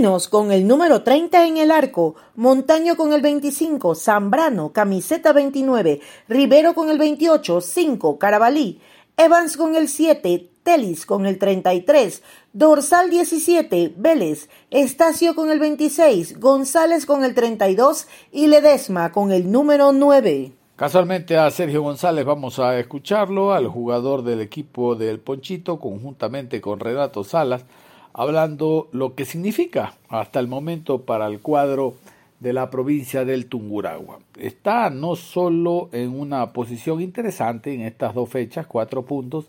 Con 0.02 0.52
el 0.52 0.66
número 0.66 1.04
30 1.04 1.46
en 1.46 1.58
el 1.58 1.70
arco, 1.70 2.16
Montaño 2.36 2.98
con 2.98 3.14
el 3.14 3.22
25, 3.22 3.94
Zambrano, 3.94 4.74
camiseta 4.74 5.32
29, 5.32 6.02
Rivero 6.28 6.74
con 6.74 6.90
el 6.90 6.98
28, 6.98 7.62
5, 7.62 8.18
Carabalí, 8.18 8.82
Evans 9.16 9.58
con 9.58 9.76
el 9.76 9.88
7, 9.88 10.50
Telis 10.64 11.06
con 11.06 11.28
el 11.28 11.38
33, 11.38 12.24
Dorsal 12.52 13.12
17, 13.12 13.94
Vélez, 13.96 14.50
Estacio 14.72 15.36
con 15.36 15.52
el 15.52 15.60
26, 15.60 16.40
González 16.40 17.06
con 17.06 17.24
el 17.24 17.36
32 17.36 18.08
y 18.32 18.48
Ledesma 18.48 19.12
con 19.12 19.32
el 19.32 19.52
número 19.52 19.92
9. 19.92 20.52
Casualmente 20.76 21.38
a 21.38 21.52
Sergio 21.52 21.84
González 21.84 22.26
vamos 22.26 22.58
a 22.58 22.80
escucharlo, 22.80 23.54
al 23.54 23.68
jugador 23.68 24.24
del 24.24 24.42
equipo 24.42 24.96
del 24.96 25.20
Ponchito, 25.20 25.80
conjuntamente 25.80 26.60
con 26.60 26.80
Renato 26.80 27.24
Salas, 27.24 27.66
hablando 28.14 28.90
lo 28.92 29.16
que 29.16 29.26
significa 29.26 29.94
hasta 30.10 30.40
el 30.40 30.48
momento 30.48 31.02
para 31.02 31.28
el 31.28 31.40
cuadro 31.40 31.96
de 32.40 32.54
la 32.54 32.70
provincia 32.70 33.24
del 33.24 33.46
Tunguragua. 33.46 34.20
Está 34.40 34.90
no 34.90 35.16
solo 35.16 35.90
en 35.92 36.20
una 36.20 36.54
posición 36.54 37.02
interesante 37.02 37.74
en 37.74 37.82
estas 37.82 38.16
dos 38.16 38.30
fechas, 38.30 38.66
cuatro 38.66 39.06
puntos, 39.06 39.46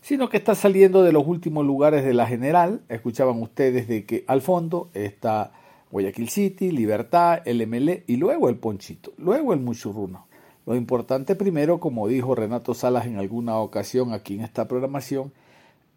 sino 0.00 0.28
que 0.28 0.36
está 0.36 0.54
saliendo 0.54 1.02
de 1.02 1.12
los 1.12 1.26
últimos 1.26 1.66
lugares 1.66 2.04
de 2.04 2.14
la 2.14 2.26
general. 2.26 2.80
Escuchaban 2.88 3.42
ustedes 3.42 3.88
de 3.88 4.04
que 4.04 4.24
al 4.28 4.40
fondo 4.40 4.88
está 4.94 5.52
Guayaquil 5.90 6.28
City, 6.28 6.70
Libertad, 6.70 7.40
el 7.44 7.66
MLE 7.66 8.04
y 8.06 8.16
luego 8.16 8.48
el 8.48 8.56
Ponchito, 8.56 9.12
luego 9.18 9.52
el 9.52 9.60
Muchurruno. 9.60 10.26
Lo 10.66 10.76
importante 10.76 11.34
primero, 11.34 11.80
como 11.80 12.06
dijo 12.06 12.34
Renato 12.34 12.74
Salas 12.74 13.06
en 13.06 13.18
alguna 13.18 13.58
ocasión 13.58 14.12
aquí 14.12 14.34
en 14.34 14.42
esta 14.42 14.68
programación, 14.68 15.32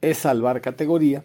es 0.02 0.18
salvar 0.18 0.62
categoría 0.62 1.24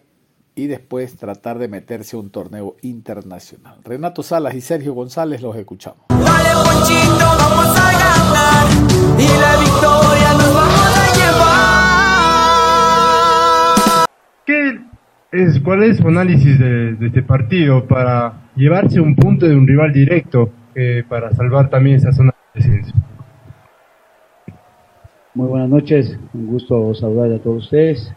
y 0.55 0.67
después 0.67 1.17
tratar 1.17 1.59
de 1.59 1.67
meterse 1.67 2.15
a 2.15 2.19
un 2.19 2.29
torneo 2.29 2.77
internacional. 2.81 3.79
Renato 3.83 4.23
Salas 4.23 4.55
y 4.55 4.61
Sergio 4.61 4.93
González 4.93 5.41
los 5.41 5.53
escuchamos. 5.57 5.99
vamos 6.09 6.29
a 7.77 7.91
ganar 7.91 8.67
y 9.19 9.27
la 9.39 9.57
victoria 9.59 10.33
nos 10.33 10.53
vamos 10.53 10.97
a 10.97 11.13
llevar. 11.17 12.45
¿Qué 14.45 14.79
es, 15.33 15.59
¿Cuál 15.59 15.83
es 15.83 15.97
su 15.97 16.07
análisis 16.07 16.57
de, 16.57 16.95
este 17.05 17.21
partido 17.21 17.85
para 17.85 18.49
llevarse 18.55 19.01
un 19.01 19.15
punto 19.15 19.45
de 19.45 19.55
un 19.55 19.67
rival 19.67 19.91
directo 19.91 20.49
eh, 20.73 21.03
para 21.07 21.33
salvar 21.33 21.69
también 21.69 21.97
esa 21.97 22.13
zona 22.13 22.33
de 22.53 22.61
descenso? 22.61 22.93
Muy 25.33 25.47
buenas 25.49 25.67
noches, 25.67 26.17
un 26.33 26.47
gusto 26.47 26.93
saludar 26.93 27.33
a 27.33 27.39
todos 27.39 27.65
ustedes. 27.65 28.15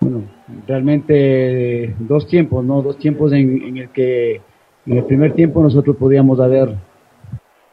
Bueno, 0.00 0.22
realmente 0.66 1.94
dos 1.98 2.26
tiempos, 2.26 2.64
¿no? 2.64 2.80
Dos 2.80 2.98
tiempos 2.98 3.32
en, 3.32 3.76
el 3.76 3.90
que 3.90 4.40
en 4.86 4.96
el 4.96 5.04
primer 5.04 5.34
tiempo 5.34 5.62
nosotros 5.62 5.96
podíamos 5.96 6.40
haber, 6.40 6.74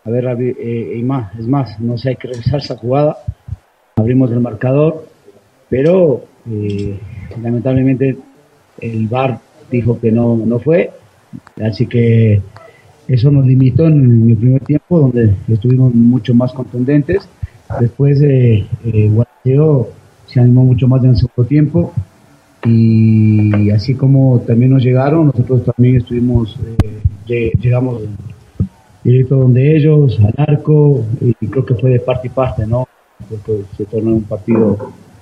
haber 0.03 0.41
eh, 0.41 0.95
y 0.97 1.03
más, 1.03 1.33
es 1.39 1.47
más, 1.47 1.79
no 1.79 1.97
sé, 1.97 2.09
hay 2.09 2.15
que 2.17 2.27
revisar 2.27 2.59
esa 2.59 2.75
jugada, 2.75 3.17
abrimos 3.95 4.29
el 4.31 4.41
marcador, 4.41 5.07
pero 5.69 6.25
eh, 6.51 6.99
lamentablemente 7.41 8.17
el 8.81 9.07
VAR 9.07 9.39
dijo 9.71 9.97
que 9.97 10.11
no, 10.11 10.35
no 10.35 10.59
fue, 10.59 10.91
así 11.63 11.87
que 11.87 12.41
eso 13.07 13.31
nos 13.31 13.45
limitó 13.45 13.87
en, 13.87 14.29
el 14.29 14.35
primer 14.35 14.65
tiempo, 14.65 14.99
donde 14.99 15.33
estuvimos 15.47 15.93
mucho 15.95 16.33
más 16.33 16.51
contundentes. 16.51 17.27
Después, 17.79 18.21
eh, 18.21 18.65
eh 18.85 19.11
se 20.25 20.41
animó 20.41 20.65
mucho 20.65 20.89
más 20.89 21.01
en 21.05 21.11
el 21.11 21.15
segundo 21.15 21.47
tiempo 21.47 21.93
y 22.63 23.69
así 23.71 23.95
como 23.95 24.39
también 24.39 24.71
nos 24.71 24.83
llegaron, 24.83 25.27
nosotros 25.27 25.63
también 25.65 25.97
estuvimos, 25.97 26.57
eh, 27.27 27.51
llegamos 27.59 28.01
directo 29.03 29.37
donde 29.37 29.75
ellos, 29.75 30.19
al 30.19 30.33
arco, 30.37 31.05
y 31.21 31.47
creo 31.47 31.65
que 31.65 31.75
fue 31.75 31.91
de 31.91 31.99
parte 31.99 32.27
y 32.27 32.31
parte, 32.31 32.65
¿no? 32.65 32.87
Porque 33.29 33.63
se 33.77 33.85
tornó 33.85 34.15
un 34.15 34.23
partido 34.23 34.77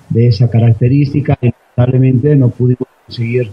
de 0.08 0.28
esa 0.28 0.48
característica 0.50 1.38
y 1.40 1.50
lamentablemente 1.50 2.34
no 2.36 2.48
pudimos 2.48 2.88
conseguir 3.06 3.50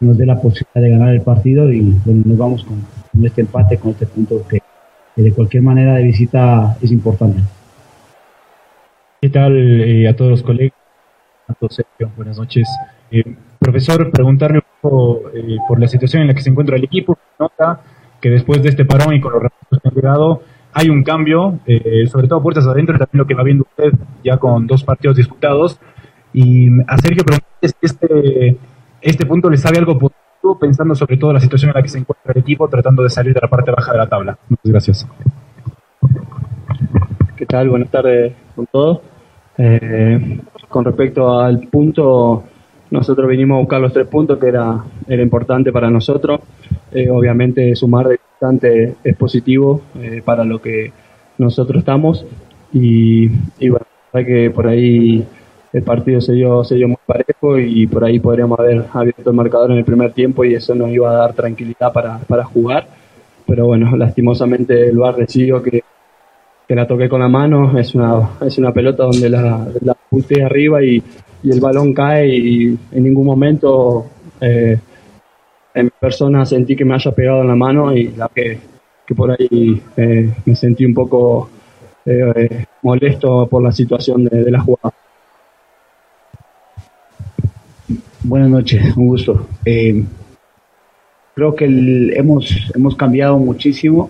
nos 0.00 0.16
dé 0.16 0.26
la 0.26 0.40
posibilidad 0.40 0.80
de 0.80 0.90
ganar 0.90 1.14
el 1.14 1.22
partido 1.22 1.70
y 1.72 1.80
bueno, 1.80 2.22
nos 2.24 2.38
vamos 2.38 2.64
con, 2.64 2.82
este 3.24 3.42
empate, 3.42 3.76
con 3.76 3.90
este 3.92 4.06
punto 4.06 4.42
que, 4.48 4.62
de 5.16 5.32
cualquier 5.32 5.62
manera 5.62 5.94
de 5.96 6.04
visita 6.04 6.76
es 6.80 6.90
importante. 6.90 7.40
¿Qué 9.20 9.28
tal 9.28 9.54
eh, 9.56 10.08
a 10.08 10.16
todos 10.16 10.30
los 10.30 10.42
colegas? 10.42 10.79
Todos, 11.58 11.74
Sergio, 11.74 12.10
buenas 12.16 12.38
noches. 12.38 12.68
Eh, 13.10 13.24
profesor, 13.58 14.10
preguntarle 14.10 14.58
un 14.58 14.64
poco 14.80 15.30
eh, 15.34 15.56
por 15.68 15.80
la 15.80 15.88
situación 15.88 16.22
en 16.22 16.28
la 16.28 16.34
que 16.34 16.42
se 16.42 16.50
encuentra 16.50 16.76
el 16.76 16.84
equipo. 16.84 17.18
Nota 17.38 17.80
que 18.20 18.30
después 18.30 18.62
de 18.62 18.68
este 18.68 18.84
parón 18.84 19.14
y 19.14 19.20
con 19.20 19.32
los 19.32 19.42
recursos 19.42 19.80
que 19.82 19.88
han 19.88 19.94
llegado, 19.94 20.42
hay 20.72 20.90
un 20.90 21.02
cambio, 21.02 21.58
eh, 21.66 22.06
sobre 22.06 22.28
todo 22.28 22.42
puertas 22.42 22.66
adentro, 22.66 22.98
también 22.98 23.18
lo 23.18 23.26
que 23.26 23.34
va 23.34 23.42
viendo 23.42 23.66
usted 23.68 23.92
ya 24.22 24.36
con 24.36 24.66
dos 24.66 24.84
partidos 24.84 25.16
disputados. 25.16 25.80
Y 26.32 26.68
a 26.86 26.96
Sergio 26.98 27.24
preguntarle 27.24 27.68
si 27.68 27.74
este 27.82 28.58
este 29.00 29.24
punto 29.24 29.48
le 29.48 29.56
sabe 29.56 29.78
algo 29.78 29.98
positivo, 29.98 30.58
pensando 30.58 30.94
sobre 30.94 31.16
todo 31.16 31.32
la 31.32 31.40
situación 31.40 31.70
en 31.70 31.76
la 31.76 31.82
que 31.82 31.88
se 31.88 31.98
encuentra 31.98 32.32
el 32.32 32.40
equipo, 32.40 32.68
tratando 32.68 33.02
de 33.02 33.10
salir 33.10 33.32
de 33.32 33.40
la 33.40 33.48
parte 33.48 33.70
baja 33.70 33.92
de 33.92 33.98
la 33.98 34.08
tabla. 34.08 34.38
Muchas 34.48 34.70
gracias. 34.70 35.08
¿Qué 37.36 37.46
tal? 37.46 37.70
Buenas 37.70 37.90
tardes 37.90 38.34
con 38.54 38.66
todos. 38.66 39.00
Eh, 39.56 40.40
con 40.70 40.84
respecto 40.84 41.38
al 41.40 41.58
punto, 41.68 42.44
nosotros 42.90 43.28
vinimos 43.28 43.56
a 43.56 43.60
buscar 43.60 43.80
los 43.80 43.92
tres 43.92 44.06
puntos, 44.06 44.38
que 44.38 44.46
era, 44.46 44.82
era 45.06 45.22
importante 45.22 45.72
para 45.72 45.90
nosotros. 45.90 46.40
Eh, 46.92 47.10
obviamente 47.10 47.74
sumar 47.76 48.08
de 48.08 48.18
bastante 48.32 48.94
es 49.04 49.16
positivo 49.16 49.82
eh, 50.00 50.22
para 50.24 50.44
lo 50.44 50.62
que 50.62 50.92
nosotros 51.36 51.80
estamos. 51.80 52.24
Y, 52.72 53.28
y 53.58 53.68
bueno, 53.68 53.84
que 54.12 54.50
por 54.50 54.68
ahí 54.68 55.26
el 55.72 55.82
partido 55.82 56.20
se 56.20 56.32
dio, 56.32 56.64
se 56.64 56.76
dio 56.76 56.88
muy 56.88 56.98
parejo 57.04 57.58
y 57.58 57.86
por 57.86 58.04
ahí 58.04 58.18
podríamos 58.20 58.58
haber 58.58 58.84
abierto 58.92 59.30
el 59.30 59.36
marcador 59.36 59.72
en 59.72 59.78
el 59.78 59.84
primer 59.84 60.12
tiempo 60.12 60.44
y 60.44 60.54
eso 60.54 60.74
nos 60.74 60.90
iba 60.90 61.10
a 61.10 61.14
dar 61.14 61.32
tranquilidad 61.34 61.92
para, 61.92 62.18
para 62.18 62.44
jugar. 62.44 62.86
Pero 63.46 63.66
bueno, 63.66 63.96
lastimosamente 63.96 64.88
el 64.88 64.98
bar 64.98 65.16
recibió 65.16 65.62
que, 65.62 65.82
que 66.70 66.76
la 66.76 66.86
toqué 66.86 67.08
con 67.08 67.18
la 67.18 67.26
mano, 67.26 67.76
es 67.76 67.96
una, 67.96 68.38
es 68.42 68.56
una 68.58 68.72
pelota 68.72 69.02
donde 69.02 69.28
la, 69.28 69.66
la 69.80 69.96
arriba 70.46 70.80
y, 70.80 71.02
y, 71.42 71.50
el 71.50 71.60
balón 71.60 71.92
cae 71.92 72.28
y 72.28 72.78
en 72.92 73.02
ningún 73.02 73.26
momento 73.26 74.06
eh, 74.40 74.78
en 75.74 75.90
persona 75.98 76.46
sentí 76.46 76.76
que 76.76 76.84
me 76.84 76.94
haya 76.94 77.10
pegado 77.10 77.40
en 77.40 77.48
la 77.48 77.56
mano 77.56 77.92
y 77.92 78.12
la 78.12 78.30
que, 78.32 78.56
que 79.04 79.14
por 79.16 79.32
ahí 79.32 79.82
eh, 79.96 80.32
me 80.44 80.54
sentí 80.54 80.84
un 80.84 80.94
poco 80.94 81.50
eh, 82.06 82.66
molesto 82.82 83.48
por 83.48 83.64
la 83.64 83.72
situación 83.72 84.26
de, 84.26 84.44
de 84.44 84.50
la 84.52 84.60
jugada. 84.60 84.94
Buenas 88.22 88.48
noches, 88.48 88.96
un 88.96 89.08
gusto. 89.08 89.48
Eh, 89.64 90.04
creo 91.34 91.52
que 91.52 91.64
el, 91.64 92.12
hemos, 92.16 92.70
hemos 92.76 92.94
cambiado 92.94 93.38
muchísimo 93.38 94.08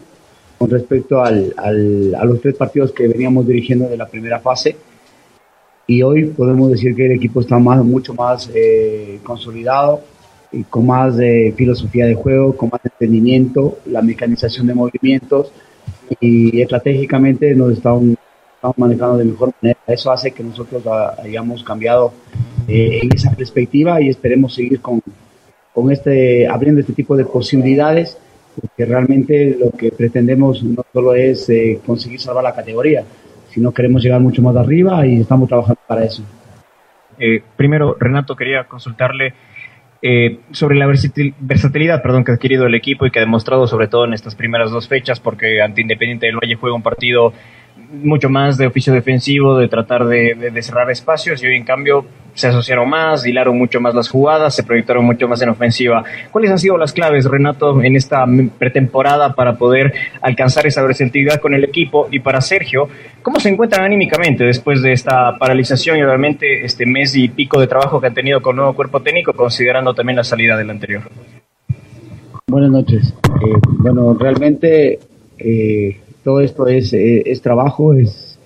con 0.61 0.69
respecto 0.69 1.25
al, 1.25 1.55
al, 1.57 2.15
a 2.15 2.25
los 2.27 2.39
tres 2.39 2.55
partidos 2.55 2.93
que 2.93 3.09
veníamos 3.09 3.49
dirigiendo 3.49 3.89
de 3.89 3.97
la 3.97 4.07
primera 4.07 4.41
fase. 4.41 4.77
Y 5.87 6.03
hoy 6.03 6.27
podemos 6.27 6.71
decir 6.71 6.95
que 6.95 7.07
el 7.07 7.13
equipo 7.13 7.41
está 7.41 7.59
más, 7.59 7.83
mucho 7.83 8.13
más 8.13 8.51
eh, 8.55 9.21
consolidado, 9.23 10.03
y 10.53 10.65
con 10.65 10.85
más 10.85 11.19
eh, 11.19 11.55
filosofía 11.57 12.05
de 12.05 12.15
juego, 12.15 12.55
con 12.55 12.69
más 12.71 12.83
entendimiento, 12.85 13.79
la 13.87 14.03
mecanización 14.03 14.67
de 14.67 14.75
movimientos 14.75 15.51
y 16.21 16.61
estratégicamente 16.61 17.55
nos 17.55 17.73
estamos, 17.73 18.17
estamos 18.57 18.77
manejando 18.77 19.17
de 19.17 19.25
mejor 19.25 19.53
manera. 19.63 19.81
Eso 19.87 20.13
hace 20.13 20.33
que 20.33 20.43
nosotros 20.43 20.83
hayamos 21.25 21.65
cambiado 21.65 22.13
eh, 22.69 23.01
en 23.03 23.15
esa 23.15 23.31
perspectiva 23.31 23.99
y 24.03 24.11
esperemos 24.11 24.55
seguir 24.55 24.83
con, 24.83 25.01
con 25.73 25.91
este, 25.91 26.47
abriendo 26.47 26.83
este 26.83 26.93
tipo 26.93 27.17
de 27.17 27.25
posibilidades, 27.25 28.19
porque 28.61 28.85
realmente 28.85 29.57
lo 29.59 29.71
que 29.71 29.91
pretendemos 29.91 30.63
no 30.63 30.85
solo 30.93 31.15
es 31.15 31.49
eh, 31.49 31.81
conseguir 31.85 32.21
salvar 32.21 32.45
la 32.45 32.55
categoría, 32.55 33.05
sino 33.49 33.73
queremos 33.73 34.03
llegar 34.03 34.21
mucho 34.21 34.43
más 34.43 34.57
arriba 34.57 35.07
y 35.07 35.21
estamos 35.21 35.49
trabajando 35.49 35.81
para 35.87 36.05
eso. 36.05 36.23
Eh, 37.19 37.43
primero, 37.57 37.97
Renato, 37.99 38.35
quería 38.37 38.65
consultarle 38.65 39.35
eh, 40.03 40.39
sobre 40.53 40.77
la 40.77 40.87
versatilidad 40.87 42.03
perdón, 42.03 42.25
que 42.25 42.33
ha 42.33 42.35
adquirido 42.35 42.67
el 42.67 42.75
equipo 42.75 43.05
y 43.05 43.11
que 43.11 43.19
ha 43.19 43.23
demostrado 43.23 43.67
sobre 43.67 43.87
todo 43.87 44.07
en 44.07 44.15
estas 44.15 44.35
primeras 44.35 44.71
dos 44.71 44.89
fechas, 44.89 45.21
porque 45.21 45.61
ante 45.61 45.83
Independiente 45.83 46.27
del 46.27 46.37
Valle 46.37 46.55
juega 46.55 46.75
un 46.75 46.83
partido 46.83 47.35
mucho 47.93 48.29
más 48.29 48.57
de 48.57 48.67
oficio 48.67 48.93
defensivo, 48.93 49.59
de 49.59 49.69
tratar 49.69 50.07
de, 50.07 50.63
cerrar 50.63 50.91
espacios 50.91 51.43
y 51.43 51.47
hoy 51.47 51.57
en 51.57 51.65
cambio 51.65 52.05
se 52.35 52.47
asociaron 52.47 52.89
más, 52.89 53.27
hilaron 53.27 53.59
mucho 53.59 53.81
más 53.81 53.95
las 53.95 54.09
jugadas, 54.09 54.55
se 54.55 54.63
proyectaron 54.63 55.05
mucho 55.05 55.27
más 55.27 55.43
en 55.43 55.49
ofensiva. 55.49 56.05
¿Cuáles 56.31 56.51
han 56.51 56.59
sido 56.59 56.79
las 56.79 56.93
claves, 56.93 57.25
Renato, 57.25 57.83
en 57.83 57.97
esta 57.97 58.25
pretemporada 58.59 59.35
para 59.35 59.57
poder 59.57 59.93
alcanzar 60.23 60.67
esa 60.67 60.83
versatilidad 60.83 61.41
con 61.41 61.55
el 61.55 61.65
equipo? 61.65 62.09
Y 62.11 62.21
para 62.21 62.41
Sergio, 62.41 62.89
¿cómo 63.23 63.41
se 63.41 63.49
encuentran 63.49 63.85
anímicamente 63.85 64.45
después 64.45 64.81
de 64.81 64.93
esta 64.93 65.37
paralización 65.39 65.99
y 65.99 66.03
obviamente 66.03 66.65
este 66.65 66.87
mes 66.87 67.17
y 67.17 67.29
pico 67.29 67.61
de 67.61 67.67
trabajo 67.67 68.01
que 68.01 68.07
han 68.07 68.15
tenido 68.15 68.41
con 68.41 68.57
nuevo 68.57 68.75
cuerpo 68.75 69.01
técnico, 69.01 69.33
considerando 69.33 69.93
también 69.93 70.17
la 70.17 70.25
salida 70.25 70.57
del 70.57 70.71
anterior? 70.71 71.03
Buenas 72.47 72.71
noches. 72.71 73.15
Eh, 73.25 73.59
bueno, 73.79 74.17
realmente... 74.19 74.99
Eh, 75.39 76.01
todo 76.23 76.41
esto 76.41 76.67
es, 76.67 76.93
es, 76.93 77.23
es 77.27 77.43
trabajo, 77.43 77.95
es, 77.95 78.39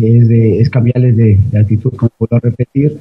es, 0.00 0.28
de, 0.28 0.60
es 0.60 0.70
cambiarles 0.70 1.16
de, 1.16 1.38
de, 1.50 1.58
actitud, 1.58 1.92
como 1.96 2.10
puedo 2.18 2.38
repetir. 2.40 2.98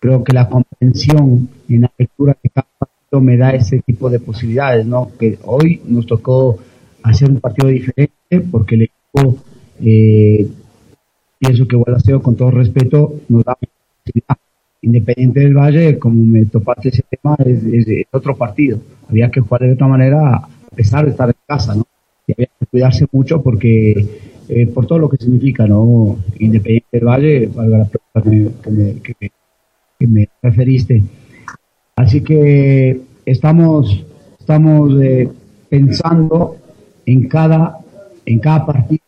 Creo 0.00 0.22
que 0.22 0.32
la 0.32 0.48
comprensión 0.48 1.48
en 1.68 1.82
la 1.82 1.92
lectura 1.98 2.36
de 2.42 2.50
cada 2.50 2.68
partido 2.78 3.20
me 3.20 3.36
da 3.36 3.50
ese 3.50 3.80
tipo 3.80 4.08
de 4.10 4.20
posibilidades, 4.20 4.86
¿no? 4.86 5.10
Que 5.18 5.38
hoy 5.44 5.80
nos 5.86 6.06
tocó 6.06 6.58
hacer 7.02 7.30
un 7.30 7.40
partido 7.40 7.68
diferente 7.68 8.40
porque 8.50 8.76
el 8.76 8.82
equipo, 8.82 9.38
eh, 9.80 10.46
pienso 11.38 11.66
que 11.66 11.76
Guadalajara, 11.76 12.18
con 12.20 12.36
todo 12.36 12.50
respeto, 12.50 13.14
nos 13.28 13.44
da 13.44 13.54
posibilidad. 13.54 14.36
Independiente 14.80 15.40
del 15.40 15.54
Valle, 15.54 15.98
como 15.98 16.24
me 16.24 16.46
topaste 16.46 16.90
ese 16.90 17.02
tema, 17.10 17.36
es, 17.44 17.64
es 17.64 18.06
otro 18.12 18.36
partido. 18.36 18.78
Había 19.08 19.28
que 19.28 19.40
jugar 19.40 19.62
de 19.62 19.72
otra 19.72 19.88
manera 19.88 20.36
a 20.36 20.76
pesar 20.76 21.04
de 21.04 21.10
estar 21.10 21.28
en 21.28 21.34
casa, 21.46 21.74
¿no? 21.74 21.84
y 22.28 22.32
había 22.32 22.48
cuidarse 22.70 23.06
mucho 23.12 23.42
porque 23.42 24.06
eh, 24.48 24.66
por 24.68 24.86
todo 24.86 24.98
lo 24.98 25.08
que 25.08 25.16
significa, 25.18 25.66
¿no? 25.66 26.18
Independiente 26.38 26.88
del 26.92 27.04
Valle, 27.04 27.46
valga 27.54 27.78
la 27.78 27.84
pregunta 27.84 28.22
que 28.22 28.70
me, 28.70 29.00
que, 29.02 29.14
me, 29.20 29.32
que 29.98 30.06
me, 30.06 30.28
referiste. 30.42 31.02
Así 31.96 32.22
que 32.22 33.00
estamos, 33.26 34.04
estamos 34.38 34.92
eh, 35.02 35.28
pensando 35.68 36.56
en 37.04 37.28
cada, 37.28 37.78
en 38.24 38.38
cada 38.38 38.64
partido, 38.64 39.04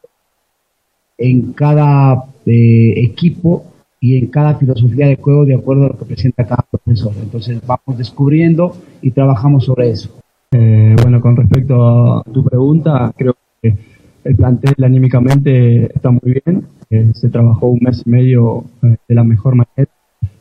en 1.16 1.52
cada 1.52 2.24
eh, 2.46 2.94
equipo 2.96 3.64
y 4.00 4.16
en 4.16 4.28
cada 4.28 4.54
filosofía 4.54 5.06
de 5.06 5.16
juego 5.16 5.44
de 5.44 5.54
acuerdo 5.54 5.84
a 5.84 5.88
lo 5.88 5.98
que 5.98 6.06
presenta 6.06 6.46
cada 6.46 6.66
profesor. 6.70 7.12
Entonces 7.22 7.60
vamos 7.66 7.98
descubriendo 7.98 8.74
y 9.02 9.10
trabajamos 9.10 9.64
sobre 9.64 9.90
eso. 9.90 10.10
Eh, 10.52 10.96
bueno, 11.00 11.20
con 11.20 11.36
respecto 11.36 12.18
a 12.18 12.22
tu 12.24 12.42
pregunta, 12.42 13.12
creo 13.16 13.34
que 13.34 13.38
el 13.62 14.36
plantel 14.36 14.74
anímicamente 14.84 15.86
está 15.94 16.10
muy 16.10 16.40
bien. 16.44 16.66
Eh, 16.90 17.12
se 17.14 17.28
trabajó 17.28 17.68
un 17.68 17.80
mes 17.82 18.02
y 18.04 18.10
medio 18.10 18.64
eh, 18.82 18.96
de 19.08 19.14
la 19.14 19.24
mejor 19.24 19.54
manera. 19.54 19.90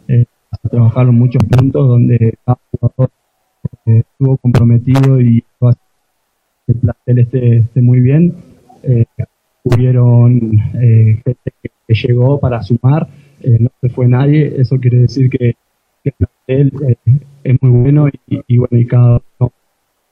se 0.07 0.69
trabajaron 0.69 1.15
muchos 1.15 1.43
puntos 1.43 1.87
donde 1.87 2.37
cada 2.45 2.59
jugador 2.71 3.09
estuvo 3.85 4.37
comprometido 4.37 5.21
y 5.21 5.43
el 6.67 6.75
plantel 6.75 7.19
esté, 7.19 7.57
esté 7.57 7.81
muy 7.81 7.99
bien. 7.99 8.33
hubieron 9.63 10.57
gente 10.71 11.53
que 11.61 11.93
llegó 11.93 12.39
para 12.39 12.61
sumar, 12.63 13.07
no 13.59 13.69
se 13.81 13.89
fue 13.89 14.07
nadie. 14.07 14.53
Eso 14.57 14.77
quiere 14.79 14.99
decir 14.99 15.29
que, 15.29 15.55
el 16.03 16.13
plantel 16.13 16.97
es 17.43 17.61
muy 17.61 17.81
bueno 17.81 18.07
y, 18.07 18.41
y 18.47 18.57
bueno 18.57 18.77
y 18.77 18.85
cada 18.85 19.21
uno 19.39 19.51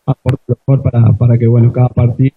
aporte 0.06 0.44
lo 0.48 0.56
mejor 0.56 0.84
para, 0.84 1.14
para 1.14 1.38
que 1.38 1.48
bueno 1.48 1.72
cada 1.72 1.90
partido 1.90 2.37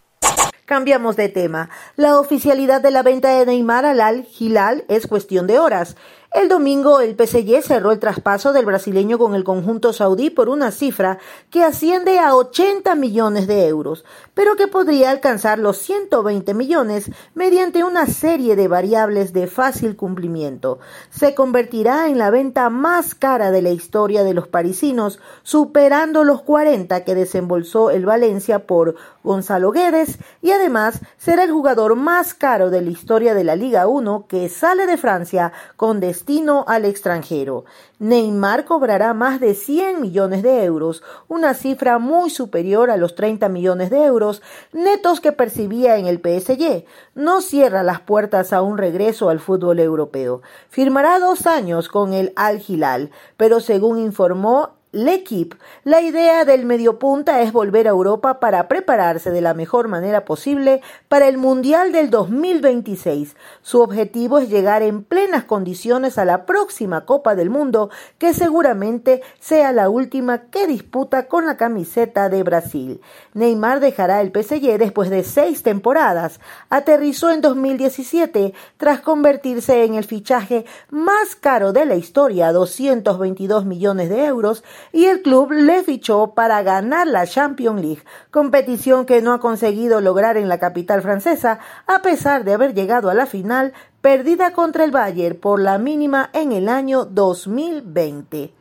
Cambiamos 0.71 1.17
de 1.17 1.29
tema. 1.29 1.69
La 1.97 2.21
oficialidad 2.21 2.81
de 2.81 2.93
la 2.93 3.03
venta 3.03 3.37
de 3.37 3.45
Neymar 3.45 3.85
al 3.85 4.01
Al 4.01 4.29
Hilal 4.39 4.85
es 4.87 5.09
cuestión 5.09 5.49
de 5.49 5.59
horas. 5.59 5.97
El 6.33 6.49
domingo 6.49 7.01
el 7.01 7.17
PSG 7.17 7.61
cerró 7.61 7.91
el 7.91 7.99
traspaso 7.99 8.53
del 8.53 8.65
brasileño 8.65 9.19
con 9.19 9.35
el 9.35 9.43
conjunto 9.43 9.93
saudí 9.93 10.31
por 10.31 10.49
una 10.49 10.71
cifra 10.71 11.19
que 11.51 11.65
asciende 11.65 12.21
a 12.21 12.37
80 12.37 12.95
millones 12.95 13.49
de 13.49 13.67
euros, 13.67 14.05
pero 14.33 14.55
que 14.55 14.69
podría 14.69 15.11
alcanzar 15.11 15.59
los 15.59 15.79
120 15.79 16.55
millones 16.55 17.11
mediante 17.35 17.83
una 17.83 18.07
serie 18.07 18.55
de 18.55 18.69
variables 18.69 19.33
de 19.33 19.49
fácil 19.49 19.97
cumplimiento. 19.97 20.79
Se 21.11 21.35
convertirá 21.35 22.09
en 22.09 22.17
la 22.17 22.31
venta 22.31 22.71
más 22.71 23.17
cara 23.17 23.51
de 23.51 23.63
la 23.63 23.71
historia 23.71 24.23
de 24.23 24.33
los 24.33 24.47
parisinos, 24.47 25.19
superando 25.43 26.23
los 26.23 26.43
40 26.43 27.03
que 27.03 27.17
desembolsó 27.17 27.91
el 27.91 28.07
Valencia 28.07 28.69
por 28.69 28.95
Gonzalo 29.25 29.73
Guedes 29.73 30.21
y 30.43 30.53
además 30.53 31.01
será 31.19 31.43
el 31.43 31.51
jugador 31.51 31.97
más 31.97 32.35
caro 32.35 32.71
de 32.71 32.83
la 32.83 32.91
historia 32.91 33.35
de 33.35 33.43
la 33.43 33.57
Liga 33.57 33.89
1 33.89 34.27
que 34.29 34.49
sale 34.49 34.87
de 34.87 34.97
Francia 34.97 35.53
con 35.77 35.99
destino 35.99 36.20
destino 36.21 36.67
al 36.69 36.85
extranjero. 36.85 37.65
Neymar 37.99 38.67
cobrará 38.67 39.15
más 39.15 39.41
de 39.41 39.55
100 39.55 40.03
millones 40.03 40.43
de 40.43 40.65
euros, 40.65 41.03
una 41.29 41.55
cifra 41.55 41.99
muy 41.99 42.29
superior 42.29 42.91
a 42.91 42.99
los 42.99 43.15
30 43.15 43.49
millones 43.49 43.89
de 43.89 44.05
euros 44.05 44.43
netos 44.73 45.23
que 45.23 45.33
percibía 45.33 45.97
en 45.97 46.05
el 46.07 46.19
PSG. 46.19 46.85
No 47.15 47.41
cierra 47.41 47.83
las 47.83 48.01
puertas 48.01 48.53
a 48.53 48.61
un 48.61 48.77
regreso 48.77 49.31
al 49.31 49.41
fútbol 49.41 49.79
europeo. 49.81 50.43
Firmará 50.69 51.19
dos 51.19 51.47
años 51.47 51.89
con 51.89 52.13
el 52.13 52.35
Al 52.37 52.63
Hilal, 52.67 53.11
pero 53.39 53.61
según 53.61 53.99
informó 53.99 54.80
L'Equipe. 54.93 55.57
La 55.85 56.01
idea 56.01 56.45
del 56.45 56.67
mediopunta 56.67 57.43
es 57.43 57.53
volver 57.53 57.87
a 57.87 57.91
Europa 57.91 58.41
para 58.41 58.67
prepararse 58.67 59.31
de 59.31 59.41
la 59.41 59.55
mejor 59.55 59.87
manera 59.87 60.25
posible 60.25 60.83
para 61.09 61.29
el 61.29 61.39
Mundial 61.39 61.93
del 61.93 62.11
2026. 62.11 63.37
Su 63.63 63.83
objetivo 63.83 64.39
es 64.39 64.49
llegar 64.49 64.83
en 64.83 65.05
plenas 65.05 65.45
condiciones 65.45 66.19
a 66.19 66.25
la 66.25 66.45
próxima 66.45 67.05
Copa 67.05 67.37
del 67.37 67.51
Mundo, 67.51 67.91
que 68.19 68.35
seguramente 68.35 69.23
sea 69.39 69.71
la 69.71 69.89
última 69.89 70.51
que 70.51 70.67
disputa 70.67 71.29
con 71.29 71.47
la 71.47 71.57
camiseta 71.57 72.29
de 72.29 72.43
Brasil. 72.43 73.01
Neymar 73.33 73.79
dejará 73.79 74.21
el 74.21 74.33
PSG 74.33 74.77
después 74.77 75.09
de 75.09 75.23
seis 75.23 75.63
temporadas. 75.63 76.41
Aterrizó 76.69 77.31
en 77.31 77.43
2017 77.43 78.55
tras 78.77 79.01
convertirse 79.01 79.85
en 79.85 79.95
el 79.95 80.05
fichaje 80.05 80.65
más 80.89 81.37
caro 81.37 81.73
de 81.73 81.87
la 81.87 81.95
historia, 81.95 82.51
222 82.51 83.67
millones 83.67 84.09
de 84.09 84.25
euros, 84.25 84.65
y 84.93 85.07
el 85.07 85.23
club 85.23 85.53
le 85.53 85.83
fichó 85.83 86.35
para 86.35 86.63
ganar 86.63 87.07
la 87.07 87.27
Champions 87.27 87.81
League, 87.81 88.03
competición 88.31 89.07
que 89.07 89.23
no 89.23 89.33
ha 89.33 89.41
conseguido 89.41 90.01
lograr 90.01 90.37
en 90.37 90.49
la 90.49 90.59
capital 90.59 91.03
francesa 91.03 91.59
a 91.87 92.03
pesar 92.03 92.45
de 92.45 92.55
haber 92.55 92.75
llegado 92.75 93.11
a 93.11 93.15
la 93.15 93.27
final 93.27 93.73
perdida 94.01 94.53
contra 94.53 94.85
el 94.85 94.91
Bayern 94.91 95.37
por 95.37 95.61
la 95.61 95.79
mínima 95.79 96.31
en 96.33 96.53
el 96.53 96.69
año 96.69 97.05
2020. 97.05 98.55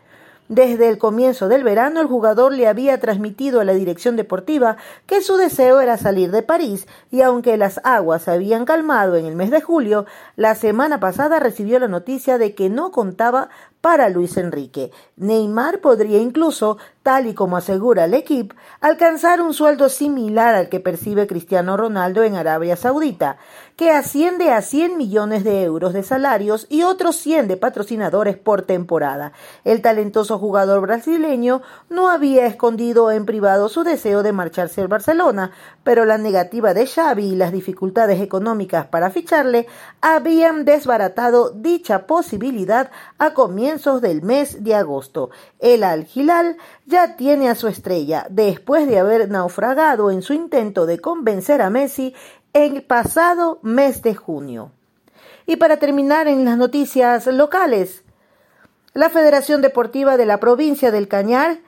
Desde 0.49 0.89
el 0.89 0.97
comienzo 0.97 1.47
del 1.47 1.63
verano, 1.63 2.01
el 2.01 2.07
jugador 2.07 2.53
le 2.53 2.67
había 2.67 2.99
transmitido 2.99 3.61
a 3.61 3.65
la 3.65 3.73
dirección 3.73 4.15
deportiva 4.15 4.77
que 5.05 5.21
su 5.21 5.37
deseo 5.37 5.79
era 5.79 5.95
salir 5.95 6.31
de 6.31 6.41
París 6.41 6.87
y 7.11 7.21
aunque 7.21 7.55
las 7.55 7.79
aguas 7.83 8.23
se 8.23 8.31
habían 8.31 8.65
calmado 8.65 9.15
en 9.15 9.27
el 9.27 9.35
mes 9.35 9.51
de 9.51 9.61
julio, 9.61 10.07
la 10.35 10.55
semana 10.55 10.99
pasada 10.99 11.39
recibió 11.39 11.77
la 11.77 11.87
noticia 11.87 12.39
de 12.39 12.55
que 12.55 12.71
no 12.71 12.89
contaba 12.89 13.49
para 13.81 14.09
Luis 14.09 14.35
Enrique. 14.37 14.91
Neymar 15.15 15.79
podría 15.79 16.19
incluso, 16.19 16.77
tal 17.01 17.27
y 17.27 17.33
como 17.33 17.55
asegura 17.55 18.05
el 18.05 18.13
equipo, 18.13 18.55
alcanzar 18.81 19.41
un 19.41 19.53
sueldo 19.53 19.87
similar 19.87 20.53
al 20.55 20.69
que 20.69 20.79
percibe 20.79 21.27
Cristiano 21.27 21.77
Ronaldo 21.77 22.23
en 22.23 22.35
Arabia 22.35 22.75
Saudita, 22.75 23.37
que 23.77 23.91
asciende 23.91 24.51
a 24.51 24.61
100 24.61 24.97
millones 24.97 25.45
de 25.45 25.63
euros 25.63 25.93
de 25.93 26.03
salarios 26.03 26.67
y 26.69 26.83
otros 26.83 27.15
100 27.15 27.47
de 27.47 27.55
patrocinadores 27.55 28.37
por 28.37 28.63
temporada. 28.63 29.31
El 29.63 29.81
talentoso 29.81 30.37
jugador 30.37 30.81
brasileño 30.81 31.61
no 31.89 32.09
había 32.09 32.45
escondido 32.45 33.11
en 33.11 33.25
privado 33.25 33.69
su 33.69 33.83
deseo 33.83 34.23
de 34.23 34.33
marcharse 34.33 34.81
al 34.81 34.89
Barcelona, 34.89 35.51
pero 35.83 36.03
la 36.03 36.17
negativa 36.17 36.73
de 36.73 36.85
Xavi 36.85 37.27
y 37.27 37.35
las 37.35 37.53
dificultades 37.53 38.19
económicas 38.19 38.87
para 38.87 39.09
ficharle 39.09 39.67
habían 40.01 40.65
desbaratado 40.65 41.51
dicha 41.51 42.05
posibilidad 42.05 42.91
a 43.17 43.33
comienzos 43.33 43.68
del 43.77 44.23
mes 44.23 44.63
de 44.63 44.73
agosto. 44.73 45.29
El 45.59 45.83
Al 45.83 46.07
Hilal 46.13 46.57
ya 46.87 47.15
tiene 47.15 47.49
a 47.49 47.55
su 47.55 47.67
estrella 47.67 48.25
después 48.27 48.87
de 48.87 48.97
haber 48.97 49.29
naufragado 49.29 50.09
en 50.09 50.23
su 50.23 50.33
intento 50.33 50.87
de 50.87 50.97
convencer 50.97 51.61
a 51.61 51.69
Messi 51.69 52.15
el 52.53 52.81
pasado 52.81 53.59
mes 53.61 54.01
de 54.01 54.15
junio. 54.15 54.71
Y 55.45 55.57
para 55.57 55.77
terminar 55.77 56.27
en 56.27 56.45
las 56.45 56.57
noticias 56.57 57.27
locales, 57.27 58.03
la 58.95 59.11
Federación 59.11 59.61
Deportiva 59.61 60.17
de 60.17 60.25
la 60.25 60.39
provincia 60.39 60.89
del 60.89 61.07
Cañar 61.07 61.59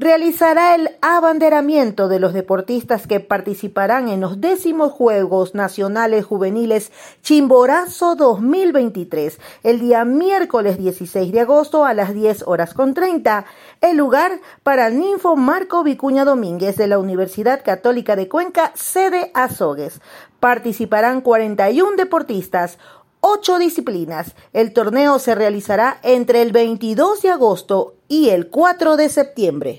realizará 0.00 0.74
el 0.76 0.96
abanderamiento 1.02 2.08
de 2.08 2.18
los 2.18 2.32
deportistas 2.32 3.06
que 3.06 3.20
participarán 3.20 4.08
en 4.08 4.22
los 4.22 4.40
décimos 4.40 4.92
Juegos 4.92 5.54
Nacionales 5.54 6.24
Juveniles 6.24 6.90
Chimborazo 7.20 8.14
2023, 8.14 9.38
el 9.62 9.78
día 9.78 10.06
miércoles 10.06 10.78
16 10.78 11.32
de 11.32 11.40
agosto 11.40 11.84
a 11.84 11.92
las 11.92 12.14
10 12.14 12.44
horas 12.46 12.72
con 12.72 12.94
30. 12.94 13.44
El 13.82 13.98
lugar 13.98 14.40
para 14.62 14.88
Ninfo 14.88 15.36
Marco 15.36 15.84
Vicuña 15.84 16.24
Domínguez 16.24 16.76
de 16.76 16.86
la 16.86 16.98
Universidad 16.98 17.62
Católica 17.62 18.16
de 18.16 18.26
Cuenca, 18.26 18.72
sede 18.74 19.30
Azogues. 19.34 20.00
Participarán 20.40 21.20
41 21.20 21.96
deportistas, 21.98 22.78
ocho 23.20 23.58
disciplinas. 23.58 24.34
El 24.52 24.72
torneo 24.72 25.18
se 25.18 25.34
realizará 25.34 25.98
entre 26.02 26.42
el 26.42 26.52
22 26.52 27.22
de 27.22 27.30
agosto 27.30 27.94
y 28.08 28.30
el 28.30 28.48
4 28.48 28.96
de 28.96 29.08
septiembre. 29.08 29.78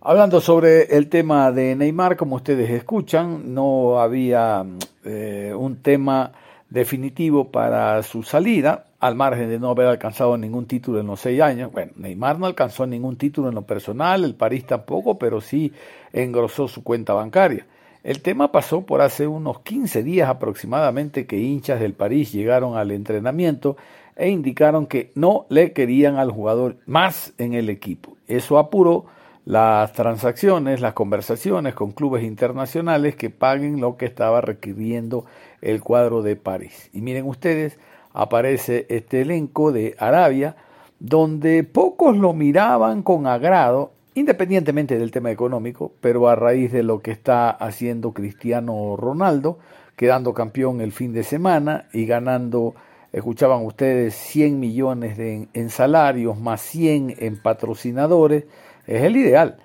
Hablando 0.00 0.40
sobre 0.40 0.96
el 0.96 1.08
tema 1.08 1.50
de 1.50 1.74
Neymar, 1.74 2.16
como 2.16 2.36
ustedes 2.36 2.68
escuchan, 2.70 3.54
no 3.54 4.00
había 4.00 4.64
eh, 5.02 5.54
un 5.56 5.76
tema 5.76 6.32
definitivo 6.68 7.50
para 7.50 8.02
su 8.02 8.22
salida, 8.22 8.84
al 9.00 9.14
margen 9.14 9.48
de 9.48 9.58
no 9.58 9.70
haber 9.70 9.86
alcanzado 9.86 10.36
ningún 10.36 10.66
título 10.66 11.00
en 11.00 11.06
los 11.06 11.20
seis 11.20 11.40
años. 11.40 11.72
Bueno, 11.72 11.92
Neymar 11.96 12.38
no 12.38 12.46
alcanzó 12.46 12.86
ningún 12.86 13.16
título 13.16 13.48
en 13.48 13.54
lo 13.54 13.62
personal, 13.62 14.24
el 14.24 14.34
París 14.34 14.66
tampoco, 14.66 15.18
pero 15.18 15.40
sí 15.40 15.72
engrosó 16.12 16.68
su 16.68 16.82
cuenta 16.82 17.14
bancaria. 17.14 17.66
El 18.04 18.20
tema 18.20 18.52
pasó 18.52 18.82
por 18.82 19.00
hace 19.00 19.26
unos 19.26 19.60
15 19.60 20.02
días 20.02 20.28
aproximadamente 20.28 21.26
que 21.26 21.38
hinchas 21.38 21.80
del 21.80 21.94
París 21.94 22.32
llegaron 22.32 22.76
al 22.76 22.90
entrenamiento 22.90 23.78
e 24.14 24.28
indicaron 24.28 24.86
que 24.86 25.10
no 25.14 25.46
le 25.48 25.72
querían 25.72 26.16
al 26.16 26.30
jugador 26.30 26.76
más 26.84 27.32
en 27.38 27.54
el 27.54 27.70
equipo. 27.70 28.18
Eso 28.28 28.58
apuró 28.58 29.06
las 29.46 29.94
transacciones, 29.94 30.82
las 30.82 30.92
conversaciones 30.92 31.72
con 31.72 31.92
clubes 31.92 32.24
internacionales 32.24 33.16
que 33.16 33.30
paguen 33.30 33.80
lo 33.80 33.96
que 33.96 34.04
estaba 34.04 34.42
requiriendo 34.42 35.24
el 35.62 35.80
cuadro 35.80 36.20
de 36.20 36.36
París. 36.36 36.90
Y 36.92 37.00
miren 37.00 37.26
ustedes, 37.26 37.78
aparece 38.12 38.84
este 38.90 39.22
elenco 39.22 39.72
de 39.72 39.96
Arabia, 39.98 40.56
donde 40.98 41.64
pocos 41.64 42.18
lo 42.18 42.34
miraban 42.34 43.02
con 43.02 43.26
agrado 43.26 43.93
independientemente 44.14 44.98
del 44.98 45.10
tema 45.10 45.30
económico, 45.30 45.92
pero 46.00 46.28
a 46.28 46.36
raíz 46.36 46.72
de 46.72 46.82
lo 46.82 47.00
que 47.00 47.10
está 47.10 47.50
haciendo 47.50 48.12
Cristiano 48.12 48.96
Ronaldo, 48.96 49.58
quedando 49.96 50.34
campeón 50.34 50.80
el 50.80 50.92
fin 50.92 51.12
de 51.12 51.24
semana 51.24 51.88
y 51.92 52.06
ganando, 52.06 52.74
escuchaban 53.12 53.64
ustedes, 53.64 54.14
100 54.14 54.58
millones 54.60 55.16
de, 55.16 55.48
en 55.52 55.70
salarios 55.70 56.38
más 56.38 56.60
100 56.62 57.16
en 57.18 57.42
patrocinadores, 57.42 58.44
es 58.86 59.02
el 59.02 59.16
ideal, 59.16 59.56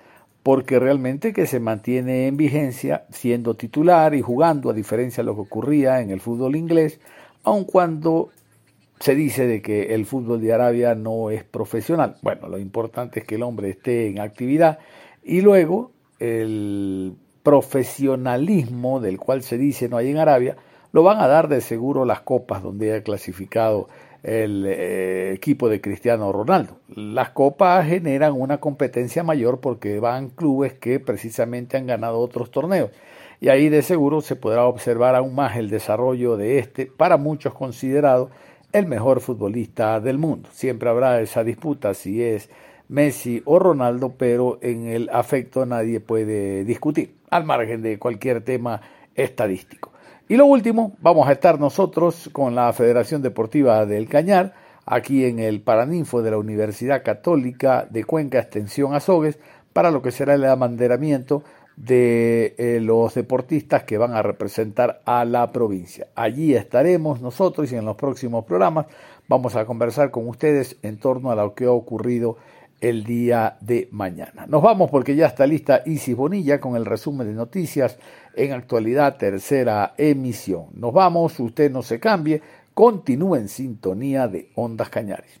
porque 0.42 0.78
realmente 0.78 1.32
que 1.32 1.46
se 1.46 1.60
mantiene 1.60 2.26
en 2.26 2.36
vigencia 2.36 3.04
siendo 3.10 3.54
titular 3.54 4.14
y 4.14 4.22
jugando, 4.22 4.70
a 4.70 4.74
diferencia 4.74 5.22
de 5.22 5.26
lo 5.26 5.34
que 5.34 5.42
ocurría 5.42 6.00
en 6.00 6.10
el 6.10 6.20
fútbol 6.20 6.56
inglés, 6.56 7.00
aun 7.44 7.64
cuando 7.64 8.30
se 9.00 9.14
dice 9.14 9.46
de 9.46 9.62
que 9.62 9.94
el 9.94 10.04
fútbol 10.04 10.40
de 10.42 10.52
Arabia 10.52 10.94
no 10.94 11.30
es 11.30 11.42
profesional. 11.42 12.16
Bueno, 12.20 12.48
lo 12.48 12.58
importante 12.58 13.20
es 13.20 13.26
que 13.26 13.36
el 13.36 13.42
hombre 13.42 13.70
esté 13.70 14.08
en 14.08 14.20
actividad 14.20 14.78
y 15.24 15.40
luego 15.40 15.90
el 16.18 17.14
profesionalismo 17.42 19.00
del 19.00 19.18
cual 19.18 19.42
se 19.42 19.56
dice 19.56 19.88
no 19.88 19.96
hay 19.96 20.10
en 20.10 20.18
Arabia, 20.18 20.56
lo 20.92 21.02
van 21.02 21.18
a 21.18 21.26
dar 21.26 21.48
de 21.48 21.62
seguro 21.62 22.04
las 22.04 22.20
copas 22.20 22.62
donde 22.62 22.94
ha 22.94 23.02
clasificado 23.02 23.88
el 24.22 24.66
eh, 24.66 25.32
equipo 25.32 25.70
de 25.70 25.80
Cristiano 25.80 26.30
Ronaldo. 26.30 26.76
Las 26.94 27.30
copas 27.30 27.86
generan 27.86 28.34
una 28.34 28.58
competencia 28.58 29.22
mayor 29.22 29.60
porque 29.60 29.98
van 29.98 30.28
clubes 30.28 30.74
que 30.74 31.00
precisamente 31.00 31.78
han 31.78 31.86
ganado 31.86 32.18
otros 32.18 32.50
torneos. 32.50 32.90
Y 33.40 33.48
ahí 33.48 33.70
de 33.70 33.80
seguro 33.80 34.20
se 34.20 34.36
podrá 34.36 34.66
observar 34.66 35.14
aún 35.14 35.34
más 35.34 35.56
el 35.56 35.70
desarrollo 35.70 36.36
de 36.36 36.58
este, 36.58 36.84
para 36.84 37.16
muchos 37.16 37.54
considerado 37.54 38.30
el 38.72 38.86
mejor 38.86 39.20
futbolista 39.20 40.00
del 40.00 40.18
mundo. 40.18 40.48
Siempre 40.52 40.88
habrá 40.88 41.20
esa 41.20 41.44
disputa 41.44 41.94
si 41.94 42.22
es 42.22 42.50
Messi 42.88 43.42
o 43.44 43.58
Ronaldo, 43.58 44.14
pero 44.16 44.58
en 44.62 44.86
el 44.86 45.08
afecto 45.10 45.64
nadie 45.66 46.00
puede 46.00 46.64
discutir, 46.64 47.14
al 47.30 47.44
margen 47.44 47.82
de 47.82 47.98
cualquier 47.98 48.42
tema 48.42 48.80
estadístico. 49.14 49.92
Y 50.28 50.36
lo 50.36 50.46
último, 50.46 50.92
vamos 51.00 51.28
a 51.28 51.32
estar 51.32 51.58
nosotros 51.58 52.30
con 52.32 52.54
la 52.54 52.72
Federación 52.72 53.22
Deportiva 53.22 53.84
del 53.86 54.08
Cañar, 54.08 54.54
aquí 54.86 55.24
en 55.24 55.38
el 55.38 55.60
Paraninfo 55.60 56.22
de 56.22 56.32
la 56.32 56.38
Universidad 56.38 57.02
Católica 57.02 57.86
de 57.88 58.04
Cuenca 58.04 58.38
Extensión 58.38 58.94
Azogues, 58.94 59.38
para 59.72 59.90
lo 59.90 60.02
que 60.02 60.10
será 60.10 60.34
el 60.34 60.44
abanderamiento 60.44 61.44
de 61.80 62.54
eh, 62.58 62.78
los 62.80 63.14
deportistas 63.14 63.84
que 63.84 63.96
van 63.96 64.12
a 64.12 64.22
representar 64.22 65.00
a 65.06 65.24
la 65.24 65.50
provincia. 65.50 66.08
Allí 66.14 66.54
estaremos 66.54 67.22
nosotros 67.22 67.72
y 67.72 67.76
en 67.76 67.86
los 67.86 67.96
próximos 67.96 68.44
programas 68.44 68.86
vamos 69.28 69.56
a 69.56 69.64
conversar 69.64 70.10
con 70.10 70.28
ustedes 70.28 70.76
en 70.82 70.98
torno 70.98 71.30
a 71.30 71.34
lo 71.34 71.54
que 71.54 71.64
ha 71.64 71.70
ocurrido 71.70 72.36
el 72.82 73.04
día 73.04 73.56
de 73.60 73.88
mañana. 73.92 74.44
Nos 74.46 74.62
vamos 74.62 74.90
porque 74.90 75.16
ya 75.16 75.26
está 75.26 75.46
lista 75.46 75.82
Isis 75.86 76.14
Bonilla 76.14 76.60
con 76.60 76.76
el 76.76 76.84
resumen 76.84 77.26
de 77.26 77.34
noticias 77.34 77.98
en 78.34 78.52
actualidad 78.52 79.16
tercera 79.16 79.94
emisión. 79.96 80.66
Nos 80.74 80.92
vamos, 80.92 81.40
usted 81.40 81.70
no 81.70 81.82
se 81.82 81.98
cambie, 81.98 82.42
continúe 82.74 83.36
en 83.36 83.48
sintonía 83.48 84.28
de 84.28 84.50
Ondas 84.54 84.90
Cañares 84.90 85.40